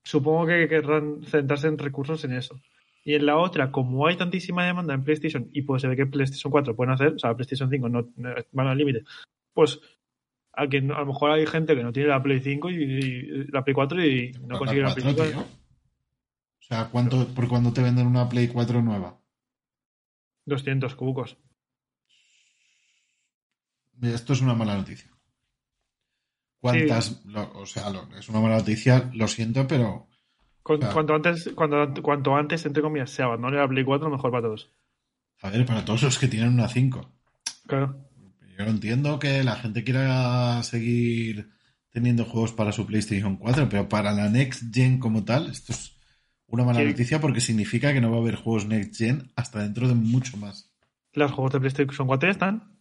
Supongo 0.07 0.47
que 0.47 0.69
querrán 0.69 1.25
centrarse 1.25 1.67
en 1.67 1.79
recursos 1.79 2.23
en 2.25 2.33
eso. 2.35 2.61
Y 3.05 3.15
en 3.15 3.27
la 3.27 3.39
otra, 3.39 3.73
como 3.73 4.07
hay 4.07 4.17
tantísima 4.17 4.65
demanda 4.65 4.95
en 4.95 5.03
PlayStation 5.03 5.49
y 5.53 5.63
pues 5.63 5.83
se 5.83 5.89
ve 5.89 5.97
que 5.97 6.07
PlayStation 6.07 6.51
4 6.53 6.77
pueden 6.77 6.95
hacer, 6.95 7.15
o 7.15 7.19
sea, 7.19 7.35
PlayStation 7.35 7.69
5 7.69 7.89
no, 7.89 8.09
no 8.17 8.35
van 8.53 8.69
al 8.69 8.79
límite, 8.79 9.03
pues 9.53 9.81
a, 10.53 10.69
que 10.69 10.81
no- 10.81 10.95
a 10.95 11.01
lo 11.01 11.07
mejor 11.07 11.33
hay 11.33 11.45
gente 11.47 11.75
que 11.75 11.83
no 11.83 11.93
tiene 11.93 12.09
la 12.11 12.23
Play 12.23 12.41
5 12.41 12.71
y, 12.71 12.75
y 12.75 13.45
la 13.51 13.65
Play 13.65 13.75
4 13.75 14.05
y 14.05 14.33
no 14.47 14.59
consigue 14.59 14.83
la 14.83 14.95
Play 14.95 15.05
4, 15.15 15.25
5. 15.25 15.43
tío. 15.43 15.53
O 16.61 16.63
sea, 16.69 16.89
¿cuánto, 16.91 17.27
¿por 17.35 17.49
cuándo 17.49 17.73
te 17.73 17.83
venden 17.83 18.07
una 18.07 18.29
Play 18.29 18.47
4 18.47 18.81
nueva? 18.83 19.19
200 20.45 20.95
cubucos. 20.95 21.37
Esto 24.03 24.35
es 24.35 24.41
una 24.41 24.55
mala 24.55 24.77
noticia. 24.77 25.11
¿Cuántas? 26.73 27.25
lo- 27.27 27.53
o 27.61 27.67
sea, 27.67 27.91
lo- 27.91 28.09
es 28.19 28.29
una 28.29 28.41
mala 28.41 28.57
noticia, 28.59 29.11
lo 29.15 29.29
siento, 29.29 29.67
pero 29.67 30.09
Claro. 30.65 30.93
Cuanto 30.93 31.15
antes, 31.15 31.51
cuando, 31.55 31.93
cuanto 32.03 32.35
antes, 32.35 32.67
entre 32.67 32.83
comillas, 32.83 33.11
se 33.11 33.23
abandone 33.23 33.57
la 33.57 33.69
Play 33.69 33.85
4, 33.85 34.11
mejor 34.11 34.31
para 34.33 34.43
todos. 34.49 34.69
a 35.43 35.51
ver, 35.51 35.65
para 35.65 35.85
todos 35.85 36.03
los 36.03 36.19
que 36.19 36.27
tienen 36.29 36.55
una 36.55 36.67
5. 36.69 37.13
Claro. 37.69 38.01
Yo 38.59 38.65
no 38.65 38.71
entiendo 38.71 39.19
que 39.21 39.45
la 39.45 39.55
gente 39.57 39.85
quiera 39.85 40.61
seguir 40.65 41.51
teniendo 41.91 42.25
juegos 42.25 42.53
para 42.53 42.73
su 42.73 42.85
PlayStation 42.87 43.37
4, 43.37 43.69
pero 43.69 43.89
para 43.89 44.13
la 44.13 44.29
Next 44.29 44.75
Gen 44.75 44.99
como 44.99 45.25
tal, 45.25 45.49
esto 45.51 45.73
es 45.73 45.97
una 46.49 46.65
mala 46.65 46.81
Sí. 46.81 46.87
noticia 46.87 47.21
porque 47.21 47.41
significa 47.41 47.93
que 47.93 48.01
no 48.01 48.11
va 48.11 48.17
a 48.17 48.21
haber 48.21 48.35
juegos 48.37 48.67
Next 48.67 48.97
Gen 48.97 49.31
hasta 49.37 49.63
dentro 49.63 49.87
de 49.89 49.95
mucho 49.95 50.37
más. 50.37 50.73
Los 51.13 51.31
juegos 51.33 51.53
de 51.53 51.61
PlayStation 51.61 52.07
4 52.09 52.29
ya 52.29 52.33
están. 52.33 52.76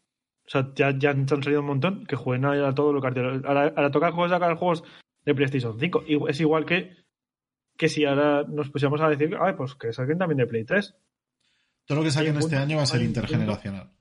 O 0.47 0.49
sea, 0.49 0.71
ya, 0.75 0.95
ya 0.97 1.09
han 1.09 1.27
salido 1.27 1.61
un 1.61 1.67
montón 1.67 2.05
que 2.05 2.15
jueguen 2.15 2.45
a, 2.45 2.67
a 2.67 2.75
todo 2.75 2.93
lo 2.93 3.01
que 3.01 3.07
Ahora, 3.07 3.73
ahora 3.75 3.91
toca 3.91 4.11
juegos 4.11 4.31
sacar 4.31 4.55
juegos 4.55 4.83
de 5.25 5.33
PlayStation 5.33 5.79
5. 5.79 6.03
Y 6.07 6.29
es 6.29 6.39
igual 6.39 6.65
que, 6.65 6.95
que 7.77 7.89
si 7.89 8.05
ahora 8.05 8.43
nos 8.43 8.69
pusiéramos 8.69 9.01
a 9.01 9.09
decir, 9.09 9.35
ay, 9.39 9.53
pues 9.57 9.75
que 9.75 9.91
saquen 9.91 10.17
también 10.17 10.37
de 10.37 10.47
Play 10.47 10.65
3. 10.65 10.95
Todo 11.85 11.97
lo 11.99 12.03
que 12.03 12.11
saquen 12.11 12.37
este 12.37 12.55
año 12.55 12.77
va 12.77 12.83
a 12.83 12.87
ser 12.87 13.01
intergeneracional. 13.01 13.91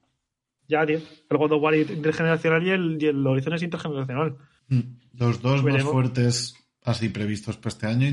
Ya, 0.68 0.86
tío. 0.86 0.99
El 1.28 1.36
God 1.36 1.53
of 1.53 1.62
War 1.62 1.74
intergeneracional 1.74 2.66
y 2.66 2.70
el, 2.70 2.99
y 3.01 3.07
el 3.07 3.26
Horizon 3.26 3.55
es 3.55 3.62
intergeneracional. 3.62 4.36
Mm. 4.68 4.80
Los 5.14 5.42
dos 5.42 5.62
más 5.62 5.82
fuertes 5.82 6.57
así 6.82 7.09
previstos 7.09 7.57
para 7.57 7.68
este 7.68 7.86
año, 7.86 8.07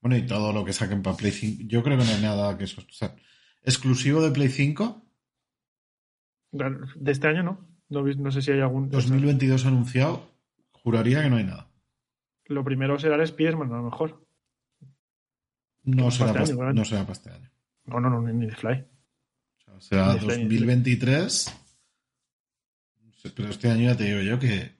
Bueno, 0.00 0.16
y 0.16 0.26
todo 0.26 0.52
lo 0.52 0.64
que 0.64 0.72
saquen 0.72 1.02
para 1.02 1.16
Play 1.16 1.32
5. 1.32 1.64
Yo 1.66 1.82
creo 1.82 1.98
que 1.98 2.04
no 2.04 2.10
hay 2.10 2.22
nada 2.22 2.56
que 2.56 2.64
eso. 2.64 2.80
O 2.80 2.92
sea, 2.92 3.14
exclusivo 3.62 4.22
de 4.22 4.30
Play 4.30 4.48
5, 4.48 5.04
De 6.52 7.12
este 7.12 7.28
año 7.28 7.42
no. 7.42 7.68
No, 7.88 8.02
no 8.02 8.30
sé 8.30 8.42
si 8.42 8.52
hay 8.52 8.60
algún. 8.60 8.88
2022 8.90 9.66
anunciado, 9.66 10.30
juraría 10.72 11.22
que 11.22 11.30
no 11.30 11.36
hay 11.36 11.44
nada. 11.44 11.68
Lo 12.46 12.64
primero 12.64 12.98
será 12.98 13.16
el 13.16 13.22
Spider-Man, 13.22 13.72
a 13.72 13.76
lo 13.76 13.82
mejor. 13.84 14.26
No 15.82 16.04
Para 16.04 16.10
será, 16.10 16.30
este 16.30 16.34
para, 16.34 16.44
año, 16.44 16.58
¿verdad? 16.58 16.74
no 16.74 16.84
será 16.84 17.00
para 17.02 17.12
este 17.12 17.30
año. 17.30 17.50
No, 17.84 18.00
no, 18.00 18.10
no, 18.10 18.22
ni 18.22 18.32
ni 18.32 18.46
de 18.46 18.54
Fly. 18.56 18.84
O 19.66 19.80
sea, 19.80 19.80
será 19.80 20.06
Ni 20.08 20.14
de 20.14 20.20
Fly, 20.20 20.28
ni 20.28 20.42
de 20.44 20.48
2023. 20.48 21.56
No 23.02 23.12
sé, 23.12 23.30
Pero 23.30 23.48
este 23.48 23.70
año 23.70 23.84
ya 23.84 23.96
te 23.96 24.04
digo 24.04 24.20
yo 24.20 24.38
que, 24.38 24.72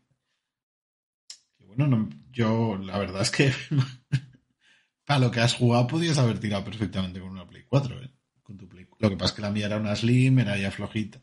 que 1.56 1.64
bueno, 1.64 1.86
no, 1.86 2.08
yo 2.30 2.76
la 2.78 2.98
verdad 2.98 3.22
es 3.22 3.30
que 3.30 3.52
para 5.04 5.20
lo 5.20 5.30
que 5.30 5.40
has 5.40 5.54
jugado 5.54 5.86
podías 5.86 6.18
haber 6.18 6.38
tirado 6.38 6.64
perfectamente 6.64 7.20
con 7.20 7.30
una 7.30 7.46
Play 7.46 7.64
4, 7.68 8.02
¿eh? 8.02 8.10
Con 8.42 8.56
tu 8.56 8.68
Play. 8.68 8.86
Lo 8.98 9.08
que 9.10 9.16
pasa 9.16 9.32
es 9.32 9.36
que 9.36 9.42
la 9.42 9.50
mía 9.50 9.66
era 9.66 9.78
una 9.78 9.96
Slim, 9.96 10.38
era 10.40 10.56
ya 10.58 10.70
flojita. 10.70 11.20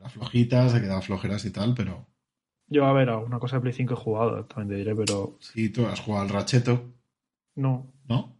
Era 0.00 0.08
flojita, 0.08 0.68
se 0.68 0.80
quedaba 0.80 1.02
flojeras 1.02 1.44
y 1.44 1.50
tal, 1.52 1.74
pero... 1.74 2.06
Yo, 2.66 2.86
a 2.86 2.92
ver, 2.92 3.10
alguna 3.10 3.38
cosa 3.38 3.56
de 3.56 3.62
Play 3.62 3.72
5 3.74 3.94
he 3.94 3.96
jugado, 3.96 4.44
también 4.46 4.68
te 4.68 4.74
diré, 4.76 4.94
pero... 4.96 5.36
Sí, 5.40 5.68
tú 5.70 5.86
has 5.86 6.00
jugado 6.00 6.22
al 6.24 6.30
Racheto, 6.30 6.94
No, 7.54 7.92
¿no? 8.08 8.36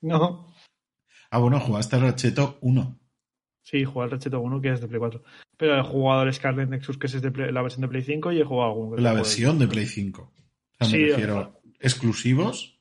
no. 0.00 0.46
Ah, 1.30 1.38
bueno, 1.38 1.58
jugaste 1.60 1.96
al 1.96 2.02
Racheto 2.02 2.58
1. 2.60 2.98
Sí, 3.64 3.84
jugué 3.84 4.04
al 4.04 4.10
Ratchet 4.10 4.34
1 4.34 4.60
que 4.60 4.72
es 4.72 4.80
de 4.80 4.88
Play 4.88 4.98
4. 4.98 5.22
Pero 5.56 5.78
he 5.78 5.82
jugado 5.84 6.22
al 6.22 6.34
Scarlet 6.34 6.68
Nexus 6.68 6.98
que 6.98 7.06
es 7.06 7.22
de 7.22 7.30
Play- 7.30 7.52
la 7.52 7.62
versión 7.62 7.82
de 7.82 7.88
Play 7.88 8.02
5 8.02 8.32
y 8.32 8.40
he 8.40 8.44
jugado 8.44 8.70
algún... 8.72 9.02
La 9.02 9.12
versión 9.12 9.58
de 9.60 9.68
Play 9.68 9.86
5. 9.86 10.22
O 10.22 10.84
sea, 10.84 10.88
Sí, 10.88 10.98
me 10.98 11.06
refiero 11.10 11.60
exclusivos. 11.78 12.80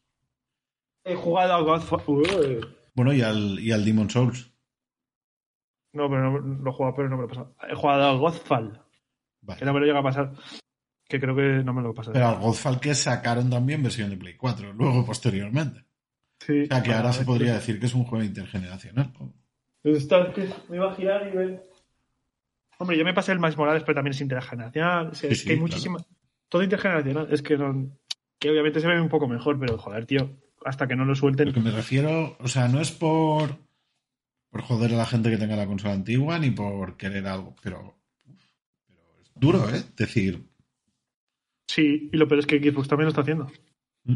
He 1.05 1.16
jugado 1.16 1.53
al 1.53 1.64
Godfall... 1.64 2.01
Uy. 2.07 2.66
Bueno, 2.95 3.14
y 3.14 3.22
al, 3.22 3.59
y 3.59 3.72
al 3.72 3.86
Demon 3.86 4.09
Souls. 4.09 4.51
No, 5.93 6.09
pero 6.09 6.31
no, 6.31 6.39
lo 6.39 6.69
he 6.69 6.73
jugado, 6.73 6.95
pero 6.95 7.09
no 7.09 7.17
me 7.17 7.23
lo 7.23 7.27
he 7.27 7.29
pasado. 7.29 7.55
He 7.69 7.75
jugado 7.75 8.09
al 8.09 8.17
Godfall, 8.17 8.81
que 9.57 9.65
no 9.65 9.73
me 9.73 9.79
lo 9.79 9.85
llega 9.85 9.99
a 9.99 10.03
pasar. 10.03 10.31
Que 11.07 11.19
creo 11.19 11.35
que 11.35 11.63
no 11.63 11.73
me 11.73 11.81
lo 11.81 11.91
he 11.91 11.93
pasado. 11.93 12.13
Pero 12.13 12.27
al 12.27 12.39
Godfall 12.39 12.79
que 12.79 12.95
sacaron 12.95 13.49
también 13.49 13.83
versión 13.83 14.09
de 14.09 14.17
Play 14.17 14.35
4, 14.35 14.73
luego 14.73 15.05
posteriormente. 15.05 15.83
Sí. 16.39 16.63
O 16.63 16.65
sea, 16.67 16.81
que 16.81 16.93
ahora 16.93 17.11
se 17.13 17.25
podría 17.25 17.55
decir 17.55 17.79
que 17.79 17.85
es 17.85 17.93
un 17.93 18.05
juego 18.05 18.23
intergeneracional. 18.23 19.11
Está, 19.83 20.31
que 20.31 20.47
me 20.69 20.77
iba 20.77 20.91
a 20.91 20.95
girar 20.95 21.27
y 21.27 21.35
ver. 21.35 21.63
Hombre, 22.77 22.97
yo 22.97 23.03
me 23.03 23.13
pasé 23.13 23.31
el 23.31 23.39
Miles 23.39 23.57
Morales, 23.57 23.83
pero 23.83 23.95
también 23.95 24.13
es 24.13 24.21
intergeneracional. 24.21 25.07
O 25.07 25.13
sea, 25.13 25.29
Sí, 25.29 25.33
es 25.33 25.39
sí, 25.41 25.45
que 25.45 25.53
hay 25.53 25.59
claro. 25.59 26.05
Todo 26.49 26.63
intergeneracional. 26.63 27.27
Es 27.31 27.41
que 27.41 27.57
no. 27.57 27.91
Que 28.39 28.49
obviamente 28.49 28.79
se 28.79 28.87
ve 28.87 28.99
un 28.99 29.09
poco 29.09 29.27
mejor, 29.27 29.59
pero 29.59 29.77
joder, 29.77 30.05
tío. 30.05 30.31
Hasta 30.63 30.87
que 30.87 30.95
no 30.95 31.05
lo 31.05 31.15
suelten. 31.15 31.49
Lo 31.49 31.53
que 31.53 31.59
me 31.59 31.71
refiero, 31.71 32.37
o 32.39 32.47
sea, 32.47 32.67
no 32.67 32.79
es 32.79 32.91
por, 32.91 33.57
por 34.52 34.62
joder 34.62 34.93
a 34.93 34.97
la 34.97 35.06
gente 35.08 35.32
que 35.32 35.38
tenga 35.38 35.56
la 35.56 35.66
consola 35.66 35.93
antigua 35.95 36.38
ni 36.38 36.52
por 36.52 36.95
querer 36.97 37.26
algo, 37.26 37.56
pero, 37.64 37.97
pero 38.86 38.99
es 39.24 39.32
duro, 39.36 39.70
¿eh? 39.70 39.84
Decir, 39.97 40.43
Sí, 41.68 42.10
y 42.12 42.18
lo 42.18 42.28
peor 42.28 42.39
es 42.41 42.45
que 42.45 42.60
Xbox 42.60 42.88
también 42.89 43.06
lo 43.06 43.10
está 43.10 43.22
haciendo. 43.22 43.49
mm, 44.04 44.14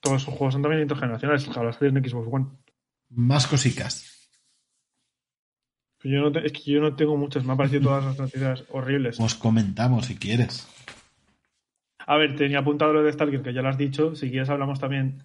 Todos 0.00 0.22
sus 0.22 0.32
juegos 0.34 0.54
son 0.54 0.62
también 0.62 0.82
intergeneracionales. 0.82 1.42
Salieran 1.42 1.96
en 1.96 2.08
Xbox 2.08 2.28
One. 2.32 2.46
más 3.10 3.46
cosicas. 3.48 4.30
Pero 6.00 6.14
Yo 6.14 6.20
no 6.22 6.30
te- 6.32 6.46
es 6.46 6.52
que 6.52 6.70
yo 6.70 6.80
no 6.80 6.94
tengo 6.94 7.16
muchas. 7.16 7.44
Me 7.44 7.50
han 7.50 7.56
parecido 7.58 7.82
todas 7.82 8.04
las 8.04 8.18
noticias 8.18 8.64
horribles. 8.70 9.18
Os 9.18 9.34
comentamos 9.34 10.06
si 10.06 10.14
quieres. 10.16 10.68
A 12.06 12.16
ver, 12.16 12.36
tenía 12.36 12.60
apuntado 12.60 12.92
lo 12.92 13.02
de 13.02 13.12
Stalker, 13.12 13.42
que 13.42 13.52
ya 13.52 13.60
lo 13.62 13.68
has 13.70 13.76
dicho. 13.78 14.14
Si 14.14 14.30
quieres, 14.30 14.48
hablamos 14.48 14.78
también 14.78 15.24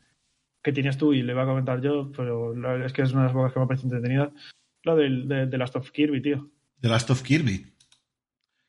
que 0.64 0.72
tienes 0.72 0.98
tú 0.98 1.14
y 1.14 1.22
le 1.22 1.34
iba 1.34 1.44
a 1.44 1.48
comentar 1.48 1.82
yo, 1.82 2.12
pero 2.16 2.56
la- 2.56 2.86
es 2.86 2.94
que 2.94 3.02
es 3.04 3.12
una 3.12 3.22
de 3.22 3.28
las 3.28 3.34
pocas 3.34 3.54
que 3.54 3.60
me 3.60 3.68
parece 3.68 3.86
entretenida. 3.86 4.32
Lo 4.84 4.96
del, 4.96 5.28
de, 5.28 5.46
de 5.48 5.58
Last 5.58 5.76
of 5.76 5.92
Kirby, 5.92 6.22
tío. 6.22 6.50
The 6.82 6.90
Last 6.90 7.10
of 7.10 7.22
Kirby. 7.22 7.72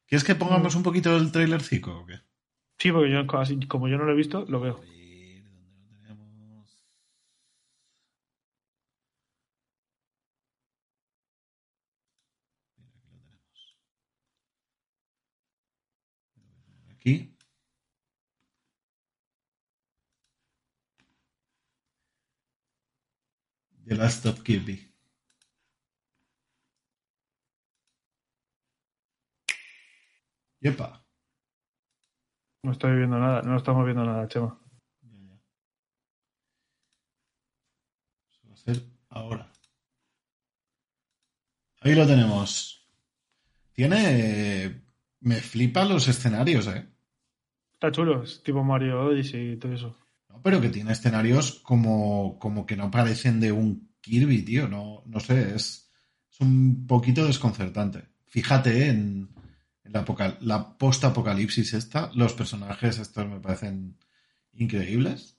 ¿Quieres 0.06 0.24
que 0.24 0.34
pongamos 0.34 0.74
un 0.74 0.82
poquito 0.82 1.16
el 1.16 1.32
trailercico 1.32 2.00
o 2.00 2.06
qué? 2.06 2.14
Sí, 2.78 2.92
porque 2.92 3.10
yo, 3.12 3.26
casi- 3.26 3.66
como 3.66 3.88
yo 3.88 3.96
no 3.96 4.04
lo 4.04 4.12
he 4.12 4.16
visto, 4.16 4.44
lo 4.48 4.60
veo. 4.60 4.76
A 4.76 4.80
ver, 4.80 6.16
¿dónde 6.16 6.24
lo 6.24 6.26
tenemos? 6.30 6.84
Mira, 12.76 12.84
aquí 12.84 12.94
lo 12.94 13.08
tenemos. 13.08 13.76
Aquí. 16.92 17.30
The 23.86 23.96
Last 23.96 24.24
of 24.26 24.42
Kirby. 24.42 24.90
Yepa. 30.60 31.04
No 32.62 32.72
estoy 32.72 32.96
viendo 32.96 33.18
nada, 33.18 33.42
no 33.42 33.56
estamos 33.58 33.84
viendo 33.84 34.04
nada, 34.04 34.26
Chema. 34.26 34.58
Ya, 35.02 35.18
ya. 35.18 35.40
Eso 38.30 38.48
va 38.48 38.54
a 38.54 38.56
ser 38.56 38.82
ahora. 39.10 39.52
Ahí 41.80 41.94
lo 41.94 42.06
tenemos. 42.06 42.88
Tiene. 43.72 44.82
Me 45.20 45.36
flipan 45.36 45.90
los 45.90 46.08
escenarios, 46.08 46.66
¿eh? 46.68 46.88
Está 47.74 47.90
chulo, 47.92 48.22
es 48.22 48.42
tipo 48.42 48.64
Mario 48.64 49.04
Odyssey 49.04 49.52
y 49.52 49.56
todo 49.58 49.72
eso. 49.74 50.03
No, 50.34 50.42
pero 50.42 50.60
que 50.60 50.68
tiene 50.68 50.90
escenarios 50.90 51.60
como, 51.62 52.40
como 52.40 52.66
que 52.66 52.76
no 52.76 52.90
parecen 52.90 53.38
de 53.38 53.52
un 53.52 53.94
Kirby, 54.00 54.42
tío. 54.42 54.68
No, 54.68 55.04
no 55.06 55.20
sé, 55.20 55.54
es, 55.54 55.88
es 56.28 56.40
un 56.40 56.88
poquito 56.88 57.24
desconcertante. 57.24 58.08
Fíjate 58.26 58.88
en, 58.88 59.30
en 59.84 59.92
la, 59.92 60.04
la 60.40 60.76
post-apocalipsis 60.76 61.74
esta. 61.74 62.10
Los 62.14 62.32
personajes 62.32 62.98
estos 62.98 63.28
me 63.28 63.38
parecen 63.38 63.96
increíbles. 64.54 65.38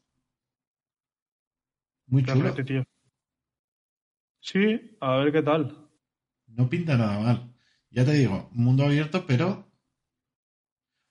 Muy 2.08 2.24
chulo. 2.24 2.54
Tío. 2.54 2.86
Sí, 4.39 4.98
a 5.02 5.18
ver 5.18 5.34
qué 5.34 5.41
tal. 5.41 5.89
No 6.48 6.70
pinta 6.70 6.96
nada 6.96 7.20
mal. 7.20 7.54
Ya 7.89 8.06
te 8.06 8.14
digo, 8.14 8.50
mundo 8.54 8.86
abierto, 8.86 9.26
pero 9.28 9.70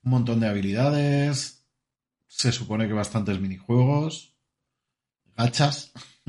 un 0.04 0.10
montón 0.10 0.40
de 0.40 0.48
habilidades. 0.48 1.53
Se 2.36 2.50
supone 2.50 2.88
que 2.88 2.92
bastantes 2.92 3.40
minijuegos. 3.40 4.34
Gachas. 5.36 5.92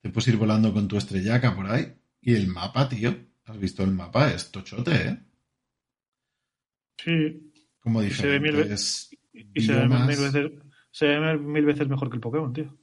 Te 0.00 0.10
puedes 0.10 0.26
ir 0.26 0.36
volando 0.36 0.72
con 0.74 0.88
tu 0.88 0.96
estrellaca 0.96 1.54
por 1.54 1.68
ahí. 1.68 1.94
Y 2.20 2.34
el 2.34 2.48
mapa, 2.48 2.88
tío. 2.88 3.14
¿Has 3.44 3.58
visto 3.58 3.84
el 3.84 3.92
mapa? 3.92 4.32
Es 4.32 4.50
tochote, 4.50 5.08
¿eh? 5.08 5.18
Sí, 6.98 7.52
Como 7.78 8.02
Y 8.02 8.10
se 8.10 8.26
ve 8.26 8.40
mil 8.40 8.50
diferentes 8.50 9.10
y 9.32 9.62
se 9.62 9.72
ve 9.72 9.88
mil 9.88 10.06
veces, 10.06 10.50
se 10.90 11.06
ve 11.06 11.38
mil 11.38 11.64
veces 11.64 11.88
mejor 11.88 12.10
que 12.10 12.16
el 12.16 12.20
Pokémon, 12.20 12.52
tío. 12.52 12.76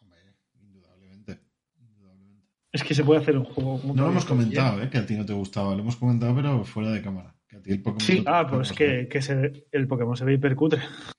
Hombre, 0.00 0.18
indudablemente. 0.60 1.40
indudablemente. 1.78 2.48
Es 2.72 2.82
que 2.82 2.94
se 2.94 3.04
puede 3.04 3.20
hacer 3.20 3.36
un 3.36 3.44
juego. 3.44 3.80
No 3.84 4.04
lo 4.04 4.10
hemos 4.10 4.24
comentado, 4.24 4.82
¿eh? 4.82 4.88
Que 4.88 4.98
a 4.98 5.06
ti 5.06 5.14
no 5.14 5.26
te 5.26 5.34
gustaba. 5.34 5.74
Lo 5.74 5.82
hemos 5.82 5.96
comentado, 5.96 6.34
pero 6.34 6.64
fuera 6.64 6.90
de 6.90 7.02
cámara. 7.02 7.37
Que 7.58 7.60
a 7.60 7.62
ti 7.62 7.70
el 7.72 7.82
Pokémon 7.82 8.00
Sí, 8.00 8.22
ah, 8.26 8.46
pues 8.48 8.72
que, 8.72 9.08
que 9.08 9.22
se 9.22 9.34
ve- 9.34 9.66
el 9.72 9.86
Pokémon 9.88 10.16
se 10.16 10.24
ve 10.24 10.34
hipercutre. 10.34 10.80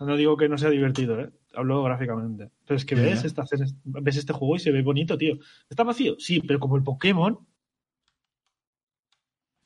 No 0.00 0.16
digo 0.16 0.36
que 0.36 0.48
no 0.48 0.58
sea 0.58 0.70
divertido, 0.70 1.20
¿eh? 1.20 1.30
Hablo 1.54 1.80
gráficamente. 1.84 2.50
Pero 2.66 2.76
es 2.76 2.84
que 2.84 2.96
ves, 2.96 3.22
esta- 3.24 3.44
ves 3.84 4.16
este 4.16 4.32
juego 4.32 4.56
y 4.56 4.58
se 4.58 4.72
ve 4.72 4.82
bonito, 4.82 5.16
tío. 5.16 5.36
¿Está 5.70 5.84
vacío? 5.84 6.16
Sí, 6.18 6.40
pero 6.40 6.58
como 6.58 6.76
el 6.76 6.82
Pokémon. 6.82 7.38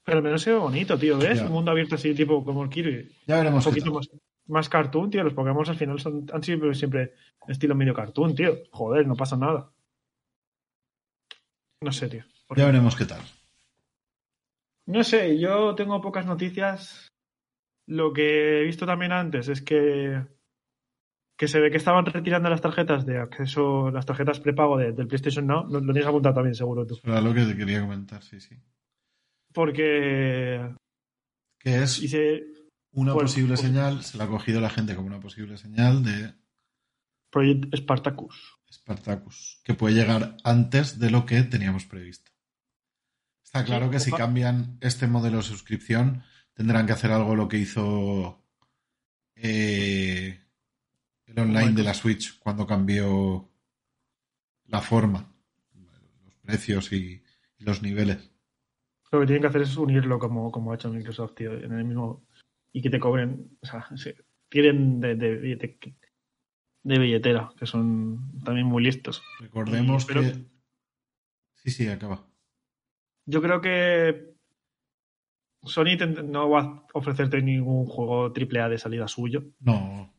Pero 0.04 0.18
al 0.18 0.22
menos 0.24 0.42
se 0.42 0.52
ve 0.52 0.58
bonito, 0.58 0.98
tío, 0.98 1.16
¿ves? 1.16 1.38
Ya. 1.38 1.46
Un 1.46 1.52
mundo 1.52 1.70
abierto 1.70 1.94
así, 1.94 2.12
tipo 2.14 2.44
como 2.44 2.62
el 2.64 2.68
Kirby. 2.68 3.08
Ya 3.26 3.36
Un 3.36 3.40
veremos 3.44 3.64
qué 3.64 3.70
poquito 3.70 3.94
más, 3.94 4.10
más 4.46 4.68
cartoon, 4.68 5.08
tío. 5.08 5.24
Los 5.24 5.32
Pokémon 5.32 5.66
al 5.66 5.76
final 5.76 5.98
son, 6.00 6.26
han 6.30 6.42
sido 6.42 6.74
siempre 6.74 7.14
estilo 7.48 7.74
medio 7.74 7.94
cartoon, 7.94 8.34
tío. 8.34 8.58
Joder, 8.72 9.06
no 9.06 9.16
pasa 9.16 9.38
nada. 9.38 9.72
No 11.80 11.92
sé, 11.92 12.08
tío. 12.10 12.24
Ya 12.56 12.66
veremos 12.66 12.94
qué 12.94 13.06
tal. 13.06 13.22
No 14.86 15.02
sé, 15.04 15.38
yo 15.38 15.74
tengo 15.74 16.00
pocas 16.00 16.26
noticias. 16.26 17.08
Lo 17.88 18.12
que 18.12 18.60
he 18.60 18.64
visto 18.64 18.86
también 18.86 19.12
antes 19.12 19.48
es 19.48 19.62
que, 19.62 20.24
que 21.38 21.48
se 21.48 21.60
ve 21.60 21.70
que 21.70 21.76
estaban 21.76 22.06
retirando 22.06 22.48
las 22.50 22.60
tarjetas 22.60 23.04
de 23.06 23.18
acceso, 23.18 23.90
las 23.90 24.06
tarjetas 24.06 24.40
prepago 24.40 24.76
de- 24.78 24.92
del 24.92 25.06
PlayStation 25.08 25.46
Now. 25.46 25.64
Lo, 25.68 25.80
lo 25.80 25.92
tienes 25.92 26.06
apuntado 26.08 26.34
también, 26.36 26.54
seguro 26.54 26.86
tú. 26.86 26.98
Era 27.04 27.20
lo 27.20 27.34
que 27.34 27.44
te 27.44 27.56
quería 27.56 27.80
comentar, 27.80 28.22
sí, 28.22 28.40
sí. 28.40 28.56
Porque 29.52 30.74
Que 31.58 31.82
es 31.82 31.98
una 32.92 33.12
Bueno, 33.12 33.26
posible 33.26 33.54
pues- 33.54 33.60
señal, 33.60 34.02
se 34.02 34.18
la 34.18 34.24
ha 34.24 34.28
cogido 34.28 34.60
la 34.60 34.70
gente 34.70 34.94
como 34.94 35.08
una 35.08 35.20
posible 35.20 35.56
señal 35.56 36.04
de 36.04 36.34
Project 37.30 37.74
Spartacus. 37.76 38.58
Spartacus, 38.72 39.60
que 39.64 39.74
puede 39.74 39.94
llegar 39.94 40.36
antes 40.44 40.98
de 40.98 41.10
lo 41.10 41.24
que 41.26 41.42
teníamos 41.42 41.84
previsto. 41.86 42.30
Está 43.60 43.64
claro 43.66 43.90
que 43.90 44.00
si 44.00 44.10
cambian 44.12 44.78
este 44.80 45.06
modelo 45.06 45.38
de 45.38 45.42
suscripción, 45.42 46.22
tendrán 46.54 46.86
que 46.86 46.92
hacer 46.92 47.10
algo 47.12 47.34
lo 47.34 47.48
que 47.48 47.58
hizo 47.58 48.42
eh, 49.34 50.40
el 51.26 51.38
online 51.38 51.72
de 51.72 51.82
la 51.82 51.94
Switch 51.94 52.38
cuando 52.38 52.66
cambió 52.66 53.48
la 54.66 54.80
forma, 54.80 55.32
los 56.24 56.34
precios 56.36 56.92
y, 56.92 57.22
y 57.58 57.64
los 57.64 57.82
niveles. 57.82 58.30
Lo 59.12 59.20
que 59.20 59.26
tienen 59.26 59.42
que 59.42 59.48
hacer 59.48 59.62
es 59.62 59.76
unirlo 59.76 60.18
como, 60.18 60.50
como 60.50 60.72
ha 60.72 60.74
hecho 60.74 60.90
Microsoft, 60.92 61.34
tío, 61.36 61.52
en 61.54 61.72
el 61.72 61.84
mismo. 61.84 62.26
Y 62.72 62.82
que 62.82 62.90
te 62.90 62.98
cobren. 63.00 63.56
O 63.62 63.66
sea, 63.66 63.88
se 63.96 64.16
tiren 64.48 65.00
de, 65.00 65.14
de, 65.14 65.40
billete- 65.40 65.94
de 66.82 66.98
billetera, 66.98 67.50
que 67.58 67.66
son 67.66 68.40
también 68.44 68.66
muy 68.66 68.82
listos. 68.82 69.22
Recordemos 69.40 70.04
Y- 70.04 70.06
pero- 70.06 70.22
que... 70.22 70.44
Sí, 71.54 71.70
sí, 71.70 71.88
acaba. 71.88 72.26
Yo 73.26 73.42
creo 73.42 73.60
que 73.60 74.34
Sony 75.64 75.96
no 76.24 76.48
va 76.50 76.60
a 76.60 76.84
ofrecerte 76.94 77.42
ningún 77.42 77.86
juego 77.86 78.32
AAA 78.32 78.68
de 78.68 78.78
salida 78.78 79.08
suyo, 79.08 79.44
No. 79.60 80.12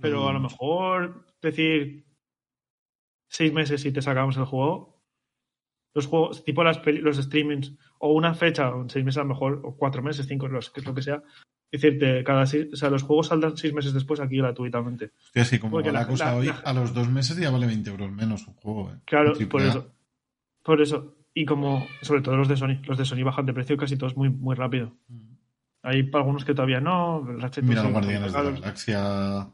pero 0.00 0.28
a 0.28 0.32
lo 0.32 0.40
mejor 0.40 1.26
decir 1.42 2.06
seis 3.28 3.52
meses 3.52 3.84
y 3.84 3.92
te 3.92 4.02
sacamos 4.02 4.36
el 4.36 4.44
juego. 4.46 5.02
Los 5.94 6.06
juegos, 6.06 6.42
tipo 6.44 6.64
las 6.64 6.78
peli- 6.78 7.00
los 7.02 7.18
streamings, 7.18 7.76
o 7.98 8.12
una 8.14 8.32
fecha, 8.34 8.74
o 8.74 8.88
seis 8.88 9.04
meses 9.04 9.18
a 9.18 9.24
lo 9.24 9.28
mejor, 9.28 9.60
o 9.62 9.76
cuatro 9.76 10.02
meses, 10.02 10.26
cinco, 10.26 10.48
los, 10.48 10.70
que 10.70 10.80
es 10.80 10.86
lo 10.86 10.94
que 10.94 11.02
sea. 11.02 11.22
Decirte, 11.70 12.24
cada 12.24 12.46
seis, 12.46 12.68
o 12.72 12.76
sea, 12.76 12.88
los 12.90 13.02
juegos 13.02 13.28
saldrán 13.28 13.56
seis 13.58 13.74
meses 13.74 13.92
después 13.92 14.20
aquí 14.20 14.38
gratuitamente. 14.38 15.12
Hostia, 15.26 15.44
sí, 15.44 15.58
como 15.58 15.72
Porque 15.72 15.88
va 15.90 15.94
la, 15.94 16.00
la- 16.00 16.06
cosa 16.08 16.24
la- 16.26 16.36
hoy, 16.36 16.46
la- 16.46 16.54
a 16.64 16.72
los 16.72 16.94
dos 16.94 17.08
meses 17.10 17.36
ya 17.36 17.50
vale 17.50 17.66
20 17.66 17.90
euros 17.90 18.10
menos 18.10 18.46
un 18.48 18.54
juego. 18.54 18.90
¿eh? 18.90 19.00
Claro, 19.04 19.34
por 19.50 19.60
eso. 19.62 19.92
Por 20.62 20.80
eso. 20.80 21.14
Y 21.34 21.44
como, 21.46 21.86
sobre 22.02 22.20
todo 22.20 22.36
los 22.36 22.48
de 22.48 22.56
Sony, 22.56 22.80
los 22.84 22.98
de 22.98 23.04
Sony 23.04 23.22
bajan 23.24 23.46
de 23.46 23.54
precio 23.54 23.76
casi 23.76 23.96
todos 23.96 24.16
muy, 24.16 24.28
muy 24.28 24.54
rápido. 24.54 24.96
Mm. 25.08 25.32
Hay 25.82 26.10
algunos 26.12 26.44
que 26.44 26.54
todavía 26.54 26.80
no. 26.80 27.28
el 27.28 27.40
Ratchet 27.40 27.64
Mira 27.64 27.82
son 27.82 27.92
los 27.92 28.00
Guardianes 28.02 28.32
de 28.32 28.42
la. 28.42 28.50
Galaxia. 28.50 29.48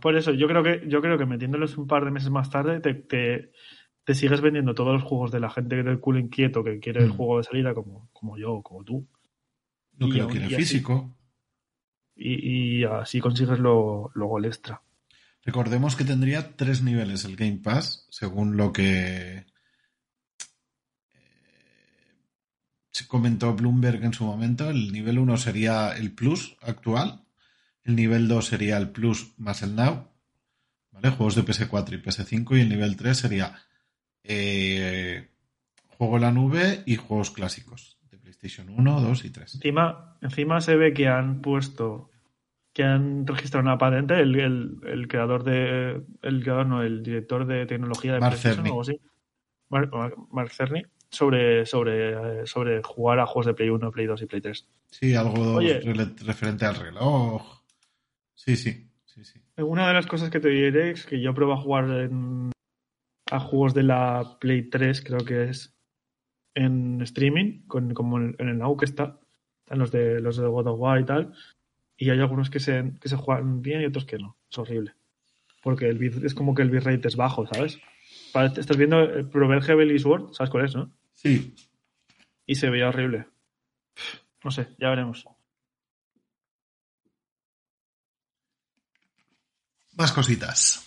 Por 0.00 0.16
eso, 0.16 0.32
yo 0.32 0.48
creo 0.48 0.62
que, 0.62 0.84
yo 0.88 1.00
creo 1.02 1.18
que 1.18 1.26
metiéndolos 1.26 1.76
un 1.76 1.86
par 1.86 2.04
de 2.04 2.10
meses 2.10 2.30
más 2.30 2.50
tarde, 2.50 2.80
te, 2.80 2.94
te, 2.94 3.52
te 4.04 4.14
sigues 4.14 4.40
vendiendo 4.40 4.74
todos 4.74 4.94
los 4.94 5.02
juegos 5.02 5.30
de 5.30 5.40
la 5.40 5.50
gente 5.50 5.82
del 5.82 6.00
culo 6.00 6.18
inquieto 6.18 6.64
que 6.64 6.78
quiere 6.80 7.02
el 7.02 7.10
Mm. 7.10 7.16
juego 7.16 7.38
de 7.38 7.44
salida, 7.44 7.74
como, 7.74 8.08
como 8.12 8.38
yo, 8.38 8.62
como 8.62 8.84
tú. 8.84 9.06
Lo 9.98 10.08
que 10.08 10.18
lo 10.18 10.28
quiere 10.28 10.48
físico. 10.48 11.14
Y, 12.14 12.80
y 12.80 12.84
así 12.84 13.20
consigues 13.20 13.58
lo, 13.58 14.10
luego 14.14 14.38
el 14.38 14.46
extra. 14.46 14.82
Recordemos 15.44 15.96
que 15.96 16.04
tendría 16.04 16.56
tres 16.56 16.82
niveles 16.82 17.24
el 17.24 17.36
Game 17.36 17.58
Pass, 17.62 18.06
según 18.10 18.56
lo 18.56 18.72
que 18.72 19.38
eh, 19.38 19.46
se 22.80 22.81
comentó 23.06 23.54
Bloomberg 23.54 24.02
en 24.04 24.12
su 24.12 24.24
momento. 24.24 24.70
El 24.70 24.92
nivel 24.92 25.18
1 25.18 25.36
sería 25.36 25.92
el 25.96 26.12
Plus 26.12 26.56
actual, 26.62 27.24
el 27.84 27.96
nivel 27.96 28.28
2 28.28 28.44
sería 28.46 28.76
el 28.78 28.90
Plus 28.90 29.32
más 29.38 29.62
el 29.62 29.74
Now, 29.74 30.08
¿vale? 30.92 31.10
Juegos 31.10 31.34
de 31.34 31.42
PS4 31.42 31.94
y 31.94 32.02
PS5, 32.02 32.56
y 32.56 32.60
el 32.60 32.68
nivel 32.68 32.96
3 32.96 33.16
sería 33.16 33.54
eh, 34.24 35.28
juego 35.98 36.16
en 36.16 36.22
la 36.22 36.32
nube 36.32 36.82
y 36.86 36.96
juegos 36.96 37.30
clásicos 37.30 37.98
de 38.10 38.18
PlayStation 38.18 38.68
1, 38.68 39.00
2 39.00 39.24
y 39.24 39.30
3. 39.30 39.54
Encima, 39.56 40.16
encima 40.20 40.60
se 40.60 40.76
ve 40.76 40.92
que 40.92 41.08
han 41.08 41.40
puesto, 41.40 42.10
que 42.72 42.84
han 42.84 43.26
registrado 43.26 43.62
una 43.62 43.78
patente, 43.78 44.20
el, 44.20 44.38
el, 44.38 44.76
el 44.86 45.08
creador 45.08 45.44
de, 45.44 46.02
el 46.22 46.42
creador 46.42 46.66
no, 46.66 46.82
el 46.82 47.02
director 47.02 47.46
de 47.46 47.66
tecnología 47.66 48.14
de 48.14 48.20
Mark 48.20 48.32
PlayStation 48.32 48.64
Cerny. 48.64 48.70
o 48.70 48.72
algo 48.72 48.82
así, 48.82 49.00
Mark, 49.70 49.90
Mark- 49.92 50.16
Mark 50.30 50.50
Cerny, 50.52 50.82
sobre, 51.12 51.66
sobre, 51.66 52.40
eh, 52.42 52.46
sobre 52.46 52.82
jugar 52.82 53.20
a 53.20 53.26
juegos 53.26 53.46
de 53.46 53.54
Play 53.54 53.68
1, 53.68 53.90
Play 53.92 54.06
2 54.06 54.22
y 54.22 54.26
Play 54.26 54.40
3. 54.40 54.66
Sí, 54.90 55.14
algo 55.14 55.54
Oye. 55.56 55.80
referente 56.24 56.64
al 56.64 56.74
reloj. 56.76 57.62
Sí, 58.34 58.56
sí, 58.56 58.88
sí, 59.04 59.22
sí. 59.24 59.40
Una 59.58 59.86
de 59.86 59.94
las 59.94 60.06
cosas 60.06 60.30
que 60.30 60.40
te 60.40 60.48
diré 60.48 60.90
es 60.90 61.04
que 61.06 61.20
yo 61.20 61.34
pruebo 61.34 61.52
a 61.52 61.58
jugar 61.60 61.84
en- 61.90 62.50
a 63.30 63.38
juegos 63.40 63.74
de 63.74 63.82
la 63.84 64.36
Play 64.40 64.68
3, 64.70 65.02
creo 65.02 65.20
que 65.20 65.44
es 65.44 65.74
en 66.54 67.00
streaming, 67.02 67.66
con, 67.66 67.94
como 67.94 68.18
en, 68.18 68.34
en 68.38 68.48
el 68.48 68.58
Now 68.58 68.76
que 68.76 68.84
está, 68.86 69.18
están 69.64 69.78
los 69.78 69.90
de 69.92 70.20
los 70.20 70.36
de 70.36 70.46
God 70.46 70.66
of 70.66 70.80
War 70.80 71.00
y 71.00 71.04
tal, 71.04 71.32
y 71.96 72.10
hay 72.10 72.18
algunos 72.20 72.50
que 72.50 72.60
se, 72.60 72.92
que 73.00 73.08
se 73.08 73.16
juegan 73.16 73.62
bien 73.62 73.80
y 73.82 73.86
otros 73.86 74.04
que 74.04 74.18
no, 74.18 74.36
es 74.50 74.58
horrible. 74.58 74.92
Porque 75.62 75.88
el 75.88 75.98
bit- 75.98 76.24
es 76.24 76.34
como 76.34 76.54
que 76.54 76.62
el 76.62 76.70
bitrate 76.70 77.06
es 77.08 77.16
bajo, 77.16 77.46
¿sabes? 77.46 77.78
Estás 78.56 78.76
viendo 78.76 79.00
el 79.00 79.28
Prover 79.28 79.62
Heavenly 79.62 79.98
Sword, 79.98 80.32
¿sabes 80.32 80.50
cuál 80.50 80.64
es, 80.64 80.74
no? 80.74 80.90
Sí, 81.22 81.54
Y 82.46 82.54
se 82.56 82.68
veía 82.68 82.88
horrible. 82.88 83.26
No 84.42 84.50
sé, 84.50 84.68
ya 84.78 84.88
veremos. 84.90 85.24
Más 89.96 90.12
cositas. 90.12 90.84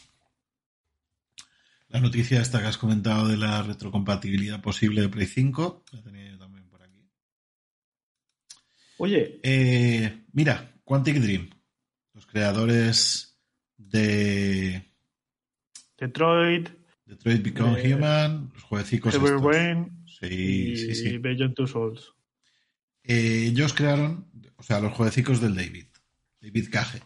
La 1.90 2.00
noticia 2.02 2.42
esta 2.42 2.60
que 2.60 2.66
has 2.68 2.78
comentado 2.78 3.28
de 3.28 3.38
la 3.38 3.62
retrocompatibilidad 3.62 4.62
posible 4.62 5.02
de 5.02 5.10
Play 5.10 5.28
5, 5.28 5.86
la 5.92 6.02
tenía 6.02 6.32
yo 6.32 6.38
también 6.40 6.68
por 6.68 6.82
aquí. 6.82 7.08
Oye, 8.98 9.40
Eh, 9.44 10.26
mira, 10.34 10.74
Quantic 10.84 11.18
Dream, 11.18 11.50
los 12.14 12.26
creadores 12.26 13.40
de 13.78 14.92
Detroit, 15.98 16.70
Detroit 17.06 17.44
Become 17.44 17.82
De- 17.82 17.94
Human, 17.94 18.52
los 18.54 18.64
jueguecicos 18.64 19.14
Heavy 19.14 19.26
estos. 19.28 19.42
Rain 19.44 20.05
Sí, 20.28 20.72
y 20.72 20.78
sí, 20.78 20.96
sí. 20.96 21.18
Beyond 21.18 21.54
Two 21.56 21.68
Souls. 21.68 22.14
Eh, 23.04 23.46
ellos 23.48 23.74
crearon, 23.74 24.28
o 24.58 24.64
sea, 24.64 24.80
los 24.80 24.94
jueguecicos 24.94 25.42
del 25.42 25.56
David, 25.56 25.88
David 26.42 26.70
Cage. 26.72 27.02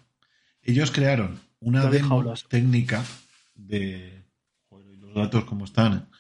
Ellos 0.61 0.91
crearon 0.91 1.39
una 1.59 1.83
David 1.83 1.97
demo 1.97 2.09
Jaulas. 2.21 2.47
técnica 2.47 3.03
de... 3.55 4.23
Joder, 4.69 4.93
y 4.93 4.97
los 4.97 5.13
datos 5.13 5.45
como 5.45 5.65
están. 5.65 5.93
¿eh? 5.93 6.17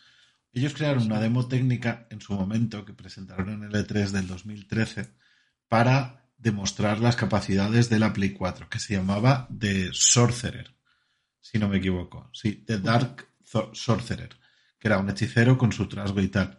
Ellos 0.53 0.73
crearon 0.73 1.03
una 1.03 1.19
demo 1.19 1.47
técnica 1.47 2.07
en 2.09 2.21
su 2.21 2.33
momento 2.33 2.83
que 2.83 2.93
presentaron 2.93 3.49
en 3.49 3.63
el 3.63 3.71
E3 3.71 4.09
del 4.09 4.27
2013 4.27 5.13
para 5.67 6.29
demostrar 6.37 6.99
las 6.99 7.15
capacidades 7.15 7.89
de 7.89 7.99
la 7.99 8.13
Play 8.13 8.31
4, 8.31 8.69
que 8.69 8.79
se 8.79 8.95
llamaba 8.95 9.47
The 9.57 9.89
Sorcerer, 9.91 10.73
si 11.39 11.59
no 11.59 11.69
me 11.69 11.77
equivoco. 11.77 12.29
Sí, 12.33 12.63
The 12.65 12.79
Dark 12.79 13.27
Sorcerer, 13.73 14.37
que 14.79 14.87
era 14.87 14.97
un 14.97 15.09
hechicero 15.09 15.57
con 15.57 15.71
su 15.71 15.87
trasgo 15.87 16.21
y 16.21 16.29
tal. 16.29 16.58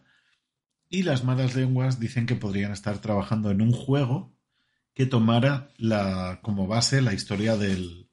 Y 0.90 1.04
las 1.04 1.24
malas 1.24 1.54
lenguas 1.54 1.98
dicen 2.00 2.26
que 2.26 2.34
podrían 2.34 2.72
estar 2.72 2.98
trabajando 2.98 3.50
en 3.50 3.62
un 3.62 3.72
juego 3.72 4.34
que 4.92 5.06
tomara 5.06 5.70
la, 5.78 6.40
como 6.42 6.66
base 6.66 7.00
la 7.00 7.14
historia 7.14 7.56
del, 7.56 8.08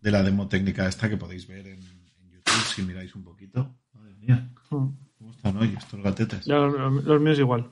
de 0.00 0.10
la 0.10 0.22
demo 0.24 0.48
técnica 0.48 0.88
esta 0.88 1.08
que 1.08 1.16
podéis 1.16 1.46
ver 1.46 1.68
en, 1.68 1.80
en 1.80 2.30
YouTube 2.32 2.74
si 2.74 2.82
miráis 2.82 3.14
un 3.14 3.22
poquito. 3.24 3.76
Madre 3.92 4.14
mía, 4.16 4.50
Mm. 4.70 4.88
¿cómo 5.16 5.32
están 5.34 5.56
hoy 5.56 5.74
estos 5.78 6.02
gatetes? 6.02 6.44
Ya, 6.44 6.56
los, 6.56 7.02
los 7.04 7.20
míos 7.22 7.38
igual. 7.38 7.70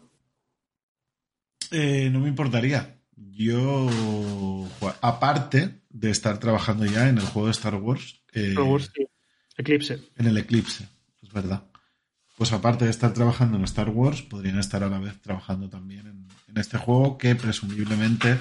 Eh, 1.70 2.08
no 2.10 2.20
me 2.20 2.28
importaría. 2.28 2.98
Yo, 3.16 4.66
aparte 5.02 5.82
de 5.90 6.10
estar 6.10 6.38
trabajando 6.38 6.86
ya 6.86 7.08
en 7.08 7.18
el 7.18 7.24
juego 7.26 7.46
de 7.48 7.52
Star 7.52 7.74
Wars, 7.74 8.22
eh, 8.32 8.48
Star 8.50 8.64
Wars, 8.64 8.90
sí. 8.94 9.06
Eclipse. 9.58 9.98
en 10.16 10.26
el 10.26 10.38
Eclipse, 10.38 10.88
es 11.22 11.32
verdad. 11.32 11.64
Pues 12.36 12.52
aparte 12.52 12.84
de 12.84 12.90
estar 12.90 13.12
trabajando 13.14 13.56
en 13.56 13.64
Star 13.64 13.88
Wars, 13.90 14.22
podrían 14.22 14.58
estar 14.58 14.82
a 14.84 14.88
la 14.88 14.98
vez 14.98 15.18
trabajando 15.22 15.68
también 15.70 16.06
en, 16.06 16.26
en 16.48 16.56
este 16.58 16.76
juego 16.76 17.16
que 17.16 17.34
presumiblemente 17.34 18.38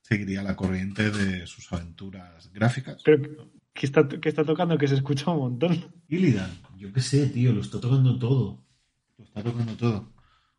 seguiría 0.00 0.42
la 0.42 0.56
corriente 0.56 1.10
de 1.10 1.46
sus 1.46 1.70
aventuras 1.72 2.50
gráficas. 2.52 3.02
Pero, 3.04 3.50
¿qué 3.74 3.86
está, 3.86 4.08
qué 4.08 4.28
está 4.30 4.44
tocando? 4.44 4.78
Que 4.78 4.88
se 4.88 4.94
escucha 4.94 5.30
un 5.30 5.38
montón. 5.40 5.92
Illidan, 6.08 6.50
yo 6.76 6.90
qué 6.92 7.00
sé, 7.00 7.26
tío, 7.28 7.52
lo 7.52 7.60
está 7.60 7.78
tocando 7.80 8.18
todo. 8.18 8.64
Lo 9.18 9.24
está 9.24 9.42
tocando 9.42 9.74
todo. 9.74 10.12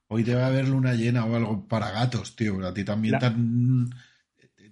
Hoy 0.07 0.21
debe 0.21 0.43
haber 0.43 0.67
luna 0.69 0.93
llena 0.93 1.25
o 1.25 1.35
algo 1.35 1.67
para 1.67 1.89
gatos, 1.89 2.35
tío, 2.35 2.55
pero 2.55 2.67
a 2.67 2.73
ti 2.73 2.83
también 2.83 3.13
La- 3.13 3.19
te 3.19 3.25
han, 3.25 3.89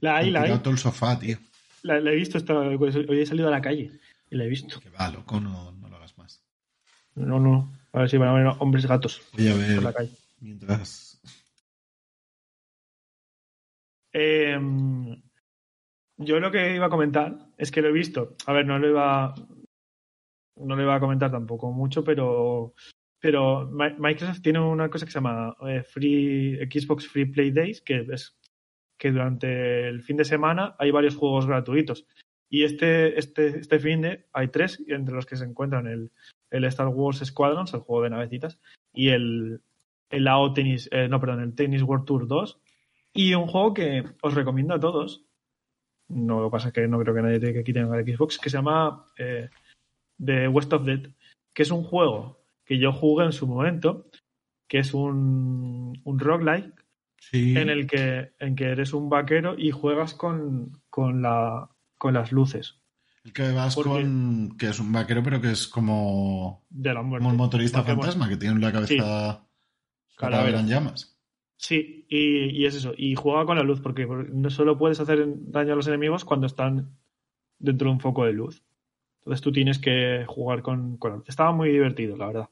La 0.01 0.18
hay, 0.18 0.32
te 0.32 0.38
han 0.38 0.43
la 0.47 0.53
hay. 0.53 0.59
todo 0.59 0.72
el 0.72 0.78
sofá, 0.78 1.18
tío. 1.18 1.38
La, 1.82 1.99
la 1.99 2.11
he 2.11 2.16
visto, 2.16 2.38
esta, 2.38 2.53
hoy 2.53 3.20
he 3.20 3.26
salido 3.26 3.47
a 3.47 3.51
la 3.51 3.61
calle 3.61 3.91
y 4.30 4.36
la 4.36 4.43
he 4.43 4.49
visto. 4.49 4.80
Que 4.80 4.89
va, 4.91 5.09
loco, 5.09 5.39
no, 5.39 5.72
no 5.72 5.89
lo 5.89 5.95
hagas 5.97 6.16
más. 6.18 6.41
No, 7.16 7.39
no. 7.39 7.74
A 7.94 8.00
ver 8.00 8.10
si 8.10 8.18
van 8.18 8.30
a 8.30 8.34
ver 8.34 8.48
hombres 8.60 8.86
gatos 8.88 9.22
Voy 9.34 9.48
a 9.48 9.52
por 9.54 9.84
la 9.84 9.91
ver 9.91 9.94
calle. 9.94 10.12
mientras. 10.39 11.22
Eh, 14.14 14.58
yo 16.18 16.39
lo 16.39 16.52
que 16.52 16.76
iba 16.76 16.86
a 16.86 16.89
comentar 16.89 17.38
es 17.58 17.72
que 17.72 17.82
lo 17.82 17.89
he 17.89 17.94
visto. 17.94 18.36
A 18.46 18.54
ver, 18.54 18.66
no 18.66 18.78
lo 18.80 18.89
iba, 18.89 19.34
no 20.58 20.76
lo 20.76 20.82
iba 20.82 20.96
a 20.96 21.00
comentar 21.00 21.32
tampoco 21.32 21.72
mucho, 21.72 22.04
pero, 22.04 22.74
pero 23.20 23.66
Mi- 23.72 23.96
Microsoft 23.98 24.41
tiene 24.41 24.60
una 24.60 24.89
cosa 24.89 25.06
que 25.06 25.12
se 25.12 25.18
llama 25.18 25.56
eh, 25.68 25.84
Free 25.84 26.58
Xbox 26.72 27.08
Free 27.08 27.26
Play 27.26 27.52
Days, 27.52 27.82
que 27.82 28.06
es 28.12 28.38
que 28.98 29.12
durante 29.12 29.88
el 29.88 30.02
fin 30.04 30.18
de 30.18 30.26
semana 30.26 30.76
hay 30.80 30.91
varios 30.91 31.16
juegos 31.16 31.46
gratuitos. 31.48 32.06
Y 32.50 32.64
este, 32.64 33.18
este, 33.18 33.60
este 33.60 33.80
fin 33.80 34.02
de 34.02 34.28
hay 34.32 34.50
tres, 34.50 34.82
entre 34.88 35.16
los 35.16 35.26
que 35.26 35.36
se 35.36 35.44
encuentran 35.46 35.88
el, 35.88 36.12
el 36.54 36.64
Star 36.66 36.88
Wars 36.88 37.20
Squadrons, 37.26 37.74
el 37.74 37.82
juego 37.82 38.04
de 38.04 38.12
navecitas, 38.12 38.60
y 38.93 39.10
el, 39.10 39.62
el 40.10 40.28
AO 40.28 40.54
Tennis, 40.54 40.88
eh, 40.91 41.08
no, 41.10 41.20
perdón, 41.20 41.41
el 41.41 41.56
Tennis 41.56 41.82
World 41.82 42.06
Tour 42.06 42.28
2. 42.28 42.62
Y 43.14 43.34
un 43.34 43.47
juego 43.47 43.74
que 43.74 44.04
os 44.22 44.34
recomiendo 44.34 44.74
a 44.76 44.80
todos. 44.80 45.26
No, 46.08 46.39
lo 46.39 46.47
que 46.49 46.51
pasa 46.51 46.68
es 46.68 46.74
que 46.74 46.88
no 46.88 46.99
creo 46.99 47.16
que 47.16 47.22
nadie 47.22 47.39
que 47.39 47.60
aquí 47.60 47.74
tenga 47.74 47.99
el 47.99 48.06
Xbox, 48.06 48.38
que 48.38 48.49
se 48.49 48.58
llama 48.58 49.06
eh, 49.18 49.49
The 50.24 50.47
West 50.47 50.72
of 50.74 50.86
Dead, 50.86 51.10
que 51.54 51.64
es 51.64 51.72
un 51.72 51.84
juego 51.84 52.39
que 52.66 52.78
yo 52.78 52.91
jugué 52.91 53.26
en 53.26 53.34
su 53.34 53.47
momento, 53.47 54.06
que 54.68 54.80
es 54.80 54.93
un, 54.93 55.99
un 56.04 56.20
roguelike 56.20 56.74
Sí. 57.18 57.56
en 57.58 57.70
el 57.70 57.88
que, 57.88 58.34
en 58.39 58.56
que 58.56 58.66
eres 58.66 58.93
un 58.93 59.10
vaquero 59.10 59.56
y 59.58 59.72
juegas 59.72 60.14
con, 60.14 60.82
con, 60.89 61.22
la, 61.22 61.70
con 61.97 62.14
las 62.14 62.34
luces 62.34 62.82
El 63.26 63.32
que 63.34 63.51
vas 63.53 63.76
Porque- 63.76 63.89
con. 63.89 64.57
que 64.57 64.67
es 64.69 64.80
un 64.80 64.91
vaquero, 64.91 65.24
pero 65.24 65.39
que 65.41 65.51
es 65.51 65.67
como. 65.67 66.63
de 66.69 66.93
la 66.93 67.01
muerte. 67.01 67.24
como 67.24 67.32
el 67.32 67.38
motorista 67.38 67.84
fantasma, 67.84 68.28
que 68.28 68.38
tiene 68.38 68.59
la 68.59 68.71
cabeza. 68.71 68.95
Calavera. 68.95 69.47
calavera 70.17 70.59
en 70.59 70.67
llamas. 70.67 71.17
Sí, 71.57 72.05
y, 72.09 72.49
y 72.61 72.65
es 72.65 72.76
eso. 72.76 72.93
Y 72.97 73.15
juega 73.15 73.45
con 73.45 73.57
la 73.57 73.63
luz, 73.63 73.80
porque 73.80 74.05
no 74.05 74.49
solo 74.49 74.78
puedes 74.78 74.99
hacer 74.99 75.26
daño 75.28 75.74
a 75.74 75.76
los 75.78 75.88
enemigos 75.88 76.26
cuando 76.26 76.45
están 76.47 76.89
dentro 77.59 77.88
de 77.88 77.93
un 77.93 77.99
foco 78.01 78.26
de 78.26 78.34
luz. 78.34 78.61
Entonces 79.19 79.41
tú 79.41 79.53
tienes 79.53 79.80
que 79.80 80.26
jugar 80.28 80.61
con, 80.61 80.97
con 80.97 81.11
la 81.11 81.17
luz. 81.17 81.30
Estaba 81.30 81.53
muy 81.53 81.69
divertido, 81.69 82.17
la 82.17 82.28
verdad. 82.28 82.49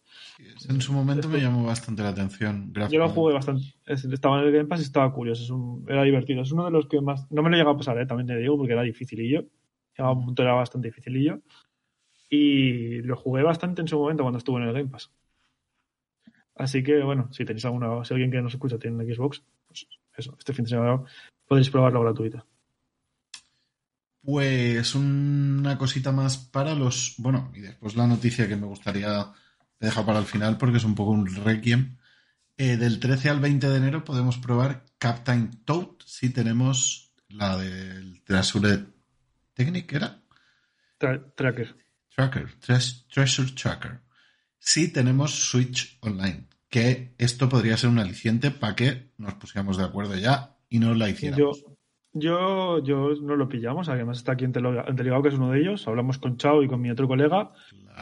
En 0.69 0.79
su 0.79 0.93
momento 0.93 1.27
me 1.27 1.41
llamó 1.41 1.65
bastante 1.65 2.01
la 2.01 2.09
atención. 2.09 2.71
Yo 2.89 2.99
lo 2.99 3.09
jugué 3.09 3.33
bastante. 3.33 3.63
Es- 3.85 4.05
Estaba 4.05 4.39
en 4.39 4.47
el 4.47 4.53
Game 4.53 4.69
Pass 4.69 4.79
y 4.79 4.83
estaba 4.83 5.11
curioso. 5.13 5.43
Es 5.43 5.49
un- 5.49 5.85
era 5.89 6.03
divertido. 6.03 6.41
Es 6.43 6.51
uno 6.53 6.63
de 6.63 6.71
los 6.71 6.85
que 6.87 7.01
más. 7.01 7.29
No 7.29 7.43
me 7.43 7.49
lo 7.49 7.57
llegado 7.57 7.75
a 7.75 7.77
pasar, 7.77 7.97
¿eh? 7.99 8.05
también 8.05 8.27
te 8.27 8.37
digo, 8.37 8.55
porque 8.57 8.71
era 8.71 8.83
dificilillo. 8.83 9.43
Llegaba 9.97 10.13
un 10.13 10.25
punto 10.25 10.43
era 10.43 10.53
bastante 10.53 10.87
dificilillo. 10.87 11.41
Y 12.29 13.01
lo 13.01 13.17
jugué 13.17 13.43
bastante 13.43 13.81
en 13.81 13.87
su 13.87 13.99
momento 13.99 14.23
cuando 14.23 14.37
estuve 14.37 14.61
en 14.61 14.67
el 14.67 14.73
Game 14.73 14.89
Pass. 14.89 15.11
Así 16.55 16.83
que, 16.83 17.01
bueno, 17.03 17.29
si 17.31 17.43
tenéis 17.43 17.65
alguna. 17.65 18.05
Si 18.05 18.13
alguien 18.13 18.31
que 18.31 18.41
nos 18.41 18.53
escucha 18.53 18.77
tiene 18.77 18.97
un 18.97 19.13
Xbox, 19.13 19.43
pues 19.67 19.87
eso, 20.15 20.35
este 20.37 20.53
fin 20.53 20.65
de 20.65 20.69
semana 20.69 21.01
podéis 21.47 21.69
probarlo 21.69 22.01
gratuito. 22.01 22.45
Pues 24.23 24.93
una 24.93 25.77
cosita 25.77 26.11
más 26.11 26.37
para 26.37 26.75
los. 26.75 27.15
Bueno, 27.17 27.51
y 27.55 27.61
después 27.61 27.95
la 27.95 28.07
noticia 28.07 28.47
que 28.47 28.55
me 28.55 28.67
gustaría 28.67 29.31
dejar 29.79 30.05
para 30.05 30.19
el 30.19 30.25
final 30.25 30.57
porque 30.57 30.77
es 30.77 30.83
un 30.83 30.95
poco 30.95 31.11
un 31.11 31.27
requiem. 31.27 31.97
Eh, 32.57 32.77
del 32.77 32.99
13 32.99 33.29
al 33.29 33.39
20 33.39 33.67
de 33.67 33.77
enero 33.77 34.03
podemos 34.03 34.37
probar 34.37 34.85
Captain 34.99 35.49
Toad 35.65 35.87
si 36.05 36.29
tenemos 36.29 37.11
la 37.29 37.57
del 37.57 38.21
Treasure 38.23 38.85
Technic, 39.53 39.91
¿era? 39.93 40.21
Tra- 40.99 41.33
tracker. 41.35 41.75
Tracker, 42.15 42.47
Tres- 42.59 43.05
Treasure 43.07 43.51
Tracker. 43.53 44.01
Si 44.59 44.91
tenemos 44.91 45.31
Switch 45.49 45.97
Online, 46.01 46.47
que 46.69 47.15
esto 47.17 47.49
podría 47.49 47.77
ser 47.77 47.89
un 47.89 47.99
aliciente 47.99 48.51
para 48.51 48.75
que 48.75 49.11
nos 49.17 49.33
pusiéramos 49.35 49.77
de 49.77 49.83
acuerdo 49.85 50.15
ya 50.15 50.57
y 50.69 50.79
no 50.79 50.93
la 50.93 51.07
Yo, 51.07 51.11
hiciéramos. 51.13 51.63
yo, 52.13 52.83
yo 52.83 53.09
no 53.21 53.35
lo 53.35 53.49
pillamos. 53.49 53.89
Además, 53.89 54.17
está 54.19 54.33
aquí 54.33 54.45
en 54.45 54.51
Teligao, 54.53 55.21
que 55.23 55.29
es 55.29 55.35
uno 55.35 55.51
de 55.51 55.61
ellos. 55.61 55.87
Hablamos 55.87 56.17
con 56.17 56.37
Chao 56.37 56.61
y 56.63 56.67
con 56.67 56.79
mi 56.81 56.91
otro 56.91 57.07
colega. 57.07 57.51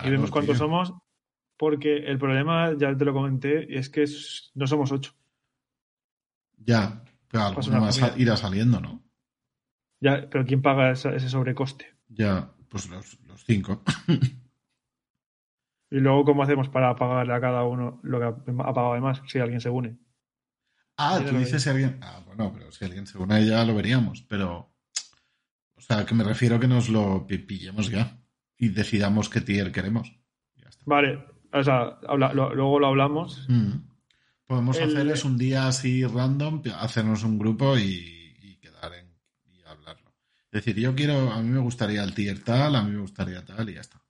y 0.04 0.10
vemos 0.10 0.30
cuántos 0.32 0.58
tío. 0.58 0.66
somos, 0.66 0.93
porque 1.58 1.97
el 1.97 2.18
problema, 2.20 2.74
ya 2.78 2.95
te 2.95 3.06
lo 3.06 3.14
comenté, 3.14 3.78
es 3.78 3.89
que 3.89 4.06
no 4.56 4.68
somos 4.68 4.91
ocho. 4.91 5.14
Ya, 6.58 7.04
pero 7.30 7.43
alguno 7.45 7.82
más 7.82 8.00
irá 8.18 8.36
saliendo, 8.38 8.80
¿no? 8.82 9.04
Ya, 10.02 10.30
pero 10.30 10.45
¿quién 10.45 10.62
paga 10.62 10.91
esa- 10.91 11.14
ese 11.16 11.30
sobrecoste? 11.30 11.93
Ya, 12.08 12.52
pues 12.70 12.88
los, 12.89 13.20
los 13.28 13.43
cinco. 13.43 13.84
Y 15.91 15.97
luego, 16.00 16.24
¿cómo 16.24 16.43
hacemos 16.43 16.70
para 16.70 16.95
pagarle 16.95 17.34
a 17.34 17.41
cada 17.41 17.64
uno 17.64 18.00
lo 18.04 18.20
que 18.20 18.26
ha 18.26 18.74
pagado 18.74 18.93
de 18.93 19.02
más 19.02 19.22
si 19.28 19.39
alguien 19.39 19.60
se 19.60 19.70
une? 19.72 19.97
Ah, 20.97 21.20
tú 21.28 21.36
dices 21.38 21.64
si 21.64 21.70
alguien. 21.70 21.97
Ah, 22.04 22.22
bueno, 22.26 22.54
pero 22.54 22.72
si 22.72 22.86
alguien 22.86 23.08
se 23.08 23.18
une 23.18 23.43
ya 23.45 23.66
lo 23.66 23.74
veríamos. 23.74 24.22
Pero. 24.24 24.72
O 25.74 25.82
sea, 25.82 26.06
que 26.06 26.14
me 26.14 26.24
refiero 26.24 26.60
que 26.60 26.68
nos 26.68 26.89
lo 26.89 27.26
pi- 27.26 27.39
pillemos 27.39 27.89
ya. 27.89 28.20
Y 28.58 28.70
decidamos 28.70 29.30
qué 29.30 29.41
tier 29.41 29.72
queremos. 29.72 30.14
Ya 30.58 30.68
está. 30.70 30.84
Vale, 30.86 31.26
o 31.54 31.64
sea, 31.64 31.97
habla- 32.08 32.34
lo- 32.34 32.54
luego 32.54 32.80
lo 32.80 32.88
hablamos. 32.88 33.47
Mm. 33.50 33.72
Podemos 34.45 34.78
El- 34.78 34.95
hacer 34.95 35.08
es 35.08 35.26
un 35.26 35.38
día 35.39 35.68
así 35.68 36.06
random, 36.06 36.62
hacernos 36.78 37.24
un 37.24 37.39
grupo 37.39 37.78
y, 37.78 38.36
y 38.43 38.58
quedar 38.58 38.93
en, 38.93 39.12
y 39.45 39.64
hablarlo. 39.64 40.14
Es 40.52 40.66
decir, 40.66 40.76
yo 40.82 40.95
quiero, 40.95 41.32
a 41.32 41.41
mí 41.41 41.50
me 41.50 41.60
gustaría 41.60 42.04
el 42.04 42.14
tier 42.16 42.43
tal, 42.43 42.76
a 42.76 42.82
mí 42.84 42.91
me 42.91 43.02
gustaría 43.02 43.43
tal 43.45 43.70
y 43.70 43.76
ya 43.76 43.82
está. 43.82 44.02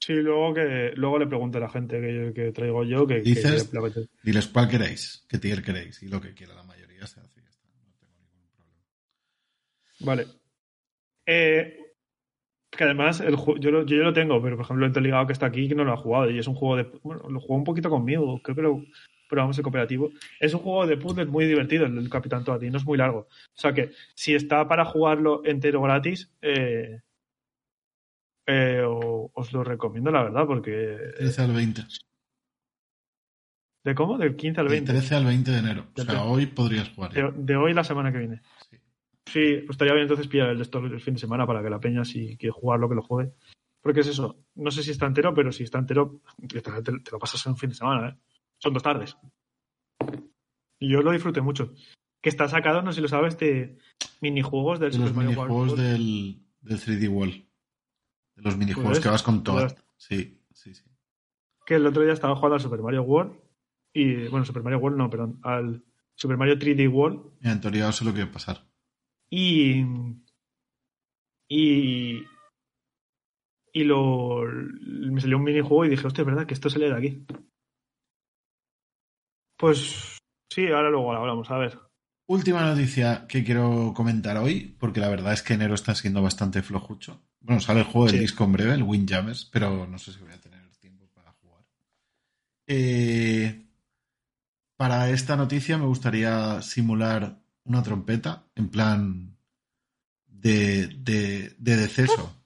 Sí, 0.00 0.12
luego 0.14 0.52
que 0.52 0.92
luego 0.96 1.18
le 1.18 1.26
pregunto 1.26 1.58
a 1.58 1.62
la 1.62 1.70
gente 1.70 2.00
que, 2.00 2.32
que 2.34 2.52
traigo 2.52 2.84
yo 2.84 3.06
que, 3.06 3.22
que 3.22 3.30
Dices- 3.30 3.72
le 3.72 3.78
apetece. 3.78 4.08
Diles 4.22 4.48
cuál 4.48 4.68
queréis, 4.68 5.24
qué 5.28 5.38
tier 5.38 5.62
queréis 5.62 6.02
y 6.02 6.08
lo 6.08 6.20
que 6.20 6.34
quiera 6.34 6.54
la 6.54 6.64
mayoría 6.64 7.06
se 7.06 7.20
hace 7.20 7.40
ya 7.40 7.48
está. 7.48 7.68
No 7.68 7.94
tengo 8.00 8.14
ningún 8.20 8.48
problema. 8.56 8.82
Vale. 10.00 10.26
Eh, 11.26 11.78
que 12.70 12.84
además, 12.84 13.20
el 13.20 13.36
yo, 13.60 13.70
lo, 13.70 13.86
yo 13.86 13.96
lo 13.98 14.12
tengo, 14.12 14.42
pero 14.42 14.56
por 14.56 14.64
ejemplo, 14.64 14.84
el 14.84 14.92
Teligado 14.92 15.26
que 15.28 15.32
está 15.32 15.46
aquí 15.46 15.68
que 15.68 15.74
no 15.76 15.84
lo 15.84 15.92
ha 15.92 15.96
jugado 15.96 16.28
y 16.30 16.38
es 16.38 16.48
un 16.48 16.54
juego 16.56 16.76
de. 16.76 16.82
Bueno, 17.04 17.30
lo 17.30 17.40
jugó 17.40 17.54
un 17.54 17.64
poquito 17.64 17.88
conmigo, 17.88 18.40
creo 18.42 18.56
que 18.56 18.62
lo 18.62 18.84
probamos 19.28 19.56
el 19.58 19.64
cooperativo. 19.64 20.10
Es 20.40 20.54
un 20.54 20.60
juego 20.60 20.86
de 20.86 20.96
puzzles 20.96 21.28
muy 21.28 21.46
divertido, 21.46 21.86
el 21.86 21.94
del 21.94 22.08
Capitán 22.10 22.44
Toad, 22.44 22.62
y 22.62 22.70
no 22.70 22.78
es 22.78 22.84
muy 22.84 22.98
largo. 22.98 23.20
O 23.20 23.28
sea 23.60 23.72
que 23.72 23.90
si 24.14 24.34
está 24.34 24.66
para 24.68 24.84
jugarlo 24.84 25.42
entero 25.44 25.82
gratis, 25.82 26.30
eh, 26.42 27.00
eh, 28.46 28.82
o- 28.86 29.30
os 29.34 29.52
lo 29.52 29.64
recomiendo, 29.64 30.10
la 30.10 30.22
verdad, 30.24 30.46
porque. 30.46 30.98
13 31.16 31.42
al 31.42 31.52
20. 31.52 31.82
¿De 33.84 33.94
cómo? 33.94 34.16
Del 34.18 34.34
15 34.36 34.60
al 34.60 34.68
Del 34.68 34.76
20. 34.84 34.92
13 34.92 35.14
al 35.14 35.24
20 35.26 35.50
de 35.50 35.58
enero. 35.58 35.86
O 35.96 36.02
sea, 36.02 36.24
hoy 36.24 36.46
podrías 36.46 36.88
jugar. 36.90 37.12
De, 37.12 37.30
de 37.36 37.56
hoy 37.56 37.74
la 37.74 37.84
semana 37.84 38.12
que 38.12 38.18
viene. 38.18 38.40
Sí. 38.70 38.76
Sí, 39.26 39.56
pues 39.66 39.70
estaría 39.70 39.94
bien 39.94 40.02
entonces 40.04 40.26
pillar 40.28 40.50
el 40.50 40.60
esto 40.60 40.78
el 40.80 41.00
fin 41.00 41.14
de 41.14 41.20
semana 41.20 41.46
para 41.46 41.62
que 41.62 41.70
la 41.70 41.80
peña, 41.80 42.04
si 42.04 42.36
quiere 42.36 42.52
jugarlo, 42.52 42.88
que 42.88 42.94
lo 42.94 43.02
juegue. 43.02 43.32
Porque 43.80 44.00
es 44.00 44.06
eso, 44.06 44.38
no 44.54 44.70
sé 44.70 44.82
si 44.82 44.90
está 44.90 45.06
entero, 45.06 45.34
pero 45.34 45.50
si 45.52 45.64
está 45.64 45.78
entero, 45.78 46.20
te, 46.48 46.60
te- 46.60 46.82
te 46.82 47.10
lo 47.10 47.18
pasas 47.18 47.44
en 47.46 47.52
un 47.52 47.58
fin 47.58 47.70
de 47.70 47.74
semana, 47.76 48.08
¿eh? 48.10 48.14
Son 48.58 48.72
dos 48.72 48.82
tardes. 48.82 49.16
Y 50.80 50.90
yo 50.92 51.00
lo 51.02 51.12
disfruté 51.12 51.40
mucho. 51.40 51.72
Que 52.22 52.28
está 52.30 52.48
sacado, 52.48 52.82
no 52.82 52.92
sé 52.92 52.96
si 52.96 53.02
lo 53.02 53.08
sabes, 53.08 53.38
de 53.38 53.78
minijuegos 54.20 54.80
del 54.80 54.92
De 54.92 54.98
los 54.98 55.08
Super 55.10 55.24
Mario 55.24 55.38
World. 55.40 55.52
minijuegos 55.52 55.78
del, 55.78 56.42
del 56.62 56.78
3D 56.80 57.08
World. 57.08 57.34
De 58.36 58.42
los 58.42 58.56
minijuegos 58.56 58.92
Pues, 58.92 59.00
que 59.02 59.08
vas 59.10 59.22
con 59.22 59.42
Toad. 59.44 59.72
pues- 59.72 59.84
Sí, 59.96 60.40
sí, 60.52 60.74
sí. 60.74 60.84
Que 61.66 61.76
el 61.76 61.86
otro 61.86 62.02
día 62.02 62.12
estaba 62.12 62.34
jugando 62.36 62.54
al 62.56 62.60
Super 62.60 62.80
Mario 62.80 63.02
World. 63.02 63.38
Y, 63.94 64.26
bueno, 64.28 64.44
Super 64.44 64.62
Mario 64.62 64.78
World 64.80 64.98
no, 64.98 65.08
perdón, 65.08 65.38
al 65.42 65.82
Super 66.14 66.36
Mario 66.36 66.58
3D 66.58 66.88
World. 66.92 67.32
Mira, 67.40 67.52
en 67.52 67.60
teoría 67.60 67.88
eso 67.88 68.04
es 68.04 68.08
lo 68.10 68.14
que 68.14 68.24
va 68.24 68.30
a 68.30 68.32
pasar. 68.32 68.66
Y. 69.30 69.82
Y. 71.48 72.22
Y 73.72 73.84
lo. 73.84 74.42
Me 74.46 75.20
salió 75.20 75.36
un 75.38 75.44
minijuego 75.44 75.84
y 75.84 75.88
dije, 75.90 76.06
hostia, 76.06 76.22
es 76.22 76.26
verdad 76.26 76.46
que 76.46 76.54
esto 76.54 76.68
sale 76.70 76.86
de 76.90 76.94
aquí. 76.96 77.26
Pues. 79.64 80.18
Sí, 80.50 80.66
ahora 80.66 80.90
luego 80.90 81.10
hablamos, 81.14 81.50
a 81.50 81.56
ver. 81.56 81.78
Última 82.26 82.60
noticia 82.66 83.26
que 83.26 83.42
quiero 83.42 83.94
comentar 83.96 84.36
hoy, 84.36 84.76
porque 84.78 85.00
la 85.00 85.08
verdad 85.08 85.32
es 85.32 85.42
que 85.42 85.54
enero 85.54 85.74
está 85.74 85.94
siendo 85.94 86.20
bastante 86.20 86.62
flojucho. 86.62 87.22
Bueno, 87.40 87.62
sale 87.62 87.80
el 87.80 87.86
juego 87.86 88.04
del 88.08 88.16
Sí. 88.16 88.20
disco 88.20 88.44
en 88.44 88.52
breve, 88.52 88.74
el 88.74 88.82
Windjammers, 88.82 89.46
pero 89.50 89.86
no 89.86 89.98
sé 89.98 90.12
si 90.12 90.18
voy 90.20 90.32
a 90.34 90.40
tener 90.40 90.68
tiempo 90.76 91.08
para 91.14 91.32
jugar. 91.32 91.64
Eh, 92.66 93.66
para 94.76 95.08
esta 95.08 95.34
noticia 95.34 95.78
me 95.78 95.86
gustaría 95.86 96.60
simular 96.60 97.40
una 97.64 97.82
trompeta, 97.82 98.44
en 98.54 98.68
plan 98.68 99.34
de, 100.26 100.88
de, 100.88 101.54
de 101.56 101.76
deceso. 101.78 102.36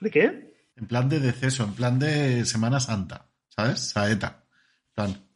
¿De 0.00 0.10
qué? 0.10 0.54
En 0.76 0.86
plan 0.86 1.10
de 1.10 1.20
deceso, 1.20 1.64
en 1.64 1.74
plan 1.74 1.98
de 1.98 2.46
Semana 2.46 2.80
Santa, 2.80 3.28
¿sabes? 3.50 3.80
Saeta. 3.80 4.46
En 4.88 4.94
plan, 4.94 5.28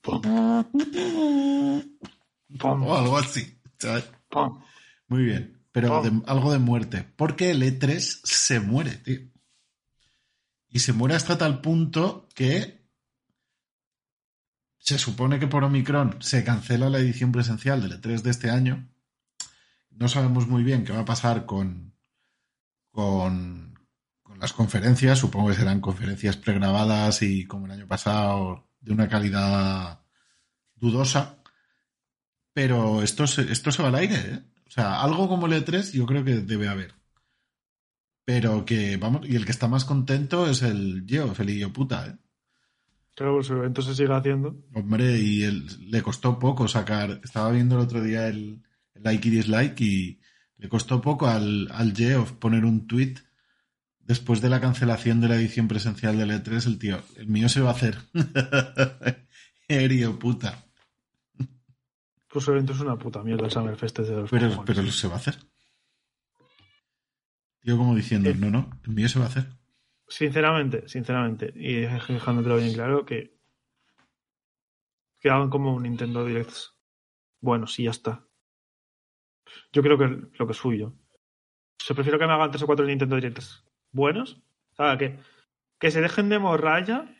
Pum, 2.58 2.82
o 2.84 2.96
algo 2.96 3.18
así, 3.18 3.60
¿sabes? 3.78 4.04
pum. 4.30 4.60
Muy 5.08 5.24
bien, 5.24 5.60
pero 5.72 6.02
de- 6.02 6.22
algo 6.26 6.52
de 6.52 6.58
muerte. 6.58 7.06
Porque 7.16 7.50
el 7.50 7.62
E3 7.62 8.20
se 8.24 8.60
muere, 8.60 8.92
tío. 8.96 9.20
Y 10.68 10.78
se 10.80 10.92
muere 10.92 11.14
hasta 11.14 11.38
tal 11.38 11.60
punto 11.60 12.28
que 12.34 12.84
se 14.78 14.98
supone 14.98 15.38
que 15.38 15.46
por 15.48 15.64
Omicron 15.64 16.16
se 16.20 16.44
cancela 16.44 16.88
la 16.90 16.98
edición 16.98 17.32
presencial 17.32 17.80
del 17.82 18.00
E3 18.00 18.22
de 18.22 18.30
este 18.30 18.50
año. 18.50 18.88
No 19.90 20.08
sabemos 20.08 20.46
muy 20.46 20.62
bien 20.62 20.84
qué 20.84 20.92
va 20.92 21.00
a 21.00 21.04
pasar 21.06 21.46
con, 21.46 21.94
con, 22.90 23.78
con 24.22 24.38
las 24.38 24.52
conferencias. 24.52 25.18
Supongo 25.18 25.48
que 25.48 25.54
serán 25.56 25.80
conferencias 25.80 26.36
pregrabadas 26.36 27.22
y 27.22 27.46
como 27.46 27.66
el 27.66 27.72
año 27.72 27.86
pasado 27.86 28.65
de 28.86 28.92
una 28.92 29.08
calidad 29.08 30.00
dudosa. 30.76 31.42
Pero 32.54 33.02
esto 33.02 33.26
se, 33.26 33.52
esto 33.52 33.70
se 33.70 33.82
va 33.82 33.88
al 33.88 33.96
aire, 33.96 34.14
¿eh? 34.14 34.42
O 34.66 34.70
sea, 34.70 35.02
algo 35.02 35.28
como 35.28 35.46
el 35.46 35.52
E3 35.52 35.92
yo 35.92 36.06
creo 36.06 36.24
que 36.24 36.36
debe 36.36 36.68
haber. 36.68 36.94
Pero 38.24 38.64
que, 38.64 38.96
vamos, 38.96 39.28
y 39.28 39.36
el 39.36 39.44
que 39.44 39.52
está 39.52 39.68
más 39.68 39.84
contento 39.84 40.48
es 40.48 40.62
el 40.62 41.04
Geoff, 41.06 41.38
el 41.40 41.70
puta, 41.72 42.06
¿eh? 42.06 42.16
Claro, 43.14 43.34
pues 43.36 43.50
el 43.50 43.58
evento 43.58 43.82
se 43.82 43.94
sigue 43.94 44.12
haciendo. 44.12 44.56
Hombre, 44.74 45.18
y 45.18 45.42
él, 45.42 45.66
le 45.90 46.02
costó 46.02 46.38
poco 46.38 46.68
sacar. 46.68 47.20
Estaba 47.24 47.50
viendo 47.50 47.76
el 47.76 47.82
otro 47.82 48.02
día 48.02 48.28
el, 48.28 48.62
el 48.94 49.02
like 49.02 49.28
y 49.28 49.30
dislike 49.30 49.80
y 49.80 50.20
le 50.58 50.68
costó 50.68 51.00
poco 51.00 51.26
al, 51.26 51.68
al 51.72 51.94
Geoff 51.94 52.32
poner 52.32 52.64
un 52.64 52.86
tweet 52.86 53.14
después 54.06 54.40
de 54.40 54.48
la 54.48 54.60
cancelación 54.60 55.20
de 55.20 55.28
la 55.28 55.36
edición 55.36 55.68
presencial 55.68 56.16
del 56.18 56.30
E3. 56.30 56.66
El 56.66 56.78
tío, 56.78 57.02
el 57.16 57.26
mío 57.28 57.48
se 57.48 57.60
va 57.60 57.70
a 57.70 57.74
hacer. 57.74 57.98
Erio 59.68 60.18
puta. 60.18 60.64
Pues 62.28 62.46
evento 62.48 62.72
es 62.72 62.80
una 62.80 62.96
puta 62.98 63.22
mierda 63.22 63.46
el 63.46 63.50
Summerfest 63.50 63.98
es 64.00 64.08
de 64.08 64.16
los 64.16 64.30
Pero, 64.30 64.48
cojones. 64.50 64.76
pero 64.76 64.90
se 64.92 65.08
va 65.08 65.14
a 65.14 65.16
hacer. 65.18 65.36
Tío, 67.60 67.76
como 67.76 67.94
diciendo, 67.96 68.30
Eh. 68.30 68.34
no, 68.34 68.50
no, 68.50 68.70
el 68.84 68.90
mío 68.92 69.08
se 69.08 69.18
va 69.18 69.24
a 69.24 69.28
hacer. 69.28 69.46
Sinceramente, 70.08 70.88
sinceramente, 70.88 71.52
y 71.56 71.80
dejándotelo 71.80 72.58
bien 72.58 72.74
claro, 72.74 73.04
que, 73.04 73.36
que 75.18 75.30
hagan 75.30 75.50
como 75.50 75.74
un 75.74 75.82
Nintendo 75.82 76.24
Direct 76.24 76.52
buenos 77.40 77.76
y 77.80 77.84
ya 77.84 77.90
está. 77.90 78.24
Yo 79.72 79.82
creo 79.82 79.98
que 79.98 80.06
lo 80.38 80.46
que 80.46 80.52
es 80.52 80.58
suyo. 80.58 80.94
O 81.90 81.94
prefiero 81.94 82.18
que 82.18 82.26
me 82.26 82.32
hagan 82.34 82.50
tres 82.50 82.62
o 82.62 82.66
cuatro 82.66 82.84
Nintendo 82.86 83.16
Directs 83.16 83.64
buenos. 83.92 84.42
O 84.72 84.76
sea, 84.76 84.98
que, 84.98 85.18
que 85.78 85.90
se 85.90 86.00
dejen 86.00 86.28
de 86.28 86.38
morralla 86.38 87.14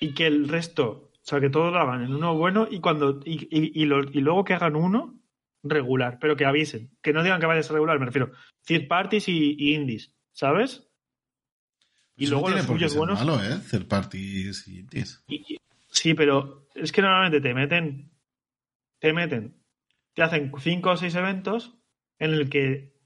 y 0.00 0.14
que 0.14 0.26
el 0.26 0.48
resto, 0.48 1.10
o 1.14 1.20
sea, 1.24 1.40
que 1.40 1.50
todo 1.50 1.70
lo 1.70 1.78
hagan 1.78 2.02
en 2.02 2.14
uno 2.14 2.36
bueno 2.36 2.68
y 2.70 2.80
cuando 2.80 3.20
y, 3.24 3.44
y, 3.50 3.82
y, 3.82 3.82
y 3.84 4.20
luego 4.20 4.44
que 4.44 4.54
hagan 4.54 4.76
uno 4.76 5.14
regular, 5.62 6.18
pero 6.20 6.36
que 6.36 6.46
avisen, 6.46 6.96
que 7.02 7.12
no 7.12 7.22
digan 7.22 7.40
que 7.40 7.46
vaya 7.46 7.60
a 7.60 7.64
ser 7.64 7.72
regular, 7.74 7.98
me 7.98 8.06
refiero, 8.06 8.32
third 8.64 8.86
parties 8.88 9.28
y, 9.28 9.56
y 9.58 9.74
indies, 9.74 10.14
¿sabes? 10.32 10.88
Y 12.16 12.24
Eso 12.24 12.32
luego 12.34 12.50
no 12.50 12.56
los 12.56 12.66
suyos 12.66 12.96
buenos. 12.96 13.18
malo, 13.18 13.42
¿eh? 13.42 13.58
Third 13.70 13.86
parties 13.86 14.66
y 14.68 14.78
indies. 14.80 15.24
sí, 15.90 16.14
pero 16.14 16.68
es 16.74 16.92
que 16.92 17.02
normalmente 17.02 17.40
te 17.40 17.54
meten, 17.54 18.10
te 19.00 19.12
meten, 19.12 19.56
te 20.14 20.22
hacen 20.22 20.52
cinco 20.60 20.90
o 20.90 20.96
seis 20.96 21.14
eventos 21.16 21.76
en 22.18 22.32
el 22.32 22.48
que 22.48 22.97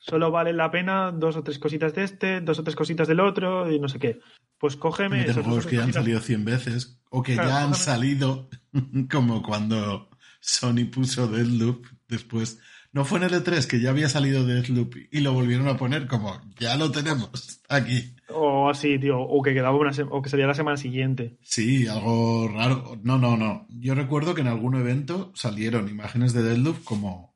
solo 0.00 0.30
vale 0.30 0.52
la 0.52 0.70
pena 0.70 1.12
dos 1.12 1.36
o 1.36 1.42
tres 1.44 1.58
cositas 1.58 1.94
de 1.94 2.04
este, 2.04 2.40
dos 2.40 2.58
o 2.58 2.64
tres 2.64 2.74
cositas 2.74 3.06
del 3.06 3.20
otro 3.20 3.70
y 3.70 3.78
no 3.78 3.88
sé 3.88 3.98
qué. 3.98 4.18
Pues 4.58 4.76
cógeme. 4.76 5.24
Esos 5.24 5.44
juegos 5.44 5.66
que 5.66 5.76
ya 5.76 5.84
han 5.84 5.92
salido 5.92 6.20
100 6.20 6.44
veces 6.44 7.00
o 7.10 7.22
que 7.22 7.34
claro, 7.34 7.48
ya 7.48 7.56
han 7.58 7.70
cógeme. 7.70 7.84
salido, 7.84 8.48
como 9.10 9.42
cuando 9.42 10.10
Sony 10.40 10.86
puso 10.92 11.28
Deadloop 11.28 11.86
después. 12.08 12.58
No 12.92 13.04
fue 13.04 13.18
en 13.18 13.26
el 13.26 13.34
E3 13.34 13.66
que 13.68 13.80
ya 13.80 13.90
había 13.90 14.08
salido 14.08 14.44
Deadloop 14.44 14.96
y 15.12 15.20
lo 15.20 15.32
volvieron 15.32 15.68
a 15.68 15.76
poner 15.76 16.08
como 16.08 16.40
ya 16.58 16.76
lo 16.76 16.90
tenemos 16.90 17.62
aquí. 17.68 18.16
O 18.28 18.68
así, 18.68 18.98
tío, 18.98 19.20
o 19.20 19.42
que 19.42 19.54
quedaba 19.54 19.76
una 19.76 19.92
o 20.10 20.22
que 20.22 20.28
salía 20.28 20.46
la 20.48 20.54
semana 20.54 20.76
siguiente. 20.76 21.38
Sí, 21.42 21.86
algo 21.86 22.48
raro. 22.48 22.98
No, 23.04 23.16
no, 23.16 23.36
no. 23.36 23.66
Yo 23.68 23.94
recuerdo 23.94 24.34
que 24.34 24.40
en 24.40 24.48
algún 24.48 24.74
evento 24.74 25.30
salieron 25.34 25.88
imágenes 25.88 26.32
de 26.32 26.42
Deadloop 26.42 26.82
como 26.82 27.30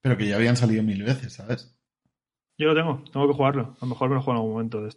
pero 0.00 0.16
que 0.16 0.28
ya 0.28 0.36
habían 0.36 0.56
salido 0.56 0.82
mil 0.82 1.02
veces, 1.02 1.34
¿sabes? 1.34 1.77
Yo 2.58 2.66
lo 2.66 2.74
tengo, 2.74 3.04
tengo 3.12 3.28
que 3.28 3.34
jugarlo. 3.34 3.76
A 3.80 3.84
lo 3.84 3.86
mejor 3.86 4.08
me 4.08 4.16
lo 4.16 4.22
juego 4.22 4.32
en 4.32 4.36
algún 4.38 4.52
momento. 4.52 4.88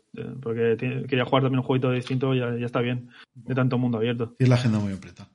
Porque 0.41 0.75
quería 1.07 1.25
jugar 1.25 1.43
también 1.43 1.59
un 1.59 1.65
jueguito 1.65 1.91
distinto 1.91 2.33
y 2.33 2.39
ya, 2.39 2.57
ya, 2.57 2.65
está 2.65 2.81
bien. 2.81 3.11
De 3.35 3.53
tanto 3.53 3.77
mundo 3.77 3.99
abierto. 3.99 4.35
Y 4.39 4.43
es 4.43 4.49
la 4.49 4.55
agenda 4.55 4.79
muy 4.79 4.93
apretada. 4.93 5.29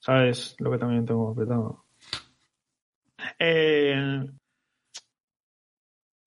¿Sabes 0.00 0.56
lo 0.58 0.72
que 0.72 0.78
también 0.78 1.06
tengo 1.06 1.30
apretado? 1.30 1.84
Eh, 3.38 4.26